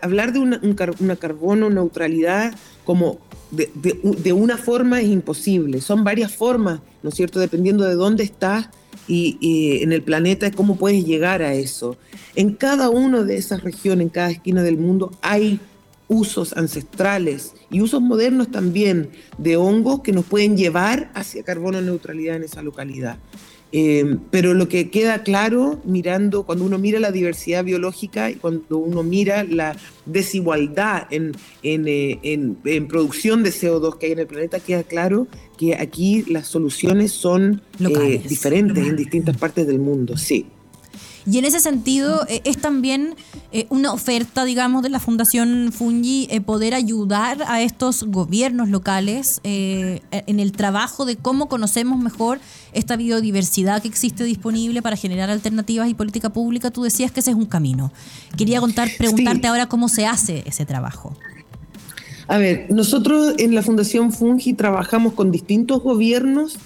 Hablar 0.00 0.32
de 0.32 0.38
una, 0.38 0.60
una 1.00 1.16
carbono 1.16 1.70
neutralidad 1.70 2.54
como 2.84 3.18
de, 3.50 3.70
de, 3.74 4.32
una 4.32 4.56
forma 4.56 5.00
es 5.00 5.08
imposible. 5.08 5.80
Son 5.80 6.04
varias 6.04 6.34
formas, 6.34 6.80
¿no 7.02 7.10
es 7.10 7.16
cierto? 7.16 7.40
Dependiendo 7.40 7.84
de 7.84 7.94
dónde 7.94 8.22
estás 8.22 8.68
y, 9.08 9.36
y, 9.40 9.82
en 9.82 9.92
el 9.92 10.02
planeta, 10.02 10.50
cómo 10.52 10.76
puedes 10.76 11.04
llegar 11.04 11.42
a 11.42 11.54
eso. 11.54 11.96
En 12.36 12.54
cada 12.54 12.90
una 12.90 13.24
de 13.24 13.36
esas 13.36 13.62
regiones, 13.62 14.04
en 14.04 14.10
cada 14.10 14.30
esquina 14.30 14.62
del 14.62 14.78
mundo, 14.78 15.12
hay 15.20 15.58
usos 16.10 16.56
ancestrales 16.56 17.54
y 17.70 17.80
usos 17.80 18.02
modernos 18.02 18.50
también 18.50 19.10
de 19.38 19.56
hongos 19.56 20.00
que 20.00 20.12
nos 20.12 20.24
pueden 20.24 20.56
llevar 20.56 21.12
hacia 21.14 21.44
carbono 21.44 21.80
neutralidad 21.80 22.34
en 22.34 22.42
esa 22.42 22.62
localidad. 22.62 23.16
Eh, 23.72 24.16
pero 24.32 24.52
lo 24.52 24.68
que 24.68 24.90
queda 24.90 25.22
claro 25.22 25.80
mirando, 25.84 26.42
cuando 26.42 26.64
uno 26.64 26.78
mira 26.78 26.98
la 26.98 27.12
diversidad 27.12 27.64
biológica 27.64 28.28
y 28.28 28.34
cuando 28.34 28.78
uno 28.78 29.04
mira 29.04 29.44
la 29.44 29.76
desigualdad 30.06 31.06
en, 31.12 31.32
en, 31.62 31.86
eh, 31.86 32.18
en, 32.24 32.88
producción 32.88 33.44
de 33.44 33.50
CO2 33.50 33.98
que 33.98 34.06
hay 34.06 34.12
en 34.12 34.18
el 34.18 34.26
planeta, 34.26 34.58
queda 34.58 34.82
claro 34.82 35.28
que 35.56 35.76
aquí 35.76 36.24
las 36.26 36.48
soluciones 36.48 37.12
son 37.12 37.62
eh, 37.78 38.20
diferentes 38.28 38.84
en 38.84 38.96
distintas 38.96 39.36
partes 39.36 39.68
del 39.68 39.78
mundo, 39.78 40.16
sí. 40.16 40.46
Y 41.26 41.38
en 41.38 41.44
ese 41.44 41.60
sentido 41.60 42.26
eh, 42.28 42.40
es 42.44 42.58
también 42.58 43.14
eh, 43.52 43.66
una 43.68 43.92
oferta, 43.92 44.44
digamos, 44.44 44.82
de 44.82 44.88
la 44.88 45.00
Fundación 45.00 45.70
Fungi 45.72 46.28
eh, 46.30 46.40
poder 46.40 46.74
ayudar 46.74 47.42
a 47.46 47.62
estos 47.62 48.04
gobiernos 48.04 48.68
locales 48.68 49.40
en 49.42 50.40
el 50.40 50.52
trabajo 50.52 51.04
de 51.04 51.16
cómo 51.16 51.48
conocemos 51.48 51.98
mejor 51.98 52.40
esta 52.72 52.96
biodiversidad 52.96 53.82
que 53.82 53.88
existe 53.88 54.24
disponible 54.24 54.82
para 54.82 54.96
generar 54.96 55.30
alternativas 55.30 55.88
y 55.88 55.94
política 55.94 56.30
pública. 56.30 56.70
Tú 56.70 56.82
decías 56.82 57.12
que 57.12 57.20
ese 57.20 57.30
es 57.30 57.36
un 57.36 57.46
camino. 57.46 57.92
Quería 58.36 58.60
contar, 58.60 58.88
preguntarte 58.96 59.48
ahora 59.48 59.66
cómo 59.66 59.88
se 59.88 60.06
hace 60.06 60.42
ese 60.46 60.64
trabajo. 60.66 61.16
A 62.28 62.38
ver, 62.38 62.66
nosotros 62.70 63.34
en 63.38 63.54
la 63.56 63.62
Fundación 63.62 64.12
Fungi 64.12 64.54
trabajamos 64.54 65.14
con 65.14 65.32
distintos 65.32 65.82
gobiernos 65.82 66.58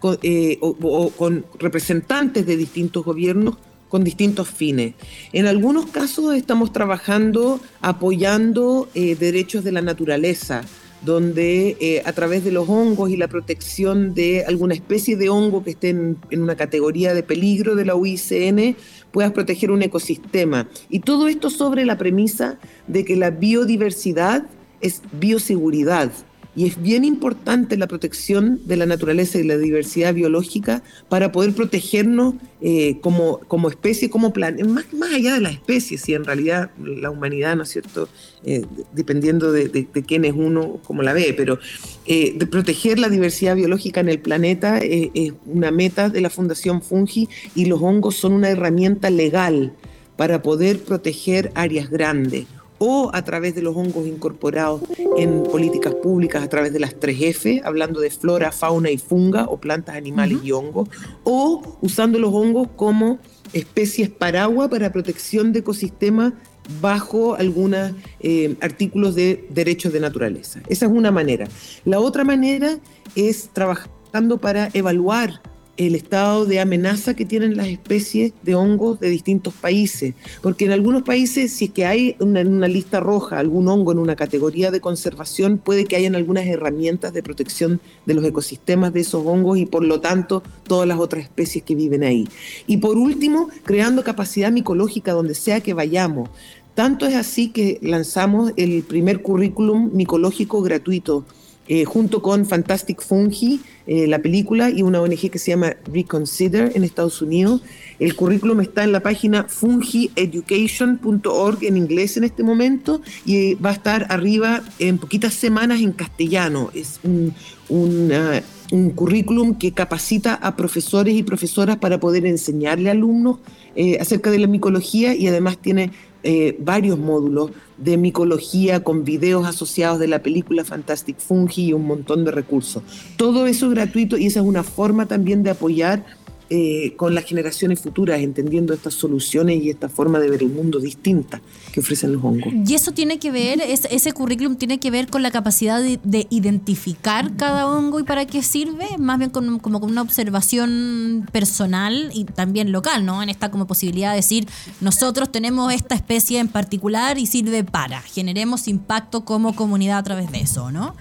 o, 0.00 1.10
con 1.16 1.44
representantes 1.58 2.46
de 2.46 2.56
distintos 2.56 3.04
gobiernos 3.04 3.56
con 3.88 4.04
distintos 4.04 4.48
fines. 4.48 4.94
En 5.32 5.46
algunos 5.46 5.86
casos 5.86 6.34
estamos 6.34 6.72
trabajando 6.72 7.60
apoyando 7.80 8.88
eh, 8.94 9.16
derechos 9.16 9.64
de 9.64 9.72
la 9.72 9.82
naturaleza, 9.82 10.62
donde 11.02 11.76
eh, 11.80 12.02
a 12.04 12.12
través 12.12 12.44
de 12.44 12.50
los 12.50 12.68
hongos 12.68 13.10
y 13.10 13.16
la 13.16 13.28
protección 13.28 14.14
de 14.14 14.44
alguna 14.44 14.74
especie 14.74 15.16
de 15.16 15.28
hongo 15.28 15.62
que 15.62 15.70
esté 15.70 15.90
en, 15.90 16.18
una 16.32 16.56
categoría 16.56 17.14
de 17.14 17.22
peligro 17.22 17.76
de 17.76 17.84
la 17.84 17.94
UICN, 17.94 18.76
puedas 19.12 19.32
proteger 19.32 19.70
un 19.70 19.82
ecosistema. 19.82 20.68
Y 20.88 21.00
todo 21.00 21.28
esto 21.28 21.50
sobre 21.50 21.84
la 21.84 21.98
premisa 21.98 22.58
de 22.86 23.04
que 23.04 23.16
la 23.16 23.30
biodiversidad 23.30 24.46
es 24.80 25.02
bioseguridad. 25.12 26.10
Y 26.58 26.66
es 26.66 26.82
bien 26.82 27.04
importante 27.04 27.76
la 27.76 27.86
protección 27.86 28.60
de 28.64 28.74
la 28.74 28.84
naturaleza 28.84 29.38
y 29.38 29.44
la 29.44 29.56
diversidad 29.56 30.12
biológica 30.12 30.82
para 31.08 31.30
poder 31.30 31.52
protegernos 31.54 32.34
eh, 32.60 32.98
como, 33.00 33.38
como 33.46 33.68
especie, 33.68 34.10
como 34.10 34.32
plan, 34.32 34.56
más, 34.68 34.92
más 34.92 35.14
allá 35.14 35.34
de 35.34 35.40
las 35.40 35.52
especies, 35.52 36.08
y 36.08 36.14
en 36.14 36.24
realidad 36.24 36.72
la 36.82 37.10
humanidad, 37.10 37.54
¿no 37.54 37.62
es 37.62 37.68
cierto?, 37.68 38.08
eh, 38.44 38.64
dependiendo 38.92 39.52
de, 39.52 39.68
de, 39.68 40.02
quién 40.02 40.24
es 40.24 40.32
uno, 40.34 40.80
como 40.82 41.04
la 41.04 41.12
ve, 41.12 41.32
pero 41.36 41.60
eh, 42.06 42.36
proteger 42.50 42.98
la 42.98 43.08
diversidad 43.08 43.54
biológica 43.54 44.00
en 44.00 44.08
el 44.08 44.18
planeta 44.18 44.78
es 44.78 45.34
una 45.46 45.70
meta 45.70 46.08
de 46.08 46.20
la 46.20 46.28
Fundación 46.28 46.82
Fungi 46.82 47.28
y 47.54 47.66
los 47.66 47.80
hongos 47.80 48.16
son 48.16 48.32
una 48.32 48.50
herramienta 48.50 49.10
legal 49.10 49.74
para 50.16 50.42
poder 50.42 50.80
proteger 50.80 51.52
áreas 51.54 51.88
grandes 51.88 52.46
o 52.78 53.10
a 53.12 53.22
través 53.22 53.54
de 53.54 53.62
los 53.62 53.76
hongos 53.76 54.06
incorporados 54.06 54.82
en 55.16 55.42
políticas 55.42 55.94
públicas 55.94 56.42
a 56.42 56.48
través 56.48 56.72
de 56.72 56.80
las 56.80 56.98
3F, 56.98 57.62
hablando 57.64 58.00
de 58.00 58.10
flora, 58.10 58.52
fauna 58.52 58.90
y 58.90 58.98
funga 58.98 59.44
o 59.44 59.58
plantas, 59.58 59.96
animales 59.96 60.38
y 60.42 60.52
hongos, 60.52 60.88
o 61.24 61.78
usando 61.80 62.18
los 62.18 62.32
hongos 62.32 62.68
como 62.76 63.18
especies 63.52 64.08
paraguas 64.10 64.68
para 64.68 64.92
protección 64.92 65.52
de 65.52 65.60
ecosistemas 65.60 66.34
bajo 66.80 67.34
algunos 67.34 67.92
eh, 68.20 68.56
artículos 68.60 69.14
de 69.14 69.46
derechos 69.50 69.92
de 69.92 70.00
naturaleza. 70.00 70.60
Esa 70.68 70.86
es 70.86 70.92
una 70.92 71.10
manera. 71.10 71.48
La 71.84 71.98
otra 71.98 72.24
manera 72.24 72.78
es 73.14 73.48
trabajando 73.52 74.38
para 74.38 74.68
evaluar 74.74 75.40
el 75.78 75.94
estado 75.94 76.44
de 76.44 76.60
amenaza 76.60 77.14
que 77.14 77.24
tienen 77.24 77.56
las 77.56 77.68
especies 77.68 78.32
de 78.42 78.56
hongos 78.56 78.98
de 79.00 79.08
distintos 79.08 79.54
países. 79.54 80.14
Porque 80.42 80.66
en 80.66 80.72
algunos 80.72 81.04
países, 81.04 81.52
si 81.52 81.66
es 81.66 81.70
que 81.70 81.86
hay 81.86 82.16
una, 82.18 82.40
una 82.40 82.68
lista 82.68 83.00
roja, 83.00 83.38
algún 83.38 83.68
hongo 83.68 83.92
en 83.92 83.98
una 83.98 84.16
categoría 84.16 84.70
de 84.70 84.80
conservación, 84.80 85.58
puede 85.58 85.84
que 85.84 85.96
hayan 85.96 86.16
algunas 86.16 86.46
herramientas 86.46 87.12
de 87.12 87.22
protección 87.22 87.80
de 88.06 88.14
los 88.14 88.24
ecosistemas 88.24 88.92
de 88.92 89.00
esos 89.00 89.24
hongos 89.24 89.56
y 89.56 89.66
por 89.66 89.84
lo 89.84 90.00
tanto 90.00 90.42
todas 90.66 90.86
las 90.86 90.98
otras 90.98 91.22
especies 91.22 91.62
que 91.64 91.76
viven 91.76 92.02
ahí. 92.02 92.28
Y 92.66 92.78
por 92.78 92.98
último, 92.98 93.48
creando 93.62 94.02
capacidad 94.02 94.50
micológica 94.50 95.12
donde 95.12 95.34
sea 95.34 95.60
que 95.60 95.74
vayamos. 95.74 96.28
Tanto 96.74 97.06
es 97.06 97.14
así 97.14 97.48
que 97.48 97.78
lanzamos 97.82 98.52
el 98.56 98.82
primer 98.82 99.22
currículum 99.22 99.90
micológico 99.94 100.62
gratuito 100.62 101.24
eh, 101.68 101.84
junto 101.84 102.22
con 102.22 102.46
Fantastic 102.46 103.02
Fungi, 103.02 103.60
eh, 103.86 104.06
la 104.06 104.20
película, 104.20 104.70
y 104.70 104.82
una 104.82 105.00
ONG 105.00 105.30
que 105.30 105.38
se 105.38 105.50
llama 105.50 105.76
Reconsider 105.92 106.72
en 106.74 106.82
Estados 106.82 107.20
Unidos. 107.22 107.62
El 107.98 108.16
currículum 108.16 108.60
está 108.60 108.84
en 108.84 108.92
la 108.92 109.00
página 109.00 109.44
fungieducation.org 109.44 111.64
en 111.64 111.76
inglés 111.76 112.16
en 112.16 112.24
este 112.24 112.42
momento 112.42 113.02
y 113.24 113.54
va 113.54 113.70
a 113.70 113.74
estar 113.74 114.06
arriba 114.08 114.62
en 114.78 114.98
poquitas 114.98 115.34
semanas 115.34 115.80
en 115.80 115.92
castellano. 115.92 116.70
Es 116.74 117.00
un, 117.02 117.34
un 117.68 118.90
currículum 118.90 119.54
que 119.54 119.72
capacita 119.72 120.34
a 120.34 120.56
profesores 120.56 121.14
y 121.14 121.22
profesoras 121.22 121.78
para 121.78 122.00
poder 122.00 122.26
enseñarle 122.26 122.88
a 122.88 122.92
alumnos 122.92 123.38
eh, 123.76 123.98
acerca 124.00 124.30
de 124.30 124.38
la 124.38 124.46
micología 124.46 125.14
y 125.14 125.28
además 125.28 125.58
tiene 125.58 125.92
eh, 126.22 126.56
varios 126.60 126.98
módulos 126.98 127.52
de 127.76 127.96
micología 127.96 128.82
con 128.82 129.04
videos 129.04 129.46
asociados 129.46 129.98
de 129.98 130.08
la 130.08 130.20
película 130.20 130.64
Fantastic 130.64 131.18
Fungi 131.18 131.66
y 131.66 131.72
un 131.72 131.86
montón 131.86 132.24
de 132.24 132.32
recursos. 132.32 132.82
Todo 133.16 133.46
eso 133.46 133.66
es 133.66 133.72
gratuito 133.72 134.18
y 134.18 134.26
esa 134.26 134.40
es 134.40 134.46
una 134.46 134.64
forma 134.64 135.06
también 135.06 135.42
de 135.42 135.50
apoyar 135.50 136.04
eh, 136.50 136.94
con 136.96 137.14
las 137.14 137.24
generaciones 137.24 137.80
futuras, 137.80 138.20
entendiendo 138.20 138.72
estas 138.72 138.94
soluciones 138.94 139.62
y 139.62 139.68
esta 139.68 139.90
forma 139.90 140.18
de 140.18 140.30
ver 140.30 140.42
el 140.42 140.48
mundo 140.48 140.80
distinta 140.80 141.42
que 141.72 141.80
ofrecen 141.80 142.12
los 142.14 142.24
hongos. 142.24 142.52
Y 142.66 142.74
eso 142.74 142.92
tiene 142.92 143.18
que 143.18 143.30
ver, 143.30 143.60
ese 143.60 144.12
currículum 144.12 144.56
tiene 144.56 144.80
que 144.80 144.90
ver 144.90 145.08
con 145.08 145.22
la 145.22 145.30
capacidad 145.30 145.82
de, 145.82 146.26
identificar 146.30 147.36
cada 147.36 147.66
hongo 147.66 148.00
y 148.00 148.02
para 148.02 148.26
qué 148.26 148.42
sirve, 148.42 148.86
más 148.98 149.18
bien 149.18 149.30
como 149.30 149.60
con 149.60 149.74
una 149.84 150.00
observación 150.00 151.28
personal 151.32 152.10
y 152.14 152.24
también 152.24 152.72
local, 152.72 153.04
¿no? 153.04 153.22
En 153.22 153.28
esta 153.28 153.50
como 153.50 153.66
posibilidad 153.66 154.10
de 154.10 154.16
decir, 154.16 154.48
nosotros 154.80 155.30
tenemos 155.30 155.72
esta 155.72 155.94
especie 155.94 156.38
en 156.38 156.48
particular 156.48 157.18
y 157.18 157.26
sirve 157.26 157.62
para, 157.62 158.00
generemos 158.00 158.68
impacto 158.68 159.24
como 159.24 159.54
comunidad 159.54 159.98
a 159.98 160.02
través 160.02 160.32
de 160.32 160.40
eso, 160.40 160.70
¿no? 160.70 160.94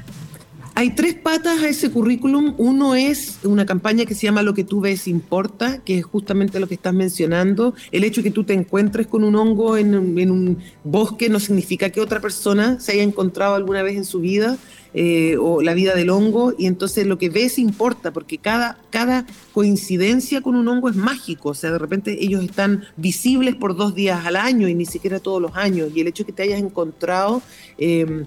Hay 0.77 0.91
tres 0.91 1.15
patas 1.15 1.63
a 1.63 1.67
ese 1.67 1.89
currículum. 1.89 2.53
Uno 2.59 2.93
es 2.93 3.39
una 3.43 3.65
campaña 3.65 4.05
que 4.05 4.13
se 4.13 4.27
llama 4.27 4.43
Lo 4.43 4.53
que 4.53 4.63
tú 4.63 4.79
ves 4.79 5.07
importa, 5.07 5.79
que 5.79 5.97
es 5.97 6.05
justamente 6.05 6.59
lo 6.59 6.67
que 6.67 6.75
estás 6.75 6.93
mencionando. 6.93 7.73
El 7.91 8.03
hecho 8.03 8.21
de 8.21 8.25
que 8.25 8.31
tú 8.31 8.43
te 8.43 8.53
encuentres 8.53 9.07
con 9.07 9.23
un 9.23 9.35
hongo 9.35 9.75
en, 9.75 10.19
en 10.19 10.29
un 10.29 10.59
bosque 10.83 11.29
no 11.29 11.39
significa 11.39 11.89
que 11.89 11.99
otra 11.99 12.21
persona 12.21 12.79
se 12.79 12.91
haya 12.91 13.01
encontrado 13.01 13.55
alguna 13.55 13.81
vez 13.81 13.97
en 13.97 14.05
su 14.05 14.19
vida 14.19 14.59
eh, 14.93 15.37
o 15.39 15.61
la 15.61 15.73
vida 15.73 15.95
del 15.95 16.09
hongo, 16.09 16.53
y 16.57 16.65
entonces 16.65 17.05
lo 17.05 17.17
que 17.17 17.29
ves 17.29 17.59
importa, 17.59 18.11
porque 18.11 18.37
cada, 18.37 18.77
cada 18.89 19.25
coincidencia 19.53 20.41
con 20.41 20.55
un 20.55 20.67
hongo 20.67 20.89
es 20.89 20.95
mágico, 20.95 21.49
o 21.49 21.53
sea, 21.53 21.71
de 21.71 21.79
repente 21.79 22.17
ellos 22.23 22.43
están 22.43 22.83
visibles 22.95 23.55
por 23.55 23.75
dos 23.75 23.95
días 23.95 24.25
al 24.25 24.35
año 24.35 24.67
y 24.67 24.75
ni 24.75 24.85
siquiera 24.85 25.19
todos 25.19 25.41
los 25.41 25.55
años, 25.55 25.91
y 25.93 26.01
el 26.01 26.07
hecho 26.07 26.23
de 26.23 26.27
que 26.27 26.33
te 26.33 26.43
hayas 26.43 26.59
encontrado, 26.59 27.41
em, 27.77 28.25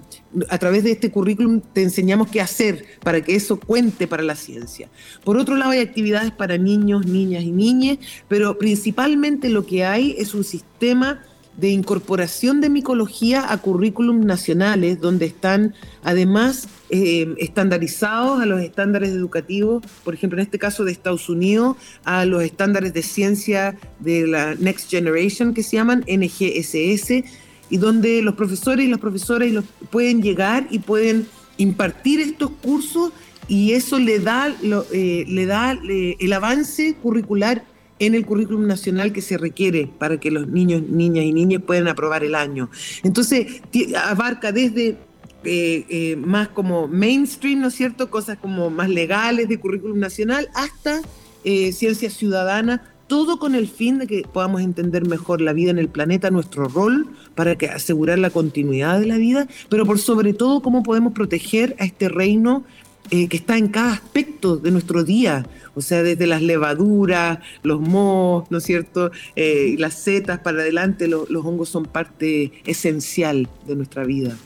a 0.49 0.57
través 0.57 0.83
de 0.83 0.91
este 0.91 1.11
currículum 1.11 1.61
te 1.73 1.83
enseñamos 1.83 2.29
qué 2.29 2.41
hacer 2.41 2.85
para 3.03 3.21
que 3.21 3.35
eso 3.35 3.59
cuente 3.59 4.07
para 4.07 4.23
la 4.23 4.35
ciencia. 4.35 4.89
Por 5.23 5.37
otro 5.37 5.55
lado, 5.55 5.71
hay 5.71 5.79
actividades 5.79 6.31
para 6.31 6.57
niños, 6.57 7.05
niñas 7.05 7.43
y 7.43 7.51
niñas, 7.51 7.97
pero 8.27 8.57
principalmente 8.57 9.49
lo 9.49 9.65
que 9.65 9.83
hay 9.85 10.15
es 10.17 10.33
un 10.33 10.43
sistema 10.43 11.21
de 11.57 11.69
incorporación 11.69 12.61
de 12.61 12.69
micología 12.69 13.51
a 13.51 13.57
currículums 13.57 14.25
nacionales, 14.25 14.99
donde 14.99 15.25
están 15.25 15.75
además 16.03 16.67
eh, 16.89 17.33
estandarizados 17.37 18.41
a 18.41 18.45
los 18.45 18.61
estándares 18.61 19.09
educativos, 19.09 19.83
por 20.03 20.13
ejemplo, 20.13 20.39
en 20.39 20.45
este 20.45 20.59
caso 20.59 20.83
de 20.83 20.91
Estados 20.91 21.29
Unidos, 21.29 21.77
a 22.03 22.25
los 22.25 22.43
estándares 22.43 22.93
de 22.93 23.03
ciencia 23.03 23.77
de 23.99 24.27
la 24.27 24.55
Next 24.55 24.89
Generation, 24.89 25.53
que 25.53 25.63
se 25.63 25.77
llaman 25.77 26.05
NGSS, 26.07 27.23
y 27.69 27.77
donde 27.77 28.21
los 28.21 28.35
profesores 28.35 28.85
y 28.85 28.89
las 28.89 28.99
profesoras 28.99 29.49
pueden 29.89 30.21
llegar 30.21 30.67
y 30.69 30.79
pueden 30.79 31.27
impartir 31.57 32.19
estos 32.19 32.51
cursos 32.61 33.11
y 33.47 33.73
eso 33.73 33.99
le 33.99 34.19
da, 34.19 34.53
eh, 34.91 35.25
le 35.27 35.45
da 35.45 35.73
eh, 35.73 36.15
el 36.19 36.33
avance 36.33 36.95
curricular 37.01 37.63
en 38.01 38.15
el 38.15 38.25
currículum 38.25 38.65
nacional 38.65 39.13
que 39.13 39.21
se 39.21 39.37
requiere 39.37 39.87
para 39.99 40.19
que 40.19 40.31
los 40.31 40.47
niños, 40.47 40.81
niñas 40.81 41.23
y 41.23 41.33
niñas 41.33 41.61
puedan 41.63 41.87
aprobar 41.87 42.23
el 42.23 42.33
año. 42.33 42.71
Entonces, 43.03 43.61
abarca 43.95 44.51
desde 44.51 44.97
eh, 45.43 45.85
eh, 45.87 46.15
más 46.15 46.47
como 46.47 46.87
mainstream, 46.87 47.61
¿no 47.61 47.67
es 47.67 47.75
cierto? 47.75 48.09
Cosas 48.09 48.39
como 48.39 48.71
más 48.71 48.89
legales 48.89 49.47
de 49.47 49.59
currículum 49.59 49.99
nacional, 49.99 50.49
hasta 50.55 51.01
eh, 51.43 51.71
ciencia 51.73 52.09
ciudadana, 52.09 52.91
todo 53.05 53.37
con 53.37 53.53
el 53.53 53.67
fin 53.67 53.99
de 53.99 54.07
que 54.07 54.23
podamos 54.23 54.61
entender 54.61 55.07
mejor 55.07 55.39
la 55.39 55.53
vida 55.53 55.69
en 55.69 55.77
el 55.77 55.87
planeta, 55.87 56.31
nuestro 56.31 56.69
rol 56.69 57.07
para 57.35 57.55
que 57.55 57.67
asegurar 57.67 58.17
la 58.17 58.31
continuidad 58.31 58.99
de 58.99 59.05
la 59.05 59.17
vida, 59.17 59.47
pero 59.69 59.85
por 59.85 59.99
sobre 59.99 60.33
todo 60.33 60.63
cómo 60.63 60.81
podemos 60.81 61.13
proteger 61.13 61.75
a 61.77 61.85
este 61.85 62.09
reino 62.09 62.63
que 63.11 63.37
está 63.37 63.57
en 63.57 63.67
cada 63.67 63.91
aspecto 63.91 64.55
de 64.55 64.71
nuestro 64.71 65.03
día, 65.03 65.45
o 65.75 65.81
sea, 65.81 66.01
desde 66.01 66.27
las 66.27 66.41
levaduras, 66.41 67.39
los 67.61 67.81
mohos, 67.81 68.49
¿no 68.49 68.59
es 68.59 68.63
cierto? 68.63 69.11
Eh, 69.35 69.75
las 69.77 69.95
setas 69.95 70.39
para 70.39 70.61
adelante, 70.61 71.09
los 71.09 71.45
hongos 71.45 71.67
son 71.67 71.85
parte 71.85 72.53
esencial 72.65 73.49
de 73.67 73.75
nuestra 73.75 74.05
vida. 74.05 74.37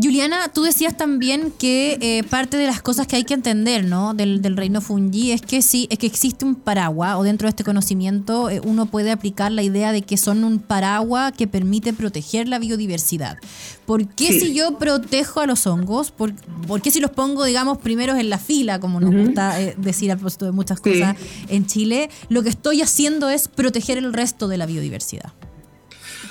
Juliana, 0.00 0.48
tú 0.52 0.62
decías 0.62 0.96
también 0.96 1.52
que 1.58 1.98
eh, 2.00 2.22
parte 2.22 2.56
de 2.56 2.66
las 2.66 2.80
cosas 2.82 3.08
que 3.08 3.16
hay 3.16 3.24
que 3.24 3.34
entender 3.34 3.84
¿no? 3.84 4.14
del, 4.14 4.56
reino 4.56 4.80
fungi 4.80 5.32
es 5.32 5.42
que 5.42 5.60
sí, 5.60 5.88
es 5.90 5.98
que 5.98 6.06
existe 6.06 6.44
un 6.44 6.54
paraguas, 6.54 7.16
o 7.16 7.24
dentro 7.24 7.46
de 7.46 7.50
este 7.50 7.64
conocimiento 7.64 8.48
eh, 8.48 8.60
uno 8.64 8.86
puede 8.86 9.10
aplicar 9.10 9.50
la 9.50 9.62
idea 9.62 9.90
de 9.90 10.02
que 10.02 10.16
son 10.16 10.44
un 10.44 10.60
paraguas 10.60 11.32
que 11.32 11.48
permite 11.48 11.92
proteger 11.92 12.46
la 12.46 12.60
biodiversidad. 12.60 13.38
¿Por 13.86 14.06
qué 14.06 14.38
si 14.38 14.54
yo 14.54 14.78
protejo 14.78 15.40
a 15.40 15.46
los 15.46 15.66
hongos? 15.66 16.10
¿Por, 16.12 16.32
qué 16.82 16.90
si 16.90 17.00
los 17.00 17.10
pongo, 17.10 17.44
digamos, 17.44 17.78
primeros 17.78 18.18
en 18.18 18.30
la 18.30 18.38
fila, 18.38 18.78
como 18.78 19.00
nos 19.00 19.14
gusta 19.14 19.60
eh, 19.60 19.74
decir 19.78 20.12
a 20.12 20.16
propósito 20.16 20.44
de 20.44 20.52
muchas 20.52 20.80
cosas 20.80 21.16
en 21.48 21.66
Chile? 21.66 22.10
Lo 22.28 22.42
que 22.42 22.50
estoy 22.50 22.82
haciendo 22.82 23.30
es 23.30 23.48
proteger 23.48 23.98
el 23.98 24.12
resto 24.12 24.46
de 24.46 24.58
la 24.58 24.66
biodiversidad. 24.66 25.32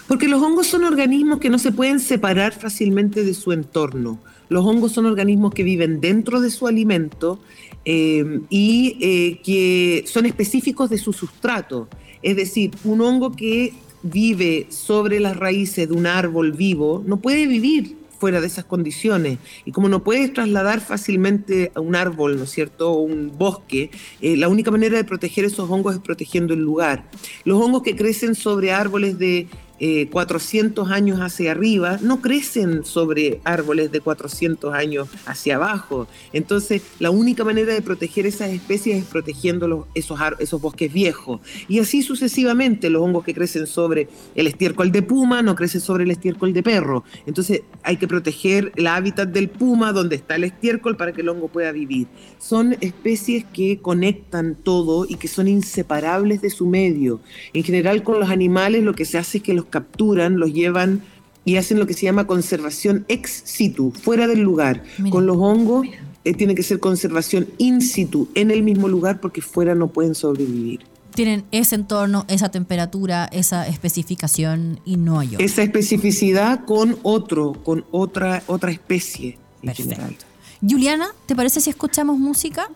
Porque 0.08 0.28
los 0.28 0.42
hongos 0.42 0.68
son 0.68 0.84
organismos 0.86 1.40
que 1.40 1.50
no 1.50 1.60
se 1.60 1.72
pueden 1.72 2.00
separar 2.00 2.54
fácilmente 2.54 3.24
de 3.24 3.34
su 3.34 3.52
entorno. 3.52 4.20
Los 4.50 4.66
hongos 4.66 4.94
son 4.94 5.06
organismos 5.06 5.54
que 5.54 5.64
viven 5.64 6.00
dentro 6.00 6.40
de 6.40 6.50
su 6.50 6.68
alimento 6.68 7.40
eh, 7.84 8.40
y 8.50 8.98
eh, 9.02 9.42
que 9.44 10.06
son 10.08 10.26
específicos 10.26 10.90
de 10.90 10.98
su 10.98 11.12
sustrato. 11.12 11.90
Es 12.22 12.36
decir, 12.38 12.72
un 12.84 13.02
hongo 13.02 13.34
que 13.34 13.74
vive 14.04 14.68
sobre 14.70 15.20
las 15.20 15.36
raíces 15.36 15.90
de 15.90 15.96
un 15.96 16.06
árbol 16.06 16.54
vivo 16.54 17.04
no 17.06 17.18
puede 17.18 17.46
vivir 17.46 17.98
fuera 18.18 18.42
de 18.42 18.48
esas 18.48 18.66
condiciones. 18.66 19.38
Y 19.66 19.72
como 19.72 19.90
no 19.90 20.04
puedes 20.04 20.34
trasladar 20.34 20.82
fácilmente 20.82 21.72
a 21.76 21.82
un 21.82 21.96
árbol, 21.96 22.38
¿no 22.38 22.44
es 22.44 22.50
cierto?, 22.50 22.92
o 22.92 23.02
un 23.02 23.38
bosque, 23.38 23.92
eh, 24.22 24.38
la 24.38 24.48
única 24.48 24.72
manera 24.72 24.98
de 24.98 25.04
proteger 25.04 25.46
esos 25.46 25.70
hongos 25.70 25.96
es 25.96 26.02
protegiendo 26.02 26.54
el 26.54 26.62
lugar. 26.62 27.10
Los 27.44 27.62
hongos 27.62 27.84
que 27.84 27.96
crecen 27.96 28.36
sobre 28.36 28.72
árboles 28.72 29.20
de 29.20 29.48
400 29.80 30.90
años 30.90 31.20
hacia 31.20 31.52
arriba, 31.52 32.00
no 32.02 32.22
crecen 32.22 32.84
sobre 32.84 33.42
árboles 33.44 33.92
de 33.92 34.00
400 34.00 34.74
años 34.74 35.08
hacia 35.26 35.56
abajo. 35.56 36.08
Entonces, 36.34 36.82
la 37.00 37.12
única 37.12 37.44
manera 37.44 37.74
de 37.74 37.82
proteger 37.82 38.26
esas 38.26 38.50
especies 38.50 38.98
es 38.98 39.06
protegiendo 39.06 39.88
esos, 39.94 40.20
esos 40.40 40.62
bosques 40.62 40.92
viejos. 40.92 41.42
Y 41.68 41.80
así 41.80 42.02
sucesivamente, 42.02 42.90
los 42.90 43.02
hongos 43.02 43.24
que 43.24 43.34
crecen 43.34 43.68
sobre 43.68 44.08
el 44.36 44.48
estiércol 44.48 44.92
de 44.92 45.02
puma 45.02 45.42
no 45.42 45.56
crecen 45.56 45.82
sobre 45.82 46.04
el 46.04 46.12
estiércol 46.12 46.54
de 46.54 46.64
perro. 46.64 47.04
Entonces, 47.26 47.62
hay 47.84 47.98
que 47.98 48.08
proteger 48.08 48.72
el 48.76 48.88
hábitat 48.88 49.30
del 49.30 49.50
puma 49.50 49.94
donde 49.94 50.16
está 50.16 50.36
el 50.36 50.46
estiércol 50.46 50.98
para 50.98 51.12
que 51.12 51.22
el 51.22 51.30
hongo 51.30 51.48
pueda 51.48 51.72
vivir. 51.72 52.08
Son 52.40 52.76
especies 52.82 53.46
que 53.46 53.80
conectan 53.80 54.56
todo 54.56 55.06
y 55.08 55.16
que 55.16 55.28
son 55.28 55.48
inseparables 55.48 56.42
de 56.42 56.50
su 56.50 56.66
medio. 56.66 57.22
En 57.54 57.64
general, 57.64 58.04
con 58.04 58.20
los 58.20 58.30
animales 58.30 58.84
lo 58.84 58.94
que 58.94 59.06
se 59.06 59.18
hace 59.18 59.38
es 59.38 59.44
que 59.44 59.54
los 59.54 59.67
capturan, 59.70 60.40
los 60.40 60.54
llevan 60.54 61.02
y 61.46 61.56
hacen 61.56 61.80
lo 61.80 61.88
que 61.88 61.94
se 61.94 62.06
llama 62.06 62.28
conservación 62.28 63.06
ex 63.08 63.42
situ, 63.46 63.92
fuera 63.92 64.28
del 64.28 64.42
lugar. 64.42 64.84
Con 65.10 65.26
los 65.26 65.38
hongos 65.38 65.88
eh, 66.26 66.34
tiene 66.34 66.56
que 66.56 66.64
ser 66.64 66.80
conservación 66.82 67.48
in 67.58 67.82
situ, 67.82 68.28
en 68.36 68.52
el 68.52 68.64
mismo 68.64 68.90
lugar, 68.90 69.22
porque 69.22 69.42
fuera 69.42 69.74
no 69.74 69.88
pueden 69.88 70.14
sobrevivir. 70.14 70.82
Tienen 71.16 71.46
ese 71.52 71.76
entorno, 71.76 72.26
esa 72.28 72.50
temperatura, 72.50 73.30
esa 73.32 73.66
especificación 73.66 74.82
y 74.84 74.98
no 74.98 75.20
hay 75.20 75.36
Esa 75.40 75.64
especificidad 75.64 76.66
con 76.66 76.98
otro, 77.02 77.54
con 77.64 77.86
otra, 77.92 78.44
otra 78.48 78.72
especie 78.72 79.40
en 79.64 79.74
general. 79.74 80.18
Juliana, 80.62 81.08
¿te 81.26 81.36
parece 81.36 81.62
si 81.62 81.70
escuchamos 81.70 82.20
música? 82.20 82.70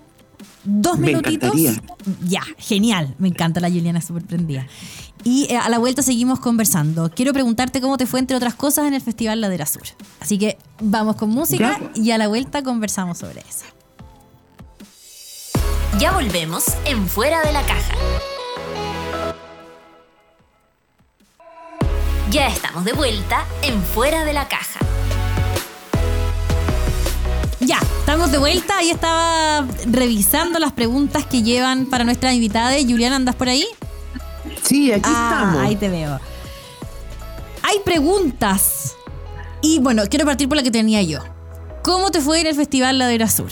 Dos 0.63 0.99
me 0.99 1.07
minutitos. 1.07 1.53
Ya, 2.27 2.41
genial. 2.57 3.15
Me 3.17 3.27
encanta 3.27 3.59
la 3.59 3.69
Juliana, 3.69 4.01
súper 4.01 4.23
prendida. 4.23 4.67
Y 5.23 5.47
eh, 5.49 5.57
a 5.57 5.69
la 5.69 5.79
vuelta 5.79 6.01
seguimos 6.01 6.39
conversando. 6.39 7.09
Quiero 7.11 7.33
preguntarte 7.33 7.81
cómo 7.81 7.97
te 7.97 8.05
fue, 8.05 8.19
entre 8.19 8.35
otras 8.35 8.55
cosas, 8.55 8.87
en 8.87 8.93
el 8.93 9.01
Festival 9.01 9.41
Ladera 9.41 9.65
Sur. 9.65 9.83
Así 10.19 10.37
que 10.37 10.57
vamos 10.79 11.15
con 11.15 11.29
música 11.29 11.79
y 11.95 12.11
a 12.11 12.17
la 12.17 12.27
vuelta 12.27 12.63
conversamos 12.63 13.17
sobre 13.17 13.41
eso. 13.41 13.65
Ya 15.99 16.11
volvemos 16.11 16.65
en 16.85 17.07
Fuera 17.07 17.41
de 17.41 17.51
la 17.51 17.61
Caja. 17.63 17.93
Ya 22.31 22.47
estamos 22.47 22.85
de 22.85 22.93
vuelta 22.93 23.45
en 23.61 23.81
Fuera 23.83 24.23
de 24.23 24.33
la 24.33 24.47
Caja. 24.47 24.79
Estamos 28.31 28.31
de 28.31 28.37
vuelta. 28.37 28.83
y 28.83 28.89
estaba 28.89 29.67
revisando 29.87 30.59
las 30.59 30.71
preguntas 30.71 31.25
que 31.25 31.43
llevan 31.43 31.85
para 31.85 32.03
nuestra 32.03 32.33
invitada. 32.33 32.73
Juliana, 32.81 33.17
¿andas 33.17 33.35
por 33.35 33.49
ahí? 33.49 33.65
Sí, 34.63 34.91
aquí 34.91 35.03
ah, 35.05 35.29
estamos. 35.31 35.67
Ahí 35.67 35.75
te 35.75 35.89
veo. 35.89 36.19
Hay 37.63 37.79
preguntas. 37.83 38.95
Y 39.61 39.79
bueno, 39.79 40.03
quiero 40.09 40.25
partir 40.25 40.47
por 40.47 40.57
la 40.57 40.63
que 40.63 40.71
tenía 40.71 41.01
yo. 41.01 41.19
¿Cómo 41.83 42.11
te 42.11 42.21
fue 42.21 42.41
en 42.41 42.47
el 42.47 42.55
Festival 42.55 42.97
Ladera 42.97 43.27
Sur? 43.27 43.51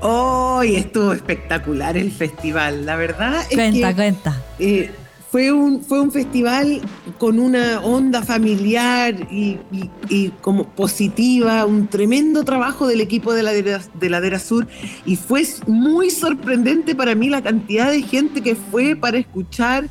Hoy 0.00 0.76
estuvo 0.76 1.12
espectacular 1.12 1.96
el 1.96 2.10
festival, 2.12 2.84
la 2.84 2.96
verdad. 2.96 3.40
Es 3.48 3.54
cuenta, 3.54 3.94
cuenta. 3.94 4.42
Eh, 4.58 4.92
fue 5.34 5.50
un, 5.50 5.82
fue 5.82 6.00
un 6.00 6.12
festival 6.12 6.80
con 7.18 7.40
una 7.40 7.80
onda 7.80 8.22
familiar 8.22 9.16
y, 9.32 9.58
como 10.40 10.68
positiva, 10.76 11.66
un 11.66 11.88
tremendo 11.88 12.44
trabajo 12.44 12.86
del 12.86 13.00
equipo 13.00 13.34
de 13.34 13.42
Ladera, 13.42 13.80
de 13.94 14.10
Ladera 14.10 14.38
Sur 14.38 14.68
y 15.04 15.16
fue 15.16 15.44
muy 15.66 16.10
sorprendente 16.10 16.94
para 16.94 17.16
mí 17.16 17.30
la 17.30 17.42
cantidad 17.42 17.90
de 17.90 18.02
gente 18.02 18.42
que 18.42 18.54
fue 18.54 18.94
para 18.94 19.18
escuchar 19.18 19.88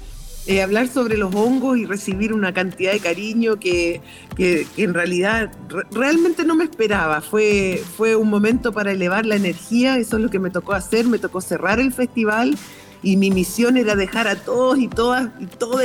eh, 0.48 0.62
hablar 0.62 0.88
sobre 0.88 1.18
los 1.18 1.36
hongos 1.36 1.78
y 1.78 1.86
recibir 1.86 2.32
una 2.32 2.54
cantidad 2.54 2.94
de 2.94 3.02
cariño 3.02 3.60
que, 3.60 4.00
que, 4.38 4.66
en 4.78 4.94
realidad 4.94 5.52
realmente 5.92 6.46
no 6.46 6.56
me 6.56 6.64
esperaba. 6.64 7.20
Fue, 7.20 7.84
fue 7.98 8.16
un 8.16 8.30
momento 8.30 8.72
para 8.72 8.94
elevar 8.94 9.26
la 9.26 9.36
energía, 9.36 9.98
eso 9.98 10.16
es 10.16 10.24
lo 10.24 10.30
que 10.30 10.40
me 10.40 10.52
tocó 10.52 10.72
hacer, 10.72 11.06
me 11.06 11.20
tocó 11.20 11.42
cerrar 11.42 11.82
el 11.82 11.92
festival 11.92 12.58
y 13.04 13.18
mi 13.18 13.30
misión 13.30 13.78
era 13.78 13.96
dejar 13.96 14.28
a 14.28 14.36
todos 14.36 14.80
y 14.80 14.88
todas 14.88 15.30
y 15.40 15.46
todos 15.46 15.82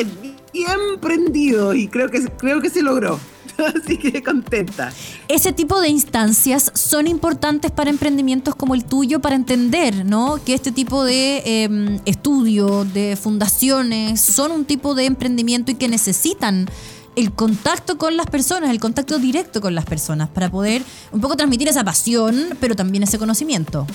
bien 0.53 1.01
prendidos 1.01 1.77
y 1.77 1.89
creo 1.89 2.09
que, 2.09 2.25
creo 2.39 2.61
que 2.63 2.71
se 2.71 2.83
logró. 2.83 3.19
Así 3.59 3.99
que 3.99 4.23
contenta. 4.23 4.93
Ese 5.27 5.53
tipo 5.53 5.81
de 5.81 5.89
instancias 5.89 6.71
son 6.75 7.09
importantes 7.09 7.73
para 7.73 7.91
emprendimientos 7.91 8.55
como 8.55 8.75
el 8.75 8.85
tuyo 8.85 9.21
para 9.21 9.35
entender, 9.35 10.05
¿no? 10.05 10.39
Que 10.45 10.55
este 10.55 10.71
tipo 10.71 11.05
de 11.05 11.43
eh, 11.45 12.01
estudios, 12.05 12.93
de 12.95 13.17
fundaciones, 13.17 14.21
son 14.21 14.53
un 14.53 14.65
tipo 14.65 14.95
de 14.95 15.07
emprendimiento 15.07 15.73
y 15.73 15.75
que 15.75 15.89
necesitan 15.89 16.69
el 17.17 17.33
contacto 17.33 17.99
con 17.99 18.17
las 18.17 18.27
personas, 18.27 18.71
el 18.71 18.79
contacto 18.79 19.19
directo 19.19 19.61
con 19.61 19.75
las 19.75 19.85
personas, 19.85 20.29
para 20.29 20.51
poder 20.51 20.85
un 21.11 21.21
poco 21.21 21.37
transmitir 21.37 21.67
esa 21.67 21.83
pasión, 21.83 22.57
pero 22.61 22.77
también 22.77 23.03
ese 23.03 23.19
conocimiento. 23.19 23.89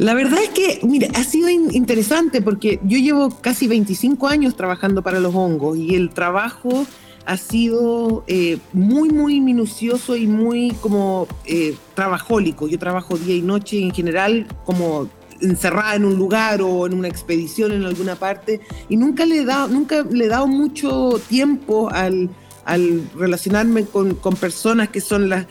La 0.00 0.14
verdad 0.14 0.38
es 0.42 0.48
que, 0.48 0.80
mira, 0.82 1.08
ha 1.14 1.24
sido 1.24 1.50
interesante 1.50 2.40
porque 2.40 2.80
yo 2.84 2.96
llevo 2.96 3.28
casi 3.42 3.68
25 3.68 4.28
años 4.28 4.56
trabajando 4.56 5.02
para 5.02 5.20
los 5.20 5.34
hongos 5.34 5.76
y 5.76 5.94
el 5.94 6.08
trabajo 6.08 6.86
ha 7.26 7.36
sido 7.36 8.24
eh, 8.26 8.56
muy, 8.72 9.10
muy 9.10 9.42
minucioso 9.42 10.16
y 10.16 10.26
muy 10.26 10.70
como 10.80 11.28
eh, 11.44 11.76
trabajólico. 11.92 12.66
Yo 12.66 12.78
trabajo 12.78 13.18
día 13.18 13.34
y 13.34 13.42
noche 13.42 13.78
en 13.78 13.92
general 13.92 14.46
como 14.64 15.10
encerrada 15.42 15.96
en 15.96 16.06
un 16.06 16.16
lugar 16.16 16.62
o 16.62 16.86
en 16.86 16.94
una 16.94 17.08
expedición 17.08 17.70
en 17.72 17.84
alguna 17.84 18.16
parte 18.16 18.62
y 18.88 18.96
nunca 18.96 19.26
le 19.26 19.40
he 19.40 19.44
dado, 19.44 19.68
nunca 19.68 20.02
le 20.10 20.24
he 20.24 20.28
dado 20.28 20.46
mucho 20.46 21.20
tiempo 21.28 21.90
al, 21.90 22.30
al 22.64 23.02
relacionarme 23.14 23.84
con, 23.84 24.14
con, 24.14 24.34
personas 24.34 24.88
que 24.88 25.02
son 25.02 25.28
las 25.28 25.46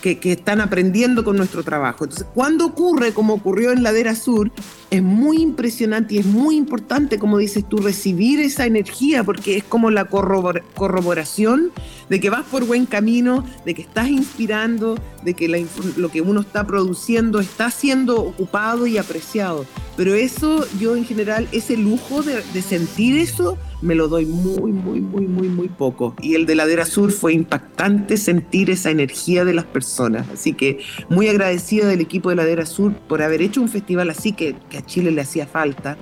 que, 0.00 0.18
están 0.32 0.60
aprendiendo 0.60 1.24
con 1.24 1.36
nuestro 1.36 1.62
trabajo. 1.62 2.04
Entonces, 2.04 2.26
cuando 2.34 2.66
ocurre, 2.66 3.12
como 3.12 3.34
ocurrió 3.34 3.72
en 3.72 3.82
Ladera 3.82 4.14
Sur, 4.14 4.50
es 4.90 5.02
muy 5.02 5.42
impresionante 5.42 6.14
y 6.14 6.18
es 6.18 6.26
muy 6.26 6.56
importante, 6.56 7.18
como 7.18 7.38
dices 7.38 7.68
tú, 7.68 7.78
recibir 7.78 8.40
esa 8.40 8.66
energía, 8.66 9.24
porque 9.24 9.56
es 9.56 9.64
como 9.64 9.90
la 9.90 10.04
corroboración 10.06 11.72
de 12.08 12.20
que 12.20 12.30
vas 12.30 12.44
por 12.44 12.64
buen 12.64 12.86
camino, 12.86 13.44
de 13.64 13.74
que 13.74 13.82
estás 13.82 14.08
inspirando, 14.08 14.96
de 15.24 15.34
que 15.34 15.66
lo 15.96 16.08
que 16.10 16.20
uno 16.20 16.40
está 16.40 16.66
produciendo 16.66 17.40
está 17.40 17.70
siendo 17.70 18.20
ocupado 18.20 18.86
y 18.86 18.98
apreciado. 18.98 19.66
Pero 19.96 20.14
eso, 20.14 20.66
yo 20.78 20.94
en 20.94 21.06
general, 21.06 21.48
ese 21.52 21.76
lujo 21.76 22.22
de, 22.22 22.42
sentir 22.60 23.16
eso, 23.16 23.56
me 23.80 23.94
lo 23.94 24.08
doy 24.08 24.26
muy, 24.26 24.70
muy, 24.72 25.00
muy, 25.00 25.26
muy, 25.26 25.48
muy 25.48 25.68
poco. 25.68 26.14
Y 26.20 26.34
el 26.34 26.44
de 26.44 26.54
Ladera 26.54 26.84
Sur 26.84 27.12
fue 27.12 27.32
impactante 27.32 28.18
sentir 28.18 28.68
esa 28.70 28.90
energía 28.90 29.46
de 29.46 29.54
las 29.54 29.64
personas. 29.64 30.28
Así 30.28 30.52
que 30.52 30.80
muy 31.08 31.28
agradecido 31.28 31.88
del 31.88 32.02
equipo 32.02 32.28
de 32.28 32.36
Ladera 32.36 32.66
Sur 32.66 32.92
por 32.92 33.22
haber 33.22 33.40
hecho 33.40 33.62
un 33.62 33.68
festival 33.68 34.10
así 34.10 34.32
que, 34.32 34.54
a 34.76 34.84
Chile 34.84 35.10
le 35.10 35.22
hacía 35.22 35.46
falta. 35.46 35.96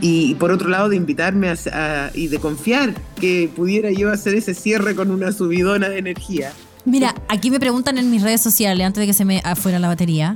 Y, 0.00 0.34
por 0.34 0.50
otro 0.50 0.68
lado, 0.68 0.88
de 0.88 0.96
invitarme 0.96 1.52
y 2.14 2.26
de 2.26 2.38
confiar 2.38 2.94
que 3.20 3.48
pudiera 3.54 3.90
yo 3.90 4.10
hacer 4.10 4.34
ese 4.34 4.54
cierre 4.54 4.94
con 4.94 5.10
una 5.10 5.32
subidona 5.32 5.88
de 5.88 5.98
energía. 5.98 6.52
Mira, 6.84 7.14
aquí 7.28 7.50
me 7.50 7.58
preguntan 7.58 7.96
en 7.96 8.10
mis 8.10 8.22
redes 8.22 8.42
sociales, 8.42 8.86
antes 8.86 9.00
de 9.00 9.06
que 9.06 9.14
se 9.14 9.24
me 9.24 9.40
fuera 9.56 9.78
la 9.78 9.88
batería, 9.88 10.34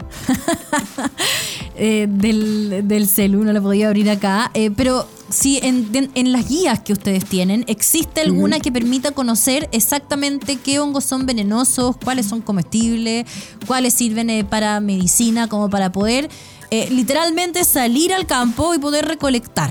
eh, 1.77 2.07
del, 2.09 2.89
del 2.89 3.07
celu, 3.07 3.45
no 3.45 3.53
lo 3.53 3.61
podía 3.61 3.89
abrir 3.89 4.09
acá, 4.09 4.51
eh, 4.55 4.71
pero 4.75 5.07
si 5.29 5.61
en, 5.63 6.33
las 6.33 6.49
guías 6.49 6.81
que 6.81 6.93
ustedes 6.93 7.25
tienen, 7.27 7.65
¿existe 7.69 8.23
alguna 8.23 8.61
que 8.61 8.73
permita 8.73 9.11
conocer 9.11 9.69
exactamente 9.73 10.57
qué 10.57 10.81
hongos 10.81 11.05
son 11.05 11.27
venenosos, 11.27 11.97
cuáles 12.03 12.27
son 12.27 12.41
comestibles, 12.41 13.27
cuáles 13.67 13.93
sirven 13.95 14.31
eh, 14.31 14.45
para 14.45 14.81
medicina, 14.81 15.49
como 15.49 15.69
para 15.69 15.93
poder 15.93 16.31
literalmente 16.71 17.65
salir 17.65 18.13
al 18.13 18.27
campo 18.27 18.75
y 18.75 18.79
poder 18.79 19.07
recolectar? 19.07 19.71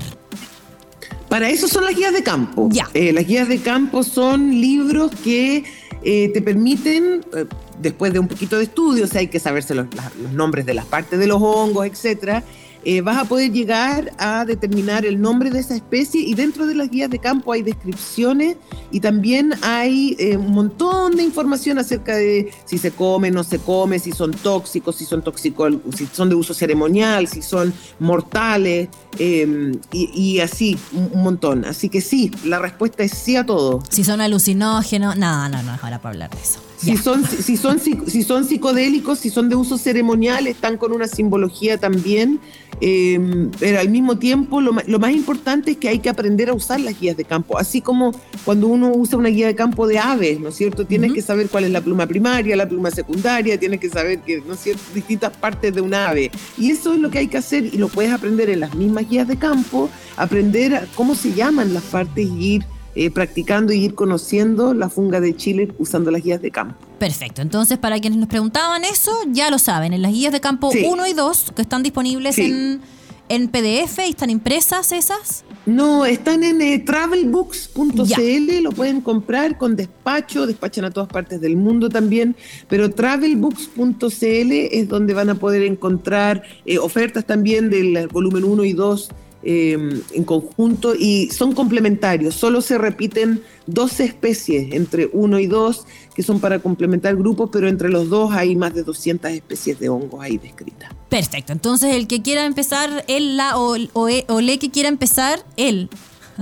Para 1.28 1.50
eso 1.50 1.68
son 1.68 1.84
las 1.84 1.94
guías 1.94 2.12
de 2.12 2.22
campo. 2.22 2.68
Ya. 2.72 2.88
las 2.94 3.26
guías 3.26 3.48
de 3.48 3.58
campo 3.58 4.02
son 4.02 4.60
libros 4.60 5.12
que 5.22 5.64
eh, 6.02 6.30
te 6.32 6.40
permiten, 6.40 7.24
eh, 7.36 7.44
después 7.80 8.12
de 8.12 8.18
un 8.18 8.28
poquito 8.28 8.56
de 8.56 8.64
estudio, 8.64 9.04
o 9.04 9.06
sea, 9.08 9.20
hay 9.20 9.28
que 9.28 9.40
saberse 9.40 9.74
los, 9.74 9.86
los 10.22 10.32
nombres 10.32 10.64
de 10.64 10.74
las 10.74 10.84
partes 10.84 11.18
de 11.18 11.26
los 11.26 11.42
hongos, 11.42 11.86
etcétera, 11.86 12.44
eh, 12.84 13.00
vas 13.00 13.18
a 13.18 13.24
poder 13.24 13.52
llegar 13.52 14.12
a 14.18 14.44
determinar 14.44 15.04
el 15.04 15.20
nombre 15.20 15.50
de 15.50 15.60
esa 15.60 15.74
especie 15.74 16.20
y 16.20 16.34
dentro 16.34 16.66
de 16.66 16.74
las 16.74 16.90
guías 16.90 17.10
de 17.10 17.18
campo 17.18 17.52
hay 17.52 17.62
descripciones 17.62 18.56
y 18.90 19.00
también 19.00 19.54
hay 19.62 20.16
eh, 20.18 20.36
un 20.36 20.52
montón 20.52 21.16
de 21.16 21.22
información 21.22 21.78
acerca 21.78 22.16
de 22.16 22.50
si 22.64 22.78
se 22.78 22.90
come, 22.90 23.30
no 23.30 23.44
se 23.44 23.58
come, 23.58 23.98
si 23.98 24.12
son 24.12 24.32
tóxicos, 24.32 24.96
si 24.96 25.04
son 25.04 25.22
tóxicos, 25.22 25.74
si 25.94 26.06
son 26.06 26.28
de 26.28 26.34
uso 26.34 26.54
ceremonial, 26.54 27.28
si 27.28 27.42
son 27.42 27.72
mortales 27.98 28.88
em, 29.18 29.78
y, 29.92 30.40
así, 30.40 30.78
un, 30.92 31.22
montón. 31.22 31.64
Así 31.64 31.88
que 31.88 32.00
sí, 32.00 32.30
la 32.44 32.58
respuesta 32.58 33.02
es 33.02 33.12
sí 33.12 33.36
a 33.36 33.44
todo. 33.44 33.82
Si 33.90 34.04
son 34.04 34.20
alucinógenos, 34.20 35.16
no, 35.16 35.48
no, 35.48 35.62
no, 35.62 35.72
ahora 35.82 35.98
para 35.98 36.10
hablar 36.10 36.30
de 36.30 36.40
eso. 36.40 36.67
Si 36.78 36.96
son, 36.96 37.24
si, 37.24 37.56
son, 37.56 37.80
si 37.80 38.22
son 38.22 38.44
psicodélicos, 38.44 39.18
si 39.18 39.30
son 39.30 39.48
de 39.48 39.56
uso 39.56 39.78
ceremonial, 39.78 40.46
están 40.46 40.76
con 40.76 40.92
una 40.92 41.08
simbología 41.08 41.76
también. 41.76 42.38
Em, 42.80 43.50
pero 43.58 43.80
al 43.80 43.88
mismo 43.88 44.18
tiempo, 44.18 44.60
lo, 44.60 44.72
más 44.72 45.12
importante 45.12 45.72
es 45.72 45.76
que 45.76 45.88
hay 45.88 45.98
que 45.98 46.08
aprender 46.08 46.50
a 46.50 46.54
usar 46.54 46.78
las 46.78 46.98
guías 46.98 47.16
de 47.16 47.24
campo. 47.24 47.58
Así 47.58 47.80
como 47.80 48.12
cuando 48.44 48.68
uno 48.68 48.92
usa 48.94 49.18
una 49.18 49.28
guía 49.28 49.48
de 49.48 49.56
campo 49.56 49.88
de 49.88 49.98
aves, 49.98 50.38
¿no 50.38 50.50
es 50.50 50.54
cierto? 50.54 50.86
Tienes 50.86 51.12
que 51.12 51.20
saber 51.20 51.48
cuál 51.48 51.64
es 51.64 51.72
la 51.72 51.80
pluma 51.80 52.06
primaria, 52.06 52.54
la 52.54 52.68
pluma 52.68 52.92
secundaria, 52.92 53.58
tienes 53.58 53.80
que 53.80 53.88
saber 53.88 54.20
que, 54.20 54.40
¿no 54.46 54.54
es 54.54 54.60
cierto?, 54.60 54.82
distintas 54.94 55.36
partes 55.36 55.74
de 55.74 55.80
un 55.80 55.94
ave. 55.94 56.30
Y 56.56 56.70
eso 56.70 56.92
es 56.92 57.00
lo 57.00 57.10
que 57.10 57.18
hay 57.18 57.26
que 57.26 57.38
hacer 57.38 57.64
y 57.64 57.76
lo 57.78 57.88
puedes 57.88 58.12
aprender 58.12 58.50
en 58.50 58.60
las 58.60 58.74
mismas 58.76 59.08
guías 59.08 59.26
de 59.26 59.36
campo, 59.36 59.90
aprender 60.16 60.86
cómo 60.94 61.16
se 61.16 61.32
llaman 61.32 61.74
las 61.74 61.82
partes 61.82 62.28
y 62.28 62.54
ir 62.54 62.77
eh, 63.00 63.12
practicando 63.12 63.72
y 63.72 63.84
ir 63.84 63.94
conociendo 63.94 64.74
la 64.74 64.88
funga 64.88 65.20
de 65.20 65.36
Chile 65.36 65.72
usando 65.78 66.10
las 66.10 66.20
guías 66.20 66.42
de 66.42 66.50
campo. 66.50 66.74
Perfecto, 66.98 67.42
entonces 67.42 67.78
para 67.78 68.00
quienes 68.00 68.18
nos 68.18 68.28
preguntaban 68.28 68.84
eso, 68.84 69.16
ya 69.30 69.52
lo 69.52 69.60
saben, 69.60 69.92
en 69.92 70.02
las 70.02 70.10
guías 70.10 70.32
de 70.32 70.40
campo 70.40 70.72
1 70.72 71.06
y 71.06 71.12
2 71.12 71.52
que 71.54 71.62
están 71.62 71.84
disponibles 71.84 72.38
en, 72.38 72.80
en 73.28 73.46
PDF 73.46 74.00
y 74.04 74.10
están 74.10 74.30
impresas 74.30 74.90
esas. 74.90 75.44
No, 75.64 76.06
están 76.06 76.42
en 76.42 76.60
eh, 76.60 76.80
travelbooks.cl, 76.80 78.62
lo 78.62 78.72
pueden 78.72 79.00
comprar 79.00 79.56
con 79.58 79.76
despacho, 79.76 80.48
despachan 80.48 80.86
a 80.86 80.90
todas 80.90 81.08
partes 81.08 81.40
del 81.40 81.56
mundo 81.56 81.88
también, 81.90 82.34
pero 82.68 82.90
travelbooks.cl 82.90 84.52
es 84.52 84.88
donde 84.88 85.14
van 85.14 85.30
a 85.30 85.36
poder 85.36 85.62
encontrar 85.62 86.42
eh, 86.66 86.78
ofertas 86.78 87.24
también 87.24 87.70
del 87.70 88.08
volumen 88.08 88.42
1 88.42 88.64
y 88.64 88.72
2 88.72 89.10
Em, 89.44 90.02
en 90.14 90.24
conjunto 90.24 90.96
y 90.96 91.30
son 91.30 91.52
complementarios. 91.52 92.34
Solo 92.34 92.60
se 92.60 92.76
repiten 92.76 93.40
12 93.66 94.04
especies 94.04 94.74
entre 94.74 95.08
uno 95.12 95.38
y 95.38 95.46
dos 95.46 95.86
que 96.16 96.24
son 96.24 96.40
para 96.40 96.58
complementar 96.58 97.14
grupos, 97.14 97.48
pero 97.52 97.68
entre 97.68 97.88
los 97.88 98.08
dos 98.08 98.32
hay 98.32 98.56
más 98.56 98.74
de 98.74 98.82
200 98.82 99.30
especies 99.30 99.78
de 99.78 99.90
hongos 99.90 100.20
ahí 100.20 100.38
descritas. 100.38 100.90
Perfecto. 101.08 101.52
Entonces, 101.52 101.94
el 101.94 102.08
que 102.08 102.20
quiera 102.20 102.46
empezar, 102.46 103.04
él, 103.06 103.36
la 103.36 103.56
o, 103.56 103.76
o, 103.92 104.08
o 104.26 104.40
le 104.40 104.58
que 104.58 104.70
quiera 104.70 104.88
empezar, 104.88 105.46
él 105.56 105.88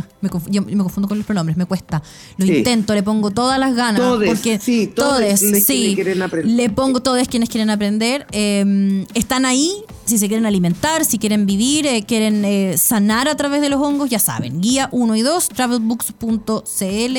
me 0.21 0.31
yo 0.51 0.63
me 0.63 0.77
confundo 0.77 1.09
con 1.09 1.19
los 1.19 1.27
pronombres, 1.27 1.57
me 1.57 1.67
cuesta. 1.67 2.03
Lo 2.37 2.47
intento, 2.47 2.95
le 2.95 3.03
pongo 3.03 3.31
todas 3.31 3.59
las 3.59 3.75
ganas. 3.75 4.01
porque 4.27 4.59
sí, 4.59 4.87
todos, 4.87 5.23
sí, 5.41 5.97
le 6.45 6.71
pongo 6.71 7.01
todos 7.01 7.27
quienes 7.29 7.49
quieren 7.49 7.71
aprender. 7.71 8.27
Em, 8.33 9.07
están 9.15 9.45
ahí, 9.45 9.73
si 10.05 10.19
se 10.19 10.29
quieren 10.29 10.47
alimentar, 10.47 11.05
si 11.05 11.19
quieren 11.19 11.47
vivir, 11.47 11.87
eh, 11.87 12.05
quieren 12.07 12.45
eh, 12.45 12.77
sanar 12.79 13.29
a 13.29 13.37
través 13.37 13.61
de 13.61 13.69
los 13.69 13.81
hongos, 13.81 14.11
ya 14.11 14.19
saben. 14.19 14.61
Guía 14.61 14.89
1 14.93 15.17
y 15.17 15.23
2, 15.23 15.49
travelbooks.cl 15.49 17.17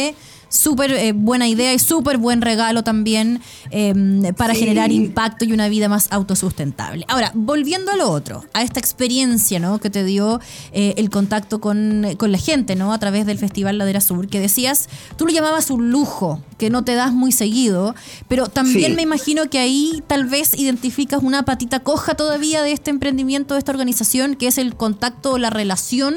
Súper 0.50 0.92
eh, 0.92 1.12
buena 1.14 1.48
idea 1.48 1.74
y 1.74 1.80
súper 1.80 2.18
buen 2.18 2.42
regalo 2.42 2.84
también 2.84 3.42
em, 3.72 4.22
para 4.36 4.54
generar 4.54 4.92
impacto 4.92 5.46
y 5.46 5.54
una 5.54 5.68
vida 5.68 5.90
más 5.90 6.08
autosustentable. 6.12 7.06
Ahora, 7.08 7.32
volviendo 7.34 7.92
a 7.92 7.96
lo 7.96 8.10
otro, 8.10 8.46
a 8.54 8.64
esta 8.64 8.80
experiencia 8.80 9.60
¿no? 9.60 9.80
que 9.80 9.90
te 9.90 10.04
dio 10.04 10.40
eh, 10.72 10.94
el 10.98 11.10
contacto 11.10 11.60
con, 11.60 12.02
la 12.02 12.38
gente 12.38 12.76
¿no? 12.76 12.94
a 12.94 13.00
través 13.00 13.26
del 13.26 13.38
Festival 13.38 13.78
Ladera 13.78 14.02
Sur, 14.02 14.28
que 14.28 14.40
decías, 14.40 14.90
tú 15.18 15.26
lo 15.26 15.34
llamabas 15.34 15.70
un 15.70 15.92
lujo, 15.92 16.42
que 16.58 16.70
no 16.70 16.84
te 16.84 16.96
das 16.96 17.14
muy 17.14 17.32
seguido, 17.32 17.96
pero 18.28 18.48
también 18.48 18.96
me 18.96 19.02
imagino 19.02 19.50
que 19.50 19.60
ahí 19.60 20.04
tal 20.08 20.26
vez 20.26 20.58
identificas 20.58 21.22
una 21.24 21.44
patita 21.44 21.80
coja 21.80 22.16
todavía 22.16 22.64
de 22.64 22.72
este 22.72 22.90
emprendimiento, 22.90 23.54
de 23.54 23.60
esta 23.60 23.72
organización, 23.72 24.36
que 24.36 24.48
es 24.48 24.58
el 24.58 24.76
contacto 24.76 25.34
o 25.34 25.38
la 25.38 25.50
relación 25.50 26.16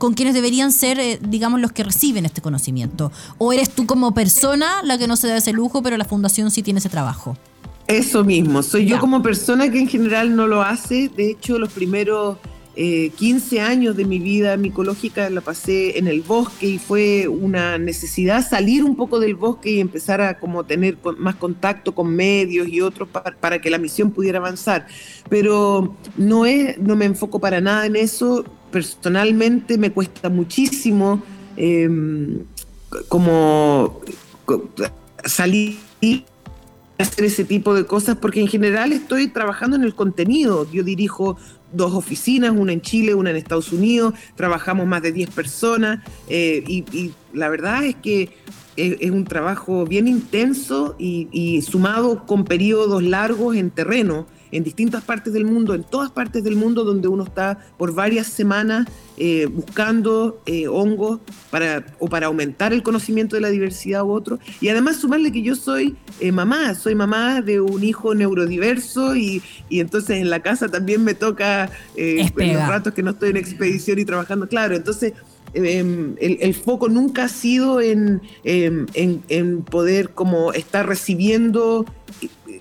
con 0.00 0.14
quienes 0.14 0.32
deberían 0.32 0.72
ser, 0.72 0.98
eh, 0.98 1.18
digamos, 1.20 1.60
los 1.60 1.72
que 1.72 1.84
reciben 1.84 2.24
este 2.24 2.40
conocimiento? 2.40 3.12
¿O 3.36 3.52
eres 3.52 3.68
tú 3.68 3.84
como 3.84 4.14
persona 4.14 4.82
la 4.82 4.96
que 4.96 5.06
no 5.06 5.14
se 5.14 5.28
da 5.28 5.36
ese 5.36 5.52
lujo, 5.52 5.82
pero 5.82 5.98
la 5.98 6.06
fundación 6.06 6.50
sí 6.50 6.62
tiene 6.62 6.78
ese 6.78 6.88
trabajo? 6.88 7.36
Eso 7.86 8.24
mismo, 8.24 8.62
soy 8.62 8.86
yo 8.86 8.98
como 8.98 9.22
persona 9.22 9.70
que 9.70 9.78
en 9.78 9.88
general 9.88 10.34
no 10.34 10.46
lo 10.46 10.62
hace. 10.62 11.10
De 11.14 11.30
hecho, 11.30 11.58
los 11.58 11.70
primeros 11.70 12.38
15 12.76 13.56
eh, 13.56 13.60
años 13.60 13.94
de 13.94 14.06
mi 14.06 14.18
vida 14.18 14.56
micológica 14.56 15.28
la 15.28 15.42
pasé 15.42 15.98
en 15.98 16.06
el 16.06 16.22
bosque 16.22 16.66
y 16.66 16.78
fue 16.78 17.28
una 17.28 17.76
necesidad 17.76 18.48
salir 18.48 18.84
un 18.84 18.96
poco 18.96 19.20
del 19.20 19.34
bosque 19.34 19.72
y 19.72 19.80
empezar 19.80 20.22
a 20.22 20.38
como 20.38 20.64
tener 20.64 20.96
más 21.18 21.34
contacto 21.34 21.94
con 21.94 22.14
medios 22.14 22.68
y 22.68 22.80
otros 22.80 23.06
para, 23.10 23.36
para, 23.36 23.60
que 23.60 23.68
la 23.68 23.76
misión 23.76 24.12
pudiera 24.12 24.38
avanzar. 24.38 24.86
Pero 25.28 25.94
no, 26.16 26.46
es, 26.46 26.78
no 26.78 26.96
me 26.96 27.04
enfoco 27.04 27.38
para 27.38 27.60
nada 27.60 27.84
en 27.84 27.96
eso 27.96 28.46
personalmente 28.70 29.78
me 29.78 29.92
cuesta 29.92 30.28
muchísimo 30.28 31.22
em, 31.56 32.44
como 33.08 34.00
salir 35.24 35.78
hacer 36.98 37.24
ese 37.24 37.44
tipo 37.44 37.74
de 37.74 37.86
cosas 37.86 38.16
porque 38.16 38.40
en 38.40 38.48
general 38.48 38.92
estoy 38.92 39.28
trabajando 39.28 39.76
en 39.76 39.82
el 39.82 39.94
contenido. 39.94 40.70
Yo 40.70 40.82
dirijo 40.82 41.36
dos 41.72 41.94
oficinas, 41.94 42.52
una 42.56 42.72
en 42.72 42.80
Chile, 42.80 43.14
una 43.14 43.30
en 43.30 43.36
Estados 43.36 43.72
Unidos, 43.72 44.14
trabajamos 44.34 44.86
más 44.86 45.02
de 45.02 45.12
10 45.12 45.30
personas 45.30 46.04
eh, 46.28 46.62
y, 46.66 47.12
la 47.32 47.48
verdad 47.48 47.84
es 47.84 47.96
que 47.96 48.30
es, 48.76 49.10
un 49.10 49.24
trabajo 49.24 49.84
bien 49.84 50.08
intenso 50.08 50.96
y 50.98 51.62
sumado 51.62 52.26
con 52.26 52.44
periodos 52.44 53.02
largos 53.02 53.56
en 53.56 53.70
terreno 53.70 54.26
en 54.52 54.64
distintas 54.64 55.04
partes 55.04 55.32
del 55.32 55.44
mundo, 55.44 55.74
en 55.74 55.84
todas 55.84 56.10
partes 56.10 56.44
del 56.44 56.56
mundo 56.56 56.84
donde 56.84 57.08
uno 57.08 57.24
está 57.24 57.58
por 57.76 57.94
varias 57.94 58.26
semanas 58.26 58.86
eh, 59.16 59.46
buscando 59.46 60.40
eh, 60.46 60.66
hongos 60.66 61.20
para, 61.50 61.84
o 61.98 62.08
para 62.08 62.28
aumentar 62.28 62.72
el 62.72 62.82
conocimiento 62.82 63.36
de 63.36 63.42
la 63.42 63.50
diversidad 63.50 64.02
u 64.02 64.12
otro. 64.12 64.38
Y 64.60 64.68
además 64.68 64.96
sumarle 64.96 65.30
que 65.30 65.42
yo 65.42 65.54
soy 65.54 65.96
eh, 66.20 66.32
mamá, 66.32 66.74
soy 66.74 66.94
mamá 66.94 67.42
de 67.42 67.60
un 67.60 67.84
hijo 67.84 68.14
neurodiverso 68.14 69.16
y, 69.16 69.42
y 69.68 69.80
entonces 69.80 70.20
en 70.20 70.30
la 70.30 70.40
casa 70.40 70.68
también 70.68 71.04
me 71.04 71.14
toca 71.14 71.70
en 71.96 72.54
los 72.54 72.66
ratos 72.66 72.94
que 72.94 73.02
no 73.02 73.10
estoy 73.10 73.30
en 73.30 73.36
expedición 73.36 73.98
y 73.98 74.04
trabajando, 74.04 74.48
claro, 74.48 74.74
entonces... 74.74 75.12
Em, 75.52 76.14
el, 76.20 76.54
foco 76.54 76.88
nunca 76.88 77.24
ha 77.24 77.28
sido 77.28 77.80
en, 77.80 78.22
em, 78.44 78.86
en, 78.94 79.24
en, 79.28 79.62
poder 79.62 80.10
como 80.10 80.52
estar 80.52 80.86
recibiendo 80.86 81.84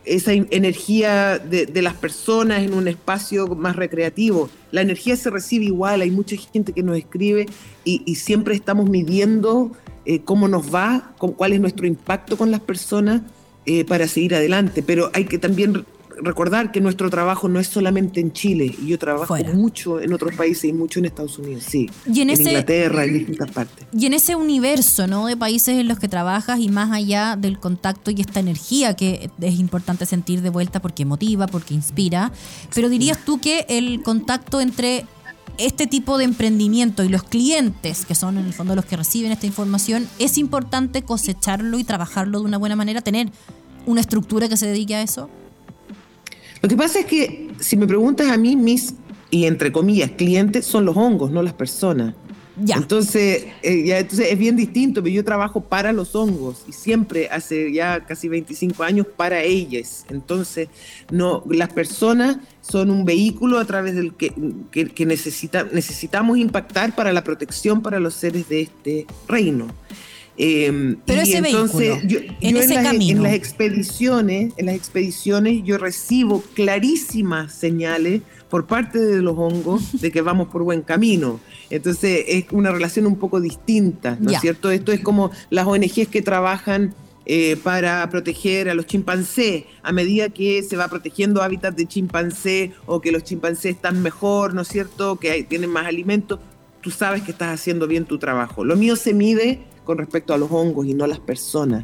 esa 0.10 0.34
energía 0.34 1.38
de, 1.38 1.82
las 1.82 1.94
personas 1.94 2.64
en 2.64 2.74
un 2.74 2.88
espacio 2.88 3.48
más 3.48 3.76
recreativo. 3.76 4.50
La 4.72 4.82
energía 4.82 5.16
se 5.16 5.30
recibe 5.30 5.66
igual, 5.66 6.02
hay 6.02 6.12
mucha 6.12 6.36
gente 6.36 6.74
que 6.74 6.84
nos 6.84 6.98
escribe 6.98 7.46
y, 7.84 8.16
siempre 8.16 8.56
estamos 8.56 8.90
midiendo 8.90 9.72
eh, 10.06 10.22
cómo 10.22 10.48
nos 10.48 10.74
va, 10.74 11.14
cuál 11.18 11.54
es 11.54 11.62
nuestro 11.62 11.86
impacto 11.86 12.38
con 12.38 12.52
las 12.52 12.60
personas 12.60 13.22
eh, 13.66 13.86
para 13.86 14.08
seguir 14.08 14.36
adelante. 14.36 14.84
Pero 14.84 15.12
hay 15.14 15.26
que 15.26 15.38
también 15.38 15.86
recordar 16.22 16.72
que 16.72 16.82
nuestro 16.82 17.10
trabajo 17.10 17.48
no 17.48 17.60
es 17.60 17.68
solamente 17.68 18.20
en 18.20 18.34
Chile, 18.34 18.74
y 18.82 18.88
yo 18.88 19.00
trabajo 19.00 19.36
mucho 19.54 20.00
en 20.00 20.14
otros 20.14 20.36
países 20.36 20.66
y 20.66 20.74
mucho 20.74 21.00
en 21.00 21.06
Estados 21.06 21.38
Unidos, 21.40 21.64
sí. 21.68 21.90
en, 22.06 22.30
Inglaterra, 22.30 23.06
en 23.06 23.14
distintas 23.14 23.52
partes. 23.52 23.88
Y 23.94 24.06
en 24.06 24.14
ese 24.14 24.36
universo 24.36 25.08
¿no? 25.08 25.28
de 25.28 25.38
países 25.38 25.78
en 25.78 25.88
los 25.88 26.00
que 26.00 26.08
trabajas 26.08 26.60
y 26.60 26.70
más 26.70 26.92
allá 26.92 27.36
del 27.36 27.60
contacto 27.60 28.12
y 28.12 28.22
esta 28.22 28.40
energía 28.40 28.96
que 28.96 29.30
es 29.40 29.60
importante 29.60 30.06
sentir 30.06 30.42
de 30.42 30.50
vuelta 30.50 30.82
porque 30.82 31.06
motiva, 31.06 31.48
porque 31.48 31.74
inspira, 31.74 32.32
pero 32.74 32.90
dirías 32.90 33.24
tú 33.26 33.40
que 33.40 33.66
el 33.70 34.02
contacto 34.04 34.62
entre 34.62 35.06
este 35.58 35.88
tipo 35.88 36.18
de 36.18 36.24
emprendimiento 36.24 37.04
y 37.04 37.10
los 37.10 37.24
clientes, 37.24 38.06
que 38.06 38.16
son 38.16 38.38
en 38.38 38.46
el 38.46 38.54
fondo 38.54 38.76
los 38.76 38.86
que 38.86 38.96
reciben 38.96 39.32
esta 39.32 39.46
información, 39.46 40.08
es 40.18 40.38
importante 40.38 41.02
cosecharlo 41.02 41.78
y 41.80 41.84
trabajarlo 41.84 42.40
de 42.40 42.46
una 42.46 42.58
buena 42.58 42.78
manera, 42.78 43.02
tener 43.02 43.30
una 43.86 44.02
estructura 44.02 44.48
que 44.48 44.56
se 44.56 44.68
dedique 44.68 44.96
a 44.96 45.02
eso? 45.02 45.30
Lo 46.62 46.70
que 46.70 46.76
pasa 46.76 47.00
es 47.00 47.06
que 47.06 47.50
si 47.60 47.78
me 47.78 47.88
preguntas 47.88 48.30
a 48.30 48.38
mí, 48.38 48.56
mis, 48.56 48.94
y 49.30 49.46
entre 49.46 49.72
comillas, 49.72 50.12
clientes 50.12 50.66
son 50.66 50.86
los 50.86 50.98
hongos, 50.98 51.32
no 51.32 51.42
las 51.42 51.54
personas. 51.54 52.16
Ya. 52.62 52.76
Entonces, 52.76 53.46
eh, 53.64 53.84
ya, 53.86 54.00
entonces 54.00 54.28
es 54.32 54.38
bien 54.38 54.58
distinto, 54.58 55.02
pero 55.02 55.16
yo 55.16 55.24
trabajo 55.24 55.62
para 55.62 55.94
los 55.94 56.14
hongos 56.14 56.66
y 56.68 56.74
siempre 56.74 57.30
hace 57.30 57.72
ya 57.72 58.06
casi 58.06 58.28
25 58.28 58.84
años 58.84 59.08
para 59.16 59.42
ellas. 59.44 60.06
Entonces, 60.10 60.68
no, 61.10 61.44
las 61.50 61.72
personas 61.72 62.38
son 62.62 62.92
un 62.92 63.06
vehículo 63.06 63.60
a 63.60 63.66
través 63.66 63.96
del 63.96 64.14
que, 64.14 64.34
que, 64.72 65.06
necesita, 65.06 65.68
necesitamos 65.72 66.38
impactar 66.38 66.94
para 66.96 67.14
la 67.14 67.24
protección 67.24 67.82
para 67.82 68.00
los 68.00 68.14
seres 68.14 68.50
de 68.50 68.62
este 68.62 69.08
reino. 69.28 69.68
Em, 70.42 70.96
Pero 71.06 71.22
ese 71.22 71.40
entonces, 71.40 72.00
yo, 72.06 72.20
en 72.40 72.56
ese 72.56 72.76
las, 72.76 72.86
camino. 72.86 73.18
En 73.18 73.24
las 73.24 73.34
expediciones, 73.34 74.54
en 74.56 74.68
las 74.68 74.76
expediciones 74.76 75.64
yo 75.66 75.78
recibo 75.78 76.42
clarísimas 76.54 77.54
señales 77.54 78.22
por 78.50 78.66
parte 78.66 79.00
de 79.00 79.22
los 79.22 79.38
hongos 79.38 80.00
de 80.00 80.12
que 80.14 80.22
vamos 80.22 80.48
por 80.48 80.64
buen 80.64 80.82
camino. 80.82 81.42
Entonces 81.70 82.24
es 82.30 82.46
una 82.52 82.72
relación 82.72 83.06
un 83.06 83.18
poco 83.18 83.42
distinta, 83.42 84.18
¿no 84.22 84.32
es 84.32 84.40
cierto? 84.40 84.72
Esto 84.72 84.94
es 84.94 85.02
como 85.02 85.30
las 85.50 85.68
ONGs 85.68 86.08
que 86.08 86.22
trabajan 86.22 86.96
eh, 87.26 87.58
para 87.62 88.10
proteger 88.10 88.70
a 88.70 88.74
los 88.76 88.86
chimpancés. 88.86 89.66
A 89.84 89.92
medida 89.92 90.30
que 90.30 90.64
se 90.64 90.78
va 90.78 90.88
protegiendo 90.88 91.44
hábitats 91.44 91.76
de 91.76 91.86
chimpancé 91.86 92.72
o 92.86 93.02
que 93.02 93.12
los 93.12 93.26
chimpancés 93.26 93.76
están 93.76 94.02
mejor, 94.02 94.54
¿no 94.54 94.62
es 94.62 94.70
cierto? 94.70 95.18
Que 95.18 95.44
tienen 95.44 95.70
más 95.70 95.86
alimento, 95.86 96.40
tú 96.80 96.92
sabes 96.92 97.24
que 97.24 97.32
estás 97.32 97.54
haciendo 97.54 97.88
bien 97.88 98.06
tu 98.06 98.18
trabajo. 98.18 98.64
Lo 98.64 98.78
mío 98.78 98.96
se 98.96 99.14
mide 99.14 99.60
con 99.90 99.98
respecto 99.98 100.36
a 100.36 100.38
los 100.38 100.52
hongos 100.52 100.86
y 100.86 100.94
no 100.94 101.06
a 101.06 101.08
las 101.08 101.18
personas. 101.18 101.84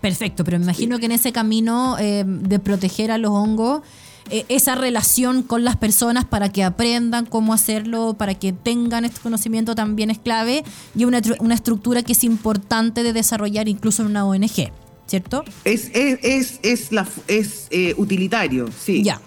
Perfecto, 0.00 0.44
pero 0.44 0.58
me 0.58 0.64
imagino 0.64 0.98
que 0.98 1.04
en 1.04 1.12
ese 1.12 1.30
camino 1.30 1.98
eh, 1.98 2.24
de 2.26 2.58
proteger 2.58 3.10
a 3.10 3.18
los 3.18 3.32
hongos, 3.32 3.82
eh, 4.30 4.46
esa 4.48 4.76
relación 4.76 5.42
con 5.42 5.62
las 5.62 5.76
personas 5.76 6.24
para 6.24 6.48
que 6.48 6.64
aprendan 6.64 7.26
cómo 7.26 7.52
hacerlo, 7.52 8.14
para 8.14 8.32
que 8.34 8.54
tengan 8.54 9.04
este 9.04 9.20
conocimiento 9.20 9.74
también 9.74 10.08
es 10.08 10.18
clave 10.18 10.64
y 10.96 11.04
una, 11.04 11.20
una 11.38 11.54
estructura 11.54 12.02
que 12.02 12.12
es 12.12 12.24
importante 12.24 13.02
de 13.02 13.12
desarrollar 13.12 13.68
incluso 13.68 14.00
en 14.00 14.08
una 14.08 14.24
ONG, 14.24 14.70
¿cierto? 15.06 15.44
Es, 15.64 15.90
es, 15.92 16.20
es, 16.22 16.60
es, 16.62 16.92
la, 16.92 17.06
es 17.28 17.66
eh, 17.70 17.92
utilitario, 17.98 18.70
sí. 18.74 19.02
Ya. 19.02 19.20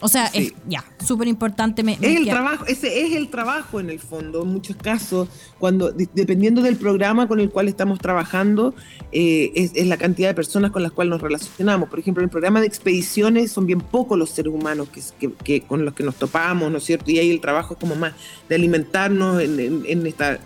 O 0.00 0.06
sea, 0.08 0.28
Sí. 0.28 0.38
es 0.38 0.52
ya, 0.68 0.84
súper 1.04 1.26
importante. 1.26 1.82
Me, 1.82 1.96
me 1.98 2.06
Es 2.12 2.16
el 2.18 2.24
queda- 2.24 2.34
trabajo, 2.34 2.64
ese 2.66 3.04
es 3.04 3.16
el 3.16 3.28
trabajo 3.30 3.80
en 3.80 3.90
el 3.90 3.98
fondo, 3.98 4.42
en 4.42 4.48
muchos 4.48 4.76
casos, 4.76 5.28
cuando 5.58 5.90
de- 5.90 6.08
dependiendo 6.14 6.62
del 6.62 6.76
programa 6.76 7.26
con 7.26 7.40
el 7.40 7.50
cual 7.50 7.66
estamos 7.68 7.98
trabajando, 7.98 8.74
eh, 9.10 9.50
es, 9.56 9.72
es 9.74 9.86
la 9.88 9.96
cantidad 9.96 10.28
de 10.28 10.34
personas 10.34 10.70
con 10.70 10.82
las 10.84 10.92
cuales 10.92 11.10
nos 11.10 11.20
relacionamos. 11.20 11.88
Por 11.88 11.98
ejemplo, 11.98 12.22
en 12.22 12.26
el 12.26 12.30
programa 12.30 12.60
de 12.60 12.66
expediciones 12.68 13.50
son 13.50 13.66
bien 13.66 13.80
pocos 13.80 14.16
los 14.16 14.30
seres 14.30 14.52
humanos 14.54 14.88
que, 14.90 15.00
que- 15.18 15.34
que- 15.42 15.60
con 15.62 15.84
los 15.84 15.94
que 15.94 16.04
nos 16.04 16.14
topamos, 16.14 16.70
¿no 16.70 16.78
es 16.78 16.84
cierto? 16.84 17.10
Y 17.10 17.18
ahí 17.18 17.30
el 17.30 17.40
trabajo 17.40 17.74
es 17.74 17.80
como 17.80 17.96
más 17.96 18.12
de 18.48 18.54
alimentarnos 18.54 19.42
en, 19.42 19.58
en- 19.58 19.82
en 19.86 20.06
esta 20.06 20.38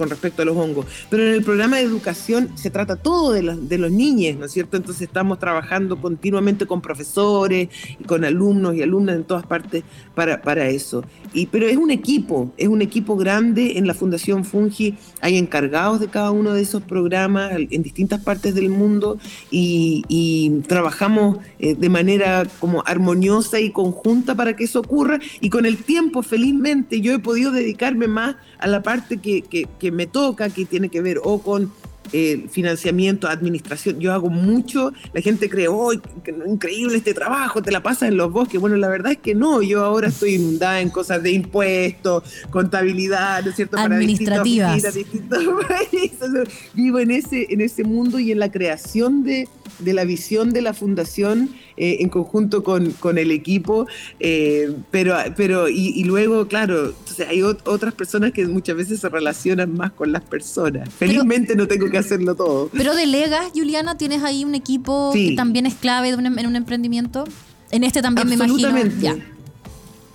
con 0.00 0.08
respecto 0.08 0.40
a 0.40 0.46
los 0.46 0.56
hongos. 0.56 0.86
Pero 1.10 1.24
en 1.26 1.34
el 1.34 1.44
programa 1.44 1.76
de 1.76 1.82
educación 1.82 2.56
se 2.56 2.70
trata 2.70 2.96
todo 2.96 3.32
de 3.32 3.42
los, 3.42 3.68
de 3.68 3.76
los 3.76 3.92
niños, 3.92 4.38
¿no 4.38 4.46
es 4.46 4.52
cierto? 4.52 4.78
Entonces 4.78 5.02
estamos 5.02 5.38
trabajando 5.38 6.00
continuamente 6.00 6.64
con 6.64 6.80
profesores 6.80 7.68
y 7.98 8.04
con 8.04 8.24
alumnos 8.24 8.74
y 8.74 8.82
alumnas 8.82 9.16
en 9.16 9.24
todas 9.24 9.44
partes 9.44 9.84
para, 10.14 10.40
para 10.40 10.70
eso. 10.70 11.04
Pero 11.50 11.66
es 11.68 11.76
un 11.76 11.90
equipo, 11.90 12.52
es 12.56 12.68
un 12.68 12.82
equipo 12.82 13.16
grande. 13.16 13.78
En 13.78 13.86
la 13.86 13.94
Fundación 13.94 14.44
Fungi 14.44 14.94
hay 15.20 15.36
encargados 15.38 16.00
de 16.00 16.08
cada 16.08 16.30
uno 16.30 16.52
de 16.52 16.62
esos 16.62 16.82
programas 16.82 17.52
en 17.70 17.82
distintas 17.82 18.20
partes 18.22 18.54
del 18.54 18.68
mundo 18.68 19.18
y, 19.50 20.02
y 20.08 20.50
trabajamos 20.66 21.38
eh, 21.58 21.74
de 21.74 21.88
manera 21.88 22.46
como 22.58 22.82
armoniosa 22.86 23.60
y 23.60 23.70
conjunta 23.70 24.34
para 24.34 24.56
que 24.56 24.64
eso 24.64 24.80
ocurra. 24.80 25.18
Y 25.40 25.50
con 25.50 25.66
el 25.66 25.76
tiempo, 25.78 26.22
felizmente, 26.22 27.00
yo 27.00 27.12
he 27.12 27.18
podido 27.18 27.52
dedicarme 27.52 28.08
más 28.08 28.36
a 28.58 28.66
la 28.66 28.82
parte 28.82 29.18
que, 29.18 29.42
que- 29.42 29.66
que 29.78 29.92
me 29.92 30.06
toca, 30.06 30.50
que 30.50 30.64
tiene 30.64 30.88
que 30.88 31.00
ver 31.00 31.20
o 31.22 31.40
con 31.40 31.70
eh, 32.12 32.46
financiamiento, 32.50 33.28
administración. 33.28 34.00
Yo 34.00 34.12
hago 34.12 34.30
mucho, 34.30 34.92
la 35.12 35.20
gente 35.20 35.48
cree, 35.48 35.68
oh, 35.68 35.92
increíble 36.46 36.96
este 36.96 37.14
trabajo, 37.14 37.62
te 37.62 37.70
la 37.70 37.82
pasas 37.82 38.08
en 38.08 38.16
los 38.16 38.32
bosques. 38.32 38.60
Bueno, 38.60 38.76
la 38.76 38.88
verdad 38.88 39.12
es 39.12 39.18
que 39.18 39.34
no, 39.34 39.62
yo 39.62 39.84
ahora 39.84 40.08
estoy 40.08 40.34
inundada 40.34 40.80
en 40.80 40.90
cosas 40.90 41.22
de 41.22 41.32
impuestos, 41.32 42.24
contabilidad, 42.50 43.44
¿no 43.44 43.50
es 43.50 43.56
cierto? 43.56 43.78
Administrativas. 43.78 44.94
distintos. 44.94 45.38
Vivo 46.74 46.98
en 46.98 47.10
ese, 47.10 47.46
en 47.50 47.60
ese 47.60 47.84
mundo 47.84 48.18
y 48.18 48.32
en 48.32 48.38
la 48.38 48.50
creación 48.50 49.22
de, 49.22 49.48
de 49.78 49.92
la 49.92 50.04
visión 50.04 50.52
de 50.52 50.62
la 50.62 50.74
fundación 50.74 51.50
eh, 51.80 51.96
en 52.00 52.08
conjunto 52.10 52.62
con, 52.62 52.90
con 52.92 53.16
el 53.18 53.30
equipo, 53.30 53.86
eh, 54.20 54.70
pero, 54.90 55.16
pero 55.36 55.68
y, 55.68 55.92
y 55.96 56.04
luego, 56.04 56.46
claro, 56.46 56.88
entonces 56.90 57.26
hay 57.28 57.38
ot- 57.40 57.62
otras 57.64 57.94
personas 57.94 58.32
que 58.32 58.46
muchas 58.46 58.76
veces 58.76 59.00
se 59.00 59.08
relacionan 59.08 59.74
más 59.74 59.90
con 59.92 60.12
las 60.12 60.22
personas. 60.22 60.88
Felizmente 60.92 61.56
no 61.56 61.66
tengo 61.66 61.88
que 61.90 61.96
hacerlo 61.98 62.34
todo. 62.34 62.68
Pero 62.72 62.94
delegas, 62.94 63.46
Juliana, 63.54 63.96
tienes 63.96 64.22
ahí 64.22 64.44
un 64.44 64.54
equipo 64.54 65.10
Sí. 65.14 65.30
que 65.30 65.36
también 65.36 65.64
es 65.66 65.74
clave 65.74 66.10
de 66.10 66.16
un- 66.18 66.38
en 66.38 66.46
un 66.46 66.56
emprendimiento. 66.56 67.24
En 67.70 67.82
este 67.84 68.02
también 68.02 68.28
me 68.28 68.34
imagino. 68.34 68.68
Absolutamente. 68.68 69.02
Ya. 69.02 69.16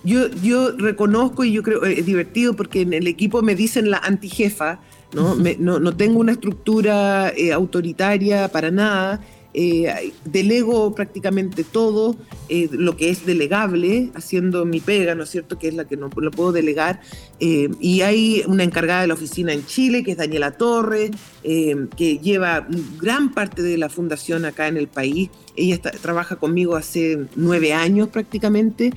Yo, 0.04 0.28
yo 0.40 0.70
reconozco 0.70 1.42
y 1.42 1.50
yo 1.52 1.62
creo 1.64 1.84
eh, 1.84 1.98
es 1.98 2.06
divertido 2.06 2.54
porque 2.54 2.82
en 2.82 2.92
el 2.92 3.08
equipo 3.08 3.42
me 3.42 3.56
dicen 3.56 3.90
la 3.90 3.98
antijefa, 3.98 4.78
¿no? 5.12 5.34
Me- 5.34 5.56
no, 5.58 5.80
no 5.80 5.96
tengo 5.96 6.20
una 6.20 6.30
estructura 6.32 7.30
eh, 7.36 7.52
autoritaria 7.52 8.46
para 8.48 8.70
nada. 8.70 9.20
Eh, 9.58 10.12
delego 10.26 10.94
prácticamente 10.94 11.64
todo 11.64 12.14
eh, 12.50 12.68
lo 12.70 12.94
que 12.96 13.08
es 13.08 13.24
delegable, 13.24 14.10
haciendo 14.14 14.64
mi 14.66 14.80
pega, 14.80 15.14
¿no 15.14 15.22
es 15.24 15.30
cierto?, 15.30 15.58
que 15.58 15.68
es 15.68 15.74
la 15.74 15.86
que 15.86 15.96
no 15.96 16.10
lo 16.14 16.30
puedo 16.30 16.52
delegar. 16.52 17.00
eh, 17.40 17.68
y 17.80 18.02
hay 18.02 18.42
una 18.46 18.62
encargada 18.64 19.00
de 19.00 19.06
la 19.08 19.14
oficina 19.14 19.52
en 19.52 19.64
Chile, 19.66 20.02
que 20.04 20.12
es 20.12 20.16
Daniela 20.18 20.52
Torres, 20.52 21.10
eh, 21.42 21.74
que 21.96 22.18
lleva 22.18 22.66
gran 23.00 23.32
parte 23.32 23.62
de 23.62 23.76
la 23.78 23.88
fundación 23.88 24.44
acá 24.44 24.68
en 24.68 24.76
el 24.76 24.88
país. 24.88 25.30
Ella 25.56 25.74
está- 25.74 25.90
trabaja 25.90 26.36
conmigo 26.36 26.76
hace 26.76 27.26
nueve 27.34 27.72
años 27.72 28.08
prácticamente. 28.08 28.92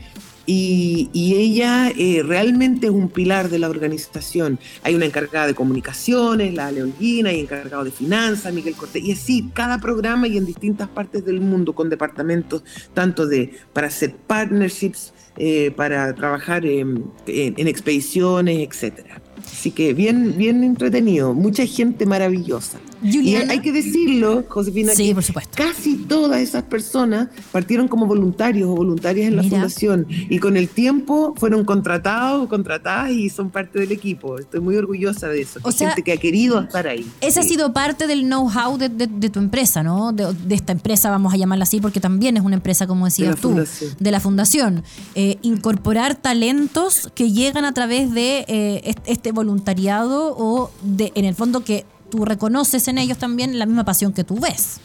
Y, 0.52 1.36
ella 1.36 1.92
eh, 1.96 2.24
realmente 2.26 2.88
es 2.88 2.92
un 2.92 3.10
pilar 3.10 3.50
de 3.50 3.60
la 3.60 3.70
organización. 3.70 4.58
Hay 4.82 4.96
una 4.96 5.06
encargada 5.06 5.46
de 5.46 5.54
comunicaciones, 5.54 6.54
la 6.56 6.72
Leolguina, 6.72 7.30
hay 7.30 7.42
encargado 7.42 7.84
de 7.84 7.92
finanzas, 7.92 8.52
Miguel 8.52 8.74
Cortés, 8.76 9.04
y 9.04 9.12
así, 9.12 9.50
cada 9.54 9.80
programa 9.80 10.28
y 10.28 10.38
en 10.38 10.46
distintas 10.48 10.88
partes 10.90 11.24
del 11.24 11.40
mundo 11.40 11.74
con 11.74 11.90
departamentos 11.90 12.64
tanto 12.96 13.28
de 13.28 13.54
para 13.74 13.88
hacer 13.88 14.16
partnerships, 14.16 15.14
eh, 15.38 15.72
para 15.76 16.14
trabajar 16.16 16.66
en, 16.66 17.06
en- 17.28 17.54
en 17.58 17.68
expediciones, 17.68 18.68
etcétera. 18.68 19.22
Así 19.46 19.70
que 19.72 19.94
bien, 19.94 20.36
bien 20.38 20.64
entretenido, 20.64 21.34
mucha 21.34 21.66
gente 21.66 22.06
maravillosa. 22.08 22.80
Y 23.04 23.36
hay 23.36 23.60
que 23.60 23.72
decirlo, 23.72 24.44
Josefina, 24.48 24.94
Sí, 24.94 25.08
que 25.10 25.14
por 25.16 25.24
supuesto. 25.24 25.52
casi 25.56 25.96
todas 25.96 26.40
esas 26.42 26.64
personas 26.64 27.30
partieron 27.52 27.88
como 27.88 28.06
voluntarios 28.06 28.70
o 28.70 28.76
voluntarias 28.76 29.28
en 29.28 29.36
la 29.36 29.44
fundación 29.44 30.06
y 30.10 30.40
con 30.40 30.58
el 30.58 30.68
tiempo 30.70 31.34
fueron 31.38 31.64
contratados 31.66 32.44
o 32.46 32.50
contratadas 32.50 33.12
y 33.12 33.30
son 33.30 33.50
parte 33.50 33.80
del 33.80 33.92
equipo. 33.92 34.38
Estoy 34.40 34.60
muy 34.60 34.76
orgullosa 34.76 35.28
de 35.28 35.42
eso. 35.42 35.60
O 35.64 35.72
sea, 35.72 35.90
gente 35.90 36.04
que 36.04 36.12
ha 36.14 36.18
querido 36.18 36.62
estar 36.62 36.88
ahí. 36.88 37.06
Ese 37.22 37.40
ha 37.40 37.44
Sí. 37.44 37.50
sido 37.50 37.74
parte 37.74 38.08
del 38.08 38.24
know-how 38.24 38.78
de, 38.78 38.90
de- 38.90 39.08
de 39.08 39.30
tu 39.30 39.40
empresa, 39.40 39.84
¿no? 39.84 40.12
De, 40.12 40.34
de 40.34 40.56
esta 40.56 40.72
empresa, 40.72 41.10
vamos 41.10 41.34
a 41.34 41.38
llamarla 41.38 41.64
así, 41.64 41.80
porque 41.82 42.00
también 42.00 42.38
es 42.38 42.44
una 42.44 42.56
empresa, 42.56 42.86
como 42.88 43.06
decías 43.06 43.36
tú, 43.38 43.50
fundación. 43.50 43.96
de 44.00 44.12
la 44.12 44.20
fundación. 44.20 44.84
Eh, 45.16 45.38
incorporar 45.42 46.16
talentos 46.16 47.10
que 47.16 47.32
llegan 47.32 47.66
a 47.66 47.74
través 47.74 48.14
de 48.14 48.46
eh, 48.48 48.82
est- 48.86 49.00
este 49.06 49.32
voluntariado 49.32 50.36
o 50.38 50.72
de, 50.84 51.12
en 51.16 51.26
el 51.26 51.36
fondo, 51.36 51.64
que 51.64 51.86
tú 52.10 52.26
reconoces 52.26 52.88
en 52.88 52.98
ellos 52.98 53.18
también 53.18 53.58
la 53.60 53.66
misma 53.66 53.86
pasión 53.86 54.14
que 54.14 54.24
tú 54.24 54.40
ves. 54.40 54.80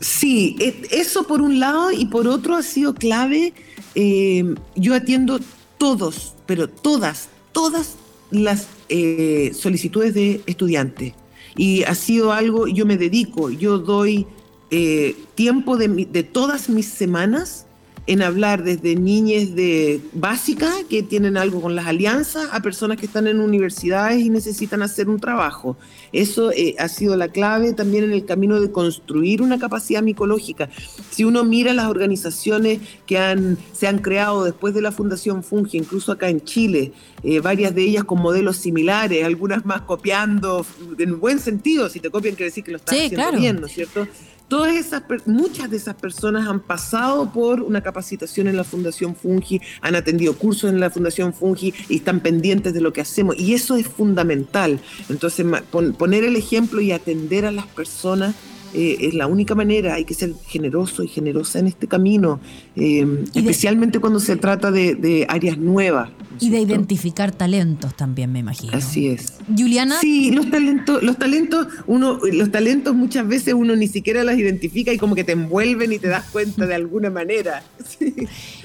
Sí, 0.00 0.56
e- 0.60 0.88
eso 0.90 1.24
por 1.24 1.40
un 1.40 1.60
lado 1.60 1.90
y 1.92 2.06
por 2.06 2.28
otro 2.28 2.56
ha 2.56 2.62
sido 2.62 2.94
clave. 2.94 3.52
eh, 3.94 4.54
yo 4.76 4.94
atiendo 4.94 5.40
todos, 5.78 6.34
pero 6.46 6.68
todas, 6.68 7.28
todas 7.52 7.96
las 8.30 8.66
eh, 8.88 9.52
solicitudes 9.54 10.14
de 10.14 10.42
estudiantes. 10.46 11.14
Y 11.56 11.82
ha 11.84 11.94
sido 11.94 12.32
algo, 12.32 12.68
yo 12.68 12.86
me 12.86 12.96
dedico, 12.96 13.50
yo 13.50 13.78
doy 13.78 14.26
eh, 14.70 15.16
tiempo 15.34 15.76
de, 15.76 16.22
todas 16.22 16.68
mis 16.68 16.86
semanas 16.86 17.66
en 18.08 18.22
hablar 18.22 18.64
desde 18.64 18.96
niñas 18.96 19.54
de 19.54 20.00
básica 20.14 20.72
que 20.88 21.02
tienen 21.02 21.36
algo 21.36 21.60
con 21.60 21.76
las 21.76 21.86
alianzas 21.86 22.48
a 22.52 22.60
personas 22.62 22.96
que 22.96 23.04
están 23.04 23.26
en 23.26 23.38
universidades 23.38 24.22
y 24.24 24.30
necesitan 24.30 24.80
hacer 24.80 25.10
un 25.10 25.20
trabajo. 25.20 25.76
Eso 26.10 26.50
eh, 26.52 26.74
ha 26.78 26.88
sido 26.88 27.16
la 27.16 27.28
clave 27.28 27.74
también 27.74 28.04
en 28.04 28.12
el 28.12 28.24
camino 28.24 28.62
de 28.62 28.72
construir 28.72 29.42
una 29.42 29.58
capacidad 29.58 30.02
micológica. 30.02 30.70
Si 31.10 31.24
uno 31.24 31.44
mira 31.44 31.74
las 31.74 31.86
organizaciones 31.88 32.80
que 33.06 33.18
han, 33.18 33.58
se 33.74 33.86
han 33.86 33.98
creado 33.98 34.42
después 34.42 34.72
de 34.72 34.80
la 34.80 34.90
Fundación 34.90 35.42
Fungi, 35.44 35.76
incluso 35.76 36.10
acá 36.10 36.30
en 36.30 36.40
Chile, 36.42 36.92
eh, 37.22 37.40
varias 37.40 37.74
de 37.74 37.82
ellas 37.82 38.04
con 38.04 38.22
modelos 38.22 38.56
similares, 38.56 39.22
algunas 39.22 39.66
más 39.66 39.82
copiando, 39.82 40.64
en 40.98 41.20
buen 41.20 41.38
sentido, 41.40 41.90
si 41.90 42.00
te 42.00 42.08
copian 42.08 42.36
quiere 42.36 42.46
decir 42.48 42.64
que 42.64 42.70
lo 42.70 42.78
están 42.78 42.94
Sí, 42.94 43.04
haciendo 43.04 43.22
claro. 43.26 43.38
bien, 43.38 43.60
¿no 43.60 43.66
es 43.66 43.72
cierto? 43.74 44.08
Todas 44.48 44.74
esas, 44.76 45.02
muchas 45.26 45.70
de 45.70 45.76
esas 45.76 45.94
personas 45.94 46.48
han 46.48 46.60
pasado 46.60 47.30
por 47.32 47.62
una 47.62 47.82
capacitación 47.82 48.48
en 48.48 48.56
la 48.56 48.64
Fundación 48.64 49.14
Fungi, 49.14 49.60
han 49.82 49.94
atendido 49.94 50.36
cursos 50.36 50.70
en 50.70 50.80
la 50.80 50.88
Fundación 50.90 51.34
Fungi 51.34 51.74
y 51.88 51.96
están 51.96 52.20
pendientes 52.20 52.72
de 52.72 52.80
lo 52.80 52.92
que 52.92 53.02
hacemos. 53.02 53.38
Y 53.38 53.52
eso 53.52 53.76
es 53.76 53.86
fundamental. 53.86 54.80
Entonces, 55.10 55.46
poner 55.70 56.24
el 56.24 56.36
ejemplo 56.36 56.80
y 56.80 56.92
atender 56.92 57.44
a 57.44 57.52
las 57.52 57.66
personas 57.66 58.34
eh, 58.74 58.96
es 59.00 59.14
la 59.14 59.26
única 59.26 59.54
manera. 59.54 59.94
Hay 59.94 60.04
que 60.04 60.14
ser 60.14 60.32
generoso 60.46 61.02
y 61.02 61.08
generosa 61.08 61.58
en 61.58 61.66
este 61.66 61.86
camino, 61.86 62.40
eh, 62.76 63.04
de- 63.04 63.38
especialmente 63.40 63.98
cuando 63.98 64.20
se 64.20 64.36
trata 64.36 64.70
de, 64.70 64.94
de 64.94 65.26
áreas 65.28 65.58
nuevas. 65.58 66.10
¿no 66.10 66.36
es 66.36 66.42
Y 66.42 66.50
de 66.50 66.56
cierto? 66.58 66.72
identificar 66.74 67.32
talentos 67.32 67.96
también, 67.96 68.30
me 68.32 68.38
imagino. 68.40 68.72
Así 68.76 69.08
es. 69.08 69.34
Juliana, 69.56 69.98
Sí, 70.00 70.30
los 70.30 70.50
talentos, 70.50 71.02
los 71.02 71.16
talentos, 71.18 71.66
uno, 71.86 72.18
los 72.32 72.50
talentos 72.52 72.94
muchas 72.94 73.26
veces 73.26 73.54
uno 73.54 73.74
ni 73.76 73.88
siquiera 73.88 74.22
las 74.24 74.38
identifica 74.38 74.92
y 74.92 74.98
como 74.98 75.14
que 75.14 75.24
te 75.24 75.32
envuelven 75.32 75.92
y 75.92 75.98
te 75.98 76.08
das 76.08 76.24
cuenta 76.30 76.66
de 76.66 76.74
alguna 76.74 77.10
manera. 77.10 77.62
Sí. 77.98 78.14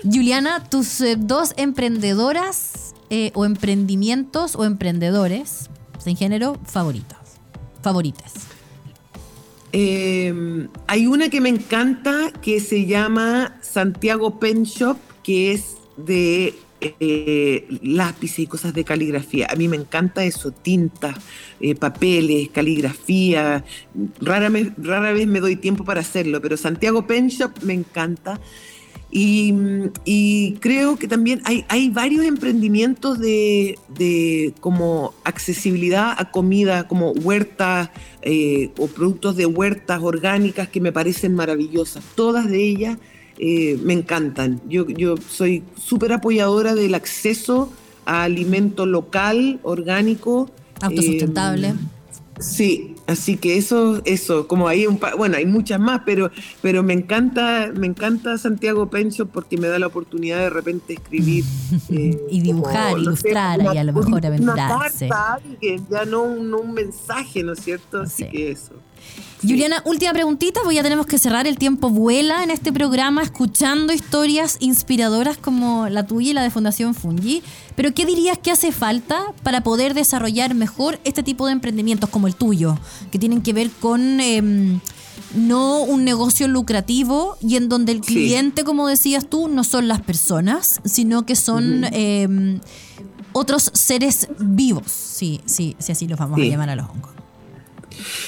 Juliana, 0.04 0.64
tus 0.70 0.99
eh, 1.01 1.16
dos 1.18 1.54
emprendedoras 1.58 2.93
o 3.36 3.45
emprendimientos 3.45 4.56
o 4.56 4.66
emprendedores 4.66 5.70
en 6.06 6.18
género 6.18 6.58
favoritos, 6.66 7.18
favoritas. 7.82 8.34
Eh, 9.74 10.67
hay 10.88 11.07
una 11.07 11.30
que 11.30 11.41
me 11.41 11.49
encanta 11.49 12.32
que 12.41 12.59
se 12.59 12.86
llama 12.86 13.57
Santiago 13.61 14.39
Pen 14.39 14.63
Shop, 14.63 14.97
que 15.24 15.51
es 15.51 15.78
de 15.97 16.53
eh, 16.99 17.65
lápices 17.82 18.39
y 18.39 18.47
cosas 18.47 18.74
de 18.74 18.84
caligrafía. 18.84 19.47
A 19.49 19.55
mí 19.55 19.67
me 19.67 19.78
encanta 19.78 20.24
eso, 20.24 20.51
tintas, 20.51 21.15
eh, 21.59 21.76
papeles, 21.76 22.49
caligrafía. 22.49 23.63
Rara, 24.21 24.51
rara 24.78 25.13
vez 25.13 25.28
me 25.28 25.39
doy 25.39 25.55
tiempo 25.55 25.86
para 25.86 26.01
hacerlo, 26.01 26.41
pero 26.41 26.57
Santiago 26.57 27.07
Pen 27.07 27.30
Shop 27.30 27.51
me 27.63 27.74
encanta. 27.74 28.39
Y, 29.16 30.57
creo 30.59 30.97
que 30.97 31.07
también 31.07 31.41
hay, 31.45 31.66
hay 31.68 31.89
varios 31.89 32.26
emprendimientos 32.26 33.20
de, 33.20 34.53
como 34.59 35.14
accesibilidad 35.24 36.16
a 36.18 36.32
comida, 36.32 36.88
como 36.88 37.11
huertas 37.11 37.91
eh, 38.24 38.72
o 38.78 38.88
productos 38.88 39.36
de 39.36 39.45
huertas 39.45 40.01
orgánicas 40.01 40.68
que 40.68 40.82
me 40.82 40.91
parecen 40.91 41.36
maravillosas. 41.36 42.03
Todas 42.16 42.49
de 42.49 42.64
ellas 42.64 42.97
eh, 43.38 43.78
me 43.84 43.93
encantan. 43.93 44.61
Yo, 44.68 44.88
yo 44.88 45.16
soy 45.18 45.64
súper 45.78 46.14
apoyadora 46.14 46.74
del 46.74 46.95
acceso 46.95 47.72
a 48.05 48.24
alimento 48.24 48.88
local, 48.88 49.59
orgánico. 49.61 50.49
Autosustentable. 50.82 51.68
Eh, 51.68 51.76
Sí, 52.39 52.93
así 53.14 53.38
que 53.38 53.57
eso, 53.57 54.01
eso, 54.05 54.47
como 54.47 54.68
hay 54.68 54.86
un 54.86 54.99
bueno, 55.18 55.38
hay 55.38 55.45
muchas 55.45 55.80
más, 55.80 56.01
pero, 56.05 56.32
pero 56.61 56.84
me 56.84 56.93
encanta, 56.93 57.72
me 57.76 57.88
encanta 57.88 58.38
Santiago 58.38 58.89
Pencho 58.89 59.28
porque 59.28 59.57
me 59.57 59.68
da 59.68 59.80
la 59.80 59.88
oportunidad 59.88 60.39
de 60.39 60.49
repente 60.49 60.93
escribir 60.93 61.45
eh, 61.89 62.18
y 62.30 62.41
dibujar, 62.41 62.97
ilustrar 62.97 63.61
y 63.61 63.78
a 63.78 63.84
lo 63.84 63.93
mejor 63.93 64.26
aventurarse. 64.26 65.05
Una 65.05 65.16
carta 65.16 65.41
ya 65.89 66.05
no 66.05 66.24
un, 66.24 66.74
mensaje, 66.74 67.43
¿no 67.43 67.53
es 67.53 67.59
cierto? 67.59 68.01
Así 68.01 68.26
que 68.26 68.51
eso. 68.51 68.74
Juliana, 69.44 69.82
última 69.86 70.14
preguntita, 70.14 70.62
pues 70.64 70.74
ya 70.76 70.84
tenemos 70.84 71.06
que 71.06 71.18
cerrar, 71.18 71.48
el 71.48 71.58
tiempo 71.58 71.89
vuela 71.89 72.44
en 72.44 72.50
este 72.50 72.72
programa 72.72 73.22
escuchando 73.22 73.91
historias 73.91 74.56
inspiradoras 74.62 75.38
como 75.38 75.89
la 75.89 76.08
tuya 76.08 76.32
y 76.32 76.34
la 76.34 76.44
de 76.44 76.50
Fundación 76.50 76.96
Fungi, 76.96 77.44
pero 77.76 77.94
¿qué 77.94 78.06
dirías 78.06 78.38
que 78.38 78.52
hace 78.52 78.72
falta 78.72 79.22
para 79.44 79.62
poder 79.62 79.96
desarrollar 79.96 80.56
mejor 80.56 80.98
este 81.04 81.24
tipo 81.24 81.46
de 81.46 81.52
emprendimientos 81.52 82.10
como 82.10 82.28
el 82.28 82.36
tuyo, 82.36 82.78
que 83.12 83.20
tienen 83.20 83.41
que 83.41 83.54
ver 83.54 83.70
con... 83.70 84.20
Em, 84.20 84.80
no 85.36 85.82
un 85.82 86.04
negocio 86.04 86.48
lucrativo 86.48 87.38
y 87.41 87.56
en 87.56 87.68
donde 87.68 87.91
el 87.91 88.02
cliente, 88.02 88.64
como 88.64 88.88
decías 88.88 89.28
tú, 89.28 89.48
no 89.48 89.64
son 89.64 89.88
las 89.88 90.02
personas, 90.02 90.80
sino 90.86 91.26
que 91.26 91.36
son 91.36 91.86
em, 91.86 92.60
otros 93.32 93.72
seres 93.74 94.28
vivos, 94.39 94.86
sí, 94.88 95.41
sí, 95.46 95.76
sí, 95.80 95.91
así 95.91 96.08
los 96.08 96.20
vamos 96.20 96.39
a 96.39 96.44
llamar 96.44 96.70
a 96.70 96.76
los 96.76 96.88
hongos. 96.88 97.12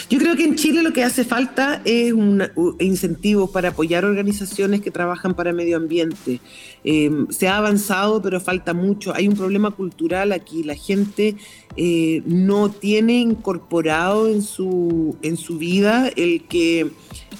Yo 0.10 0.20
creo 0.20 0.36
que 0.36 0.44
en 0.44 0.56
Chile 0.56 0.84
lo 0.84 0.94
que 0.94 1.04
hace 1.04 1.24
falta 1.24 1.82
es 1.86 2.14
un 2.14 2.44
incentivo 2.80 3.52
para 3.52 3.70
apoyar 3.70 4.06
organizaciones 4.06 4.82
que 4.82 4.92
trabajan 4.92 5.34
para 5.34 5.54
medio 5.54 5.78
ambiente. 5.78 6.40
Eh, 6.84 7.10
se 7.30 7.48
ha 7.48 7.58
avanzado, 7.58 8.22
pero 8.22 8.40
falta 8.40 8.74
mucho. 8.74 9.14
Hay 9.14 9.28
un 9.28 9.36
problema 9.36 9.72
cultural 9.72 10.32
aquí. 10.32 10.64
La 10.64 10.76
gente 10.76 11.36
eh, 11.76 12.22
no 12.26 12.70
tiene 12.70 13.20
incorporado 13.20 14.30
en 14.30 14.42
su, 14.42 15.18
en 15.22 15.38
su 15.38 15.58
vida 15.58 16.10
el 16.16 16.44
que 16.44 16.92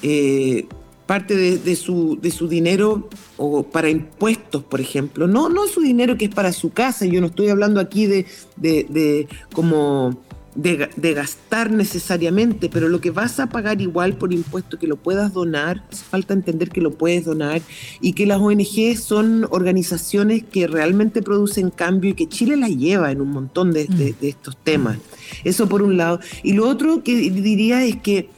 eh, 0.02 0.66
parte 1.06 1.36
de, 1.36 1.76
su, 1.76 2.18
de 2.20 2.32
su 2.32 2.48
dinero 2.48 3.10
o 3.38 3.64
para 3.64 3.90
impuestos, 3.90 4.64
por 4.64 4.82
ejemplo. 4.82 5.28
No, 5.28 5.50
no 5.50 5.68
su 5.68 5.82
dinero 5.82 6.18
que 6.18 6.26
es 6.26 6.34
para 6.34 6.52
su 6.52 6.72
casa. 6.72 7.06
Yo 7.06 7.22
no 7.22 7.28
estoy 7.28 7.50
hablando 7.50 7.80
aquí 7.80 8.08
de, 8.08 8.26
de 8.58 9.28
como 9.54 10.25
de, 10.56 11.14
gastar 11.14 11.72
necesariamente, 11.72 12.70
pero 12.70 12.88
lo 12.90 13.02
que 13.02 13.12
vas 13.12 13.40
a 13.40 13.48
pagar 13.48 13.82
igual 13.82 14.18
por 14.18 14.34
impuesto 14.34 14.80
que 14.80 14.88
lo 14.88 14.96
puedas 14.96 15.34
donar, 15.34 15.84
hace 15.92 16.04
falta 16.04 16.34
entender 16.34 16.70
que 16.70 16.82
lo 16.82 16.92
puedes 16.92 17.26
donar 17.26 17.62
y 18.02 18.14
que 18.14 18.26
las 18.26 18.40
ONG 18.40 18.98
son 18.98 19.48
organizaciones 19.52 20.44
que 20.44 20.68
realmente 20.68 21.22
producen 21.22 21.70
cambio 21.70 22.12
y 22.12 22.14
que 22.14 22.28
Chile 22.28 22.56
la 22.56 22.70
lleva 22.70 23.12
en 23.12 23.22
un 23.22 23.32
montón 23.32 23.74
de, 23.74 23.86
de 23.86 24.16
estos 24.22 24.58
temas. 24.58 24.98
Eso 25.44 25.68
por 25.68 25.82
un 25.82 25.98
lado. 25.98 26.20
Y 26.44 26.54
lo 26.54 26.68
otro 26.68 27.04
que 27.04 27.14
diría 27.30 27.84
es 27.84 27.98
que 27.98 28.30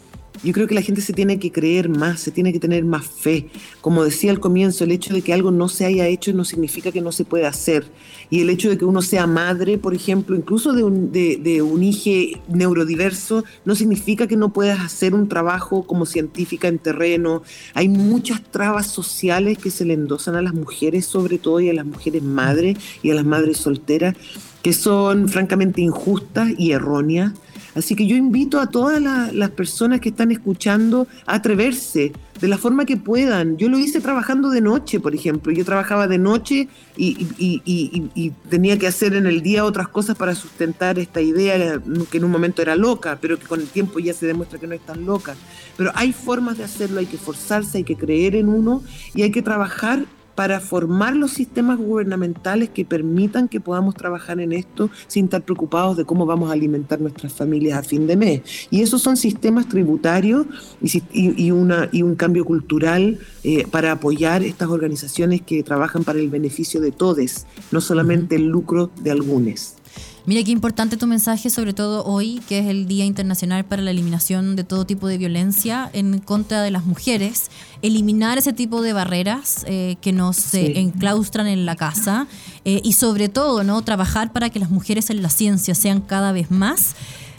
yo 0.43 0.53
creo 0.53 0.67
que 0.67 0.75
la 0.75 0.81
gente 0.81 1.01
se 1.01 1.13
tiene 1.13 1.39
que 1.39 1.51
creer 1.51 1.89
más, 1.89 2.19
se 2.19 2.31
tiene 2.31 2.53
que 2.53 2.59
tener 2.59 2.85
más 2.85 3.05
fe. 3.05 3.49
Como 3.81 4.03
decía 4.03 4.31
al 4.31 4.39
comienzo, 4.39 4.83
el 4.83 4.91
hecho 4.91 5.13
de 5.13 5.21
que 5.21 5.33
algo 5.33 5.51
no 5.51 5.69
se 5.69 5.85
haya 5.85 6.07
hecho 6.07 6.33
no 6.33 6.45
significa 6.45 6.91
que 6.91 7.01
no 7.01 7.11
se 7.11 7.25
pueda 7.25 7.49
hacer. 7.49 7.85
Y 8.29 8.41
el 8.41 8.49
hecho 8.49 8.69
de 8.69 8.77
que 8.77 8.85
uno 8.85 9.01
sea 9.01 9.27
madre, 9.27 9.77
por 9.77 9.93
ejemplo, 9.93 10.35
incluso 10.35 10.73
de 10.73 10.83
un, 10.83 11.11
de, 11.11 11.61
un 11.61 11.83
hijo 11.83 12.39
neurodiverso, 12.47 13.43
no 13.65 13.75
significa 13.75 14.27
que 14.27 14.37
no 14.37 14.53
puedas 14.53 14.79
hacer 14.79 15.13
un 15.13 15.27
trabajo 15.27 15.85
como 15.85 16.05
científica 16.05 16.67
en 16.67 16.79
terreno. 16.79 17.43
Hay 17.73 17.89
muchas 17.89 18.43
trabas 18.43 18.87
sociales 18.87 19.57
que 19.57 19.71
se 19.71 19.85
le 19.85 19.93
endosan 19.93 20.35
a 20.35 20.41
las 20.41 20.53
mujeres, 20.53 21.05
sobre 21.05 21.37
todo, 21.37 21.59
y 21.59 21.69
a 21.69 21.73
las 21.73 21.85
mujeres 21.85 22.21
madres 22.21 22.77
y 23.01 23.11
a 23.11 23.15
las 23.15 23.25
madres 23.25 23.57
solteras, 23.57 24.15
que 24.61 24.73
son 24.73 25.29
francamente 25.29 25.81
injustas 25.81 26.51
y 26.57 26.71
erróneas 26.71 27.33
Así 27.77 27.95
que 27.95 28.07
yo 28.07 28.15
invito 28.15 28.59
a 28.59 28.67
todas 28.67 28.99
las 29.01 29.51
personas 29.51 30.01
que 30.01 30.09
están 30.09 30.31
escuchando 30.31 31.07
a 31.27 31.35
atreverse 31.35 32.11
de 32.41 32.47
la 32.47 32.57
forma 32.57 32.85
que 32.85 32.97
puedan. 32.97 33.57
Yo 33.57 33.69
lo 33.69 33.77
hice 33.77 34.01
trabajando 34.01 34.49
de 34.49 34.61
noche, 34.61 34.99
por 34.99 35.13
ejemplo. 35.13 35.51
Yo 35.51 35.63
trabajaba 35.63 36.07
de 36.07 36.17
noche 36.17 36.69
y, 36.95 38.33
tenía 38.49 38.79
que 38.79 38.87
hacer 38.87 39.13
en 39.13 39.27
el 39.27 39.41
día 39.41 39.63
otras 39.63 39.87
cosas 39.89 40.17
para 40.17 40.33
sustentar 40.33 40.97
esta 40.97 41.21
idea 41.21 41.79
que 42.09 42.17
en 42.17 42.23
un 42.23 42.31
momento 42.31 42.63
era 42.63 42.75
loca, 42.75 43.19
pero 43.21 43.37
que 43.37 43.45
con 43.45 43.61
el 43.61 43.67
tiempo 43.67 43.99
ya 43.99 44.13
se 44.13 44.25
demuestra 44.25 44.59
que 44.59 44.65
no 44.65 44.73
es 44.73 44.81
tan 44.81 45.05
loca. 45.05 45.35
Pero 45.77 45.91
hay 45.93 46.13
formas 46.13 46.57
de 46.57 46.63
hacerlo, 46.63 46.99
hay 46.99 47.05
que 47.05 47.17
forzarse, 47.17 47.77
hay 47.77 47.83
que 47.83 47.95
creer 47.95 48.35
en 48.35 48.49
uno 48.49 48.81
y 49.13 49.21
hay 49.21 49.31
que 49.31 49.43
trabajar 49.43 50.05
para 50.37 50.59
formar 50.59 51.15
los 51.15 51.31
sistemas 51.31 51.79
gubernamentales 51.79 52.69
que 52.69 52.85
permitan 52.85 53.47
que 53.47 53.59
podamos 53.59 53.95
trabajar 53.95 54.39
en 54.39 54.53
esto 54.53 54.91
sin 55.07 55.25
estar 55.25 55.41
preocupados 55.41 55.97
de 55.97 56.05
cómo 56.05 56.27
vamos 56.27 56.51
a 56.51 56.53
alimentar 56.53 57.01
nuestras 57.01 57.33
familias 57.33 57.79
a 57.79 57.81
fin 57.81 58.05
de 58.05 58.15
mes. 58.15 58.41
Y 58.69 58.83
esos 58.83 59.01
son 59.01 59.17
sistemas 59.17 59.67
tributarios 59.67 60.45
y, 60.79 61.01
y 61.11 61.51
un 61.51 62.15
cambio 62.15 62.45
cultural 62.45 63.17
eh, 63.43 63.65
para 63.71 63.93
apoyar 63.93 64.43
estas 64.43 64.69
organizaciones 64.69 65.41
que 65.41 65.63
trabajan 65.63 66.03
para 66.03 66.19
el 66.19 66.29
beneficio 66.29 66.81
de 66.81 66.91
todos, 66.91 67.47
no 67.71 67.81
solamente 67.81 68.35
el 68.35 68.45
lucro 68.45 68.91
de 69.01 69.09
algunos. 69.09 69.76
Mira 70.27 70.43
qué 70.43 70.51
importante 70.51 70.97
tu 70.97 71.07
mensaje, 71.07 71.49
sobre 71.49 71.71
todo 71.71 72.03
hoy, 72.03 72.41
que 72.49 72.59
es 72.59 72.65
el 72.65 72.85
Día 72.85 73.05
Internacional 73.05 73.63
para 73.63 73.81
la 73.81 73.91
Eliminación 73.91 74.57
de 74.57 74.65
todo 74.65 74.85
tipo 74.85 75.07
de 75.07 75.17
violencia 75.17 75.89
en 75.93 76.19
contra 76.19 76.61
de 76.63 76.69
las 76.69 76.85
mujeres. 76.85 77.49
Eliminar 77.81 78.37
ese 78.37 78.51
tipo 78.51 78.81
de 78.81 78.91
barreras 78.91 79.63
eh, 79.67 79.95
que 80.01 80.11
nos 80.11 80.53
eh, 80.53 80.79
enclaustran 80.81 81.47
en 81.47 81.65
la 81.65 81.77
casa 81.77 82.27
eh, 82.65 82.81
y 82.83 82.91
sobre 82.91 83.29
todo, 83.29 83.63
¿no? 83.63 83.81
Trabajar 83.83 84.33
para 84.33 84.49
que 84.49 84.59
las 84.59 84.69
mujeres 84.69 85.09
en 85.11 85.21
la 85.21 85.29
ciencia 85.29 85.73
sean 85.73 86.01
cada 86.01 86.33
vez 86.33 86.51
más 86.51 86.97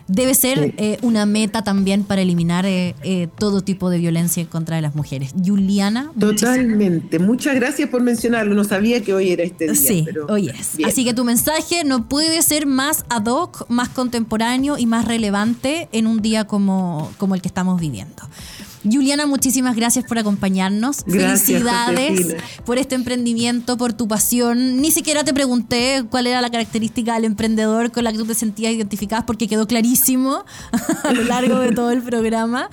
debe 0.08 0.34
ser 0.34 0.74
eh, 0.78 0.98
una 1.02 1.26
meta 1.26 1.62
también 1.62 2.02
para 2.02 2.22
eliminar 2.22 2.66
eh, 2.66 2.94
eh, 3.02 3.28
todo 3.38 3.60
tipo 3.60 3.90
de 3.90 3.98
violencia 3.98 4.40
en 4.40 4.46
contra 4.46 4.76
de 4.76 4.82
las 4.82 4.94
mujeres. 4.94 5.34
Juliana. 5.44 6.10
Totalmente. 6.18 7.18
Muchas 7.18 7.54
gracias 7.54 7.88
por 7.90 8.02
mencionarlo. 8.02 8.54
No 8.54 8.64
sabía 8.64 9.02
que 9.02 9.14
hoy 9.14 9.30
era 9.30 9.44
este 9.44 9.66
día. 9.66 9.74
Sí, 9.74 10.06
hoy 10.28 10.48
es. 10.48 10.78
Así 10.84 11.04
que 11.04 11.14
tu 11.14 11.24
mensaje 11.24 11.84
no 11.84 12.08
puede 12.08 12.42
ser 12.42 12.66
más 12.66 13.04
ad 13.10 13.26
hoc, 13.26 13.68
más 13.68 13.90
contemporáneo 13.90 14.78
y 14.78 14.86
más 14.86 15.04
relevante 15.04 15.88
en 15.92 16.06
un 16.06 16.22
día 16.22 16.46
como, 16.46 17.12
como 17.18 17.34
el 17.34 17.42
que 17.42 17.48
estamos 17.48 17.80
viviendo. 17.80 18.22
Juliana, 18.84 19.26
muchísimas 19.26 19.76
gracias 19.76 20.04
por 20.04 20.18
acompañarnos. 20.18 21.04
Felicidades 21.04 22.36
por 22.64 22.78
este 22.78 22.94
emprendimiento, 22.94 23.76
por 23.76 23.92
tu 23.92 24.08
pasión. 24.08 24.80
Ni 24.80 24.90
siquiera 24.90 25.24
te 25.24 25.34
pregunté 25.34 26.04
cuál 26.10 26.26
era 26.26 26.40
la 26.40 26.50
característica 26.50 27.14
del 27.14 27.24
emprendedor 27.24 27.90
con 27.90 28.04
la 28.04 28.12
que 28.12 28.18
tú 28.18 28.26
te 28.26 28.34
sentías 28.34 28.72
identificada, 28.72 29.26
porque 29.26 29.48
quedó 29.48 29.66
clarísimo 29.66 30.44
a 31.04 31.12
lo 31.12 31.24
largo 31.24 31.58
de 31.58 31.72
todo 31.72 31.90
el 31.90 32.02
programa. 32.02 32.70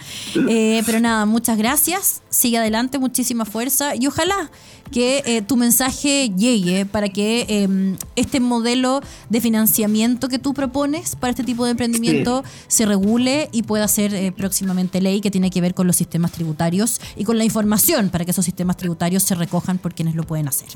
Eh, 0.48 0.84
pero 0.86 1.00
nada, 1.00 1.26
muchas 1.26 1.58
gracias. 1.58 2.22
Sigue 2.30 2.58
adelante, 2.58 3.00
muchísima 3.00 3.46
fuerza 3.46 3.96
y 3.96 4.08
ojalá 4.08 4.52
que 4.92 5.24
eh, 5.26 5.42
tu 5.42 5.58
mensaje 5.58 6.32
llegue 6.38 6.86
para 6.86 7.10
que 7.10 7.46
em, 7.50 7.98
este 8.16 8.40
modelo 8.40 9.02
de 9.30 9.42
financiamiento 9.42 10.30
que 10.30 10.40
tú 10.40 10.54
propones 10.54 11.16
para 11.16 11.32
este 11.32 11.44
tipo 11.44 11.66
de 11.66 11.72
emprendimiento 11.72 12.44
se 12.68 12.86
regule 12.86 13.50
y 13.52 13.64
pueda 13.64 13.88
ser 13.88 14.14
eh, 14.14 14.32
próximamente 14.32 15.02
ley 15.02 15.22
que 15.22 15.32
tiene 15.32 15.50
que 15.50 15.62
ver 15.62 15.74
con 15.74 15.88
los 15.88 15.95
sistemas 15.96 16.32
tributarios 16.32 17.00
y 17.16 17.24
con 17.24 17.38
la 17.38 17.44
información 17.44 18.10
para 18.10 18.26
que 18.26 18.32
esos 18.32 18.46
sistemas 18.46 18.78
tributarios 18.78 19.24
se 19.24 19.36
recojan 19.36 19.78
por 19.78 19.94
quienes 19.94 20.16
lo 20.16 20.24
pueden 20.24 20.48
hacer. 20.48 20.70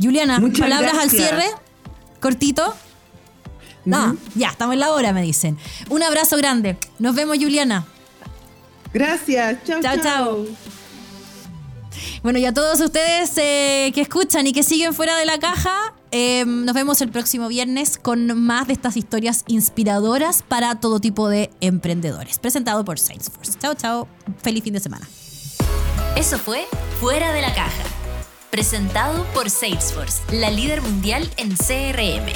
Juliana, 0.00 0.40
palabras 0.58 0.94
al 0.98 1.10
cierre, 1.10 1.44
cortito. 2.20 2.74
No, 3.84 4.16
ya, 4.34 4.48
estamos 4.48 4.74
en 4.74 4.80
la 4.80 4.90
hora, 4.90 5.12
me 5.12 5.22
dicen. 5.22 5.56
Un 5.88 6.02
abrazo 6.02 6.36
grande. 6.36 6.76
Nos 6.98 7.14
vemos, 7.14 7.38
Juliana. 7.38 7.86
Gracias. 8.92 9.58
Chao, 9.64 9.80
chao. 9.80 9.96
chao. 10.02 10.46
Bueno, 12.22 12.38
y 12.38 12.44
a 12.44 12.52
todos 12.52 12.80
ustedes 12.80 13.32
eh, 13.36 13.90
que 13.94 14.00
escuchan 14.02 14.46
y 14.46 14.52
que 14.52 14.62
siguen 14.62 14.92
fuera 14.94 15.16
de 15.16 15.24
la 15.24 15.38
caja, 15.38 15.94
eh, 16.10 16.44
nos 16.46 16.74
vemos 16.74 17.00
el 17.00 17.10
próximo 17.10 17.48
viernes 17.48 17.98
con 17.98 18.38
más 18.38 18.66
de 18.66 18.72
estas 18.72 18.96
historias 18.96 19.44
inspiradoras 19.46 20.42
para 20.42 20.74
todo 20.76 21.00
tipo 21.00 21.28
de 21.28 21.50
emprendedores. 21.60 22.38
Presentado 22.38 22.84
por 22.84 22.98
Salesforce. 22.98 23.58
Chao, 23.58 23.74
chao. 23.74 24.08
Feliz 24.42 24.64
fin 24.64 24.74
de 24.74 24.80
semana. 24.80 25.08
Eso 26.16 26.38
fue 26.38 26.66
Fuera 27.00 27.32
de 27.32 27.42
la 27.42 27.54
Caja 27.54 27.84
presentado 28.50 29.24
por 29.34 29.50
Salesforce, 29.50 30.22
la 30.32 30.50
líder 30.50 30.82
mundial 30.82 31.28
en 31.36 31.54
CRM. 31.54 32.32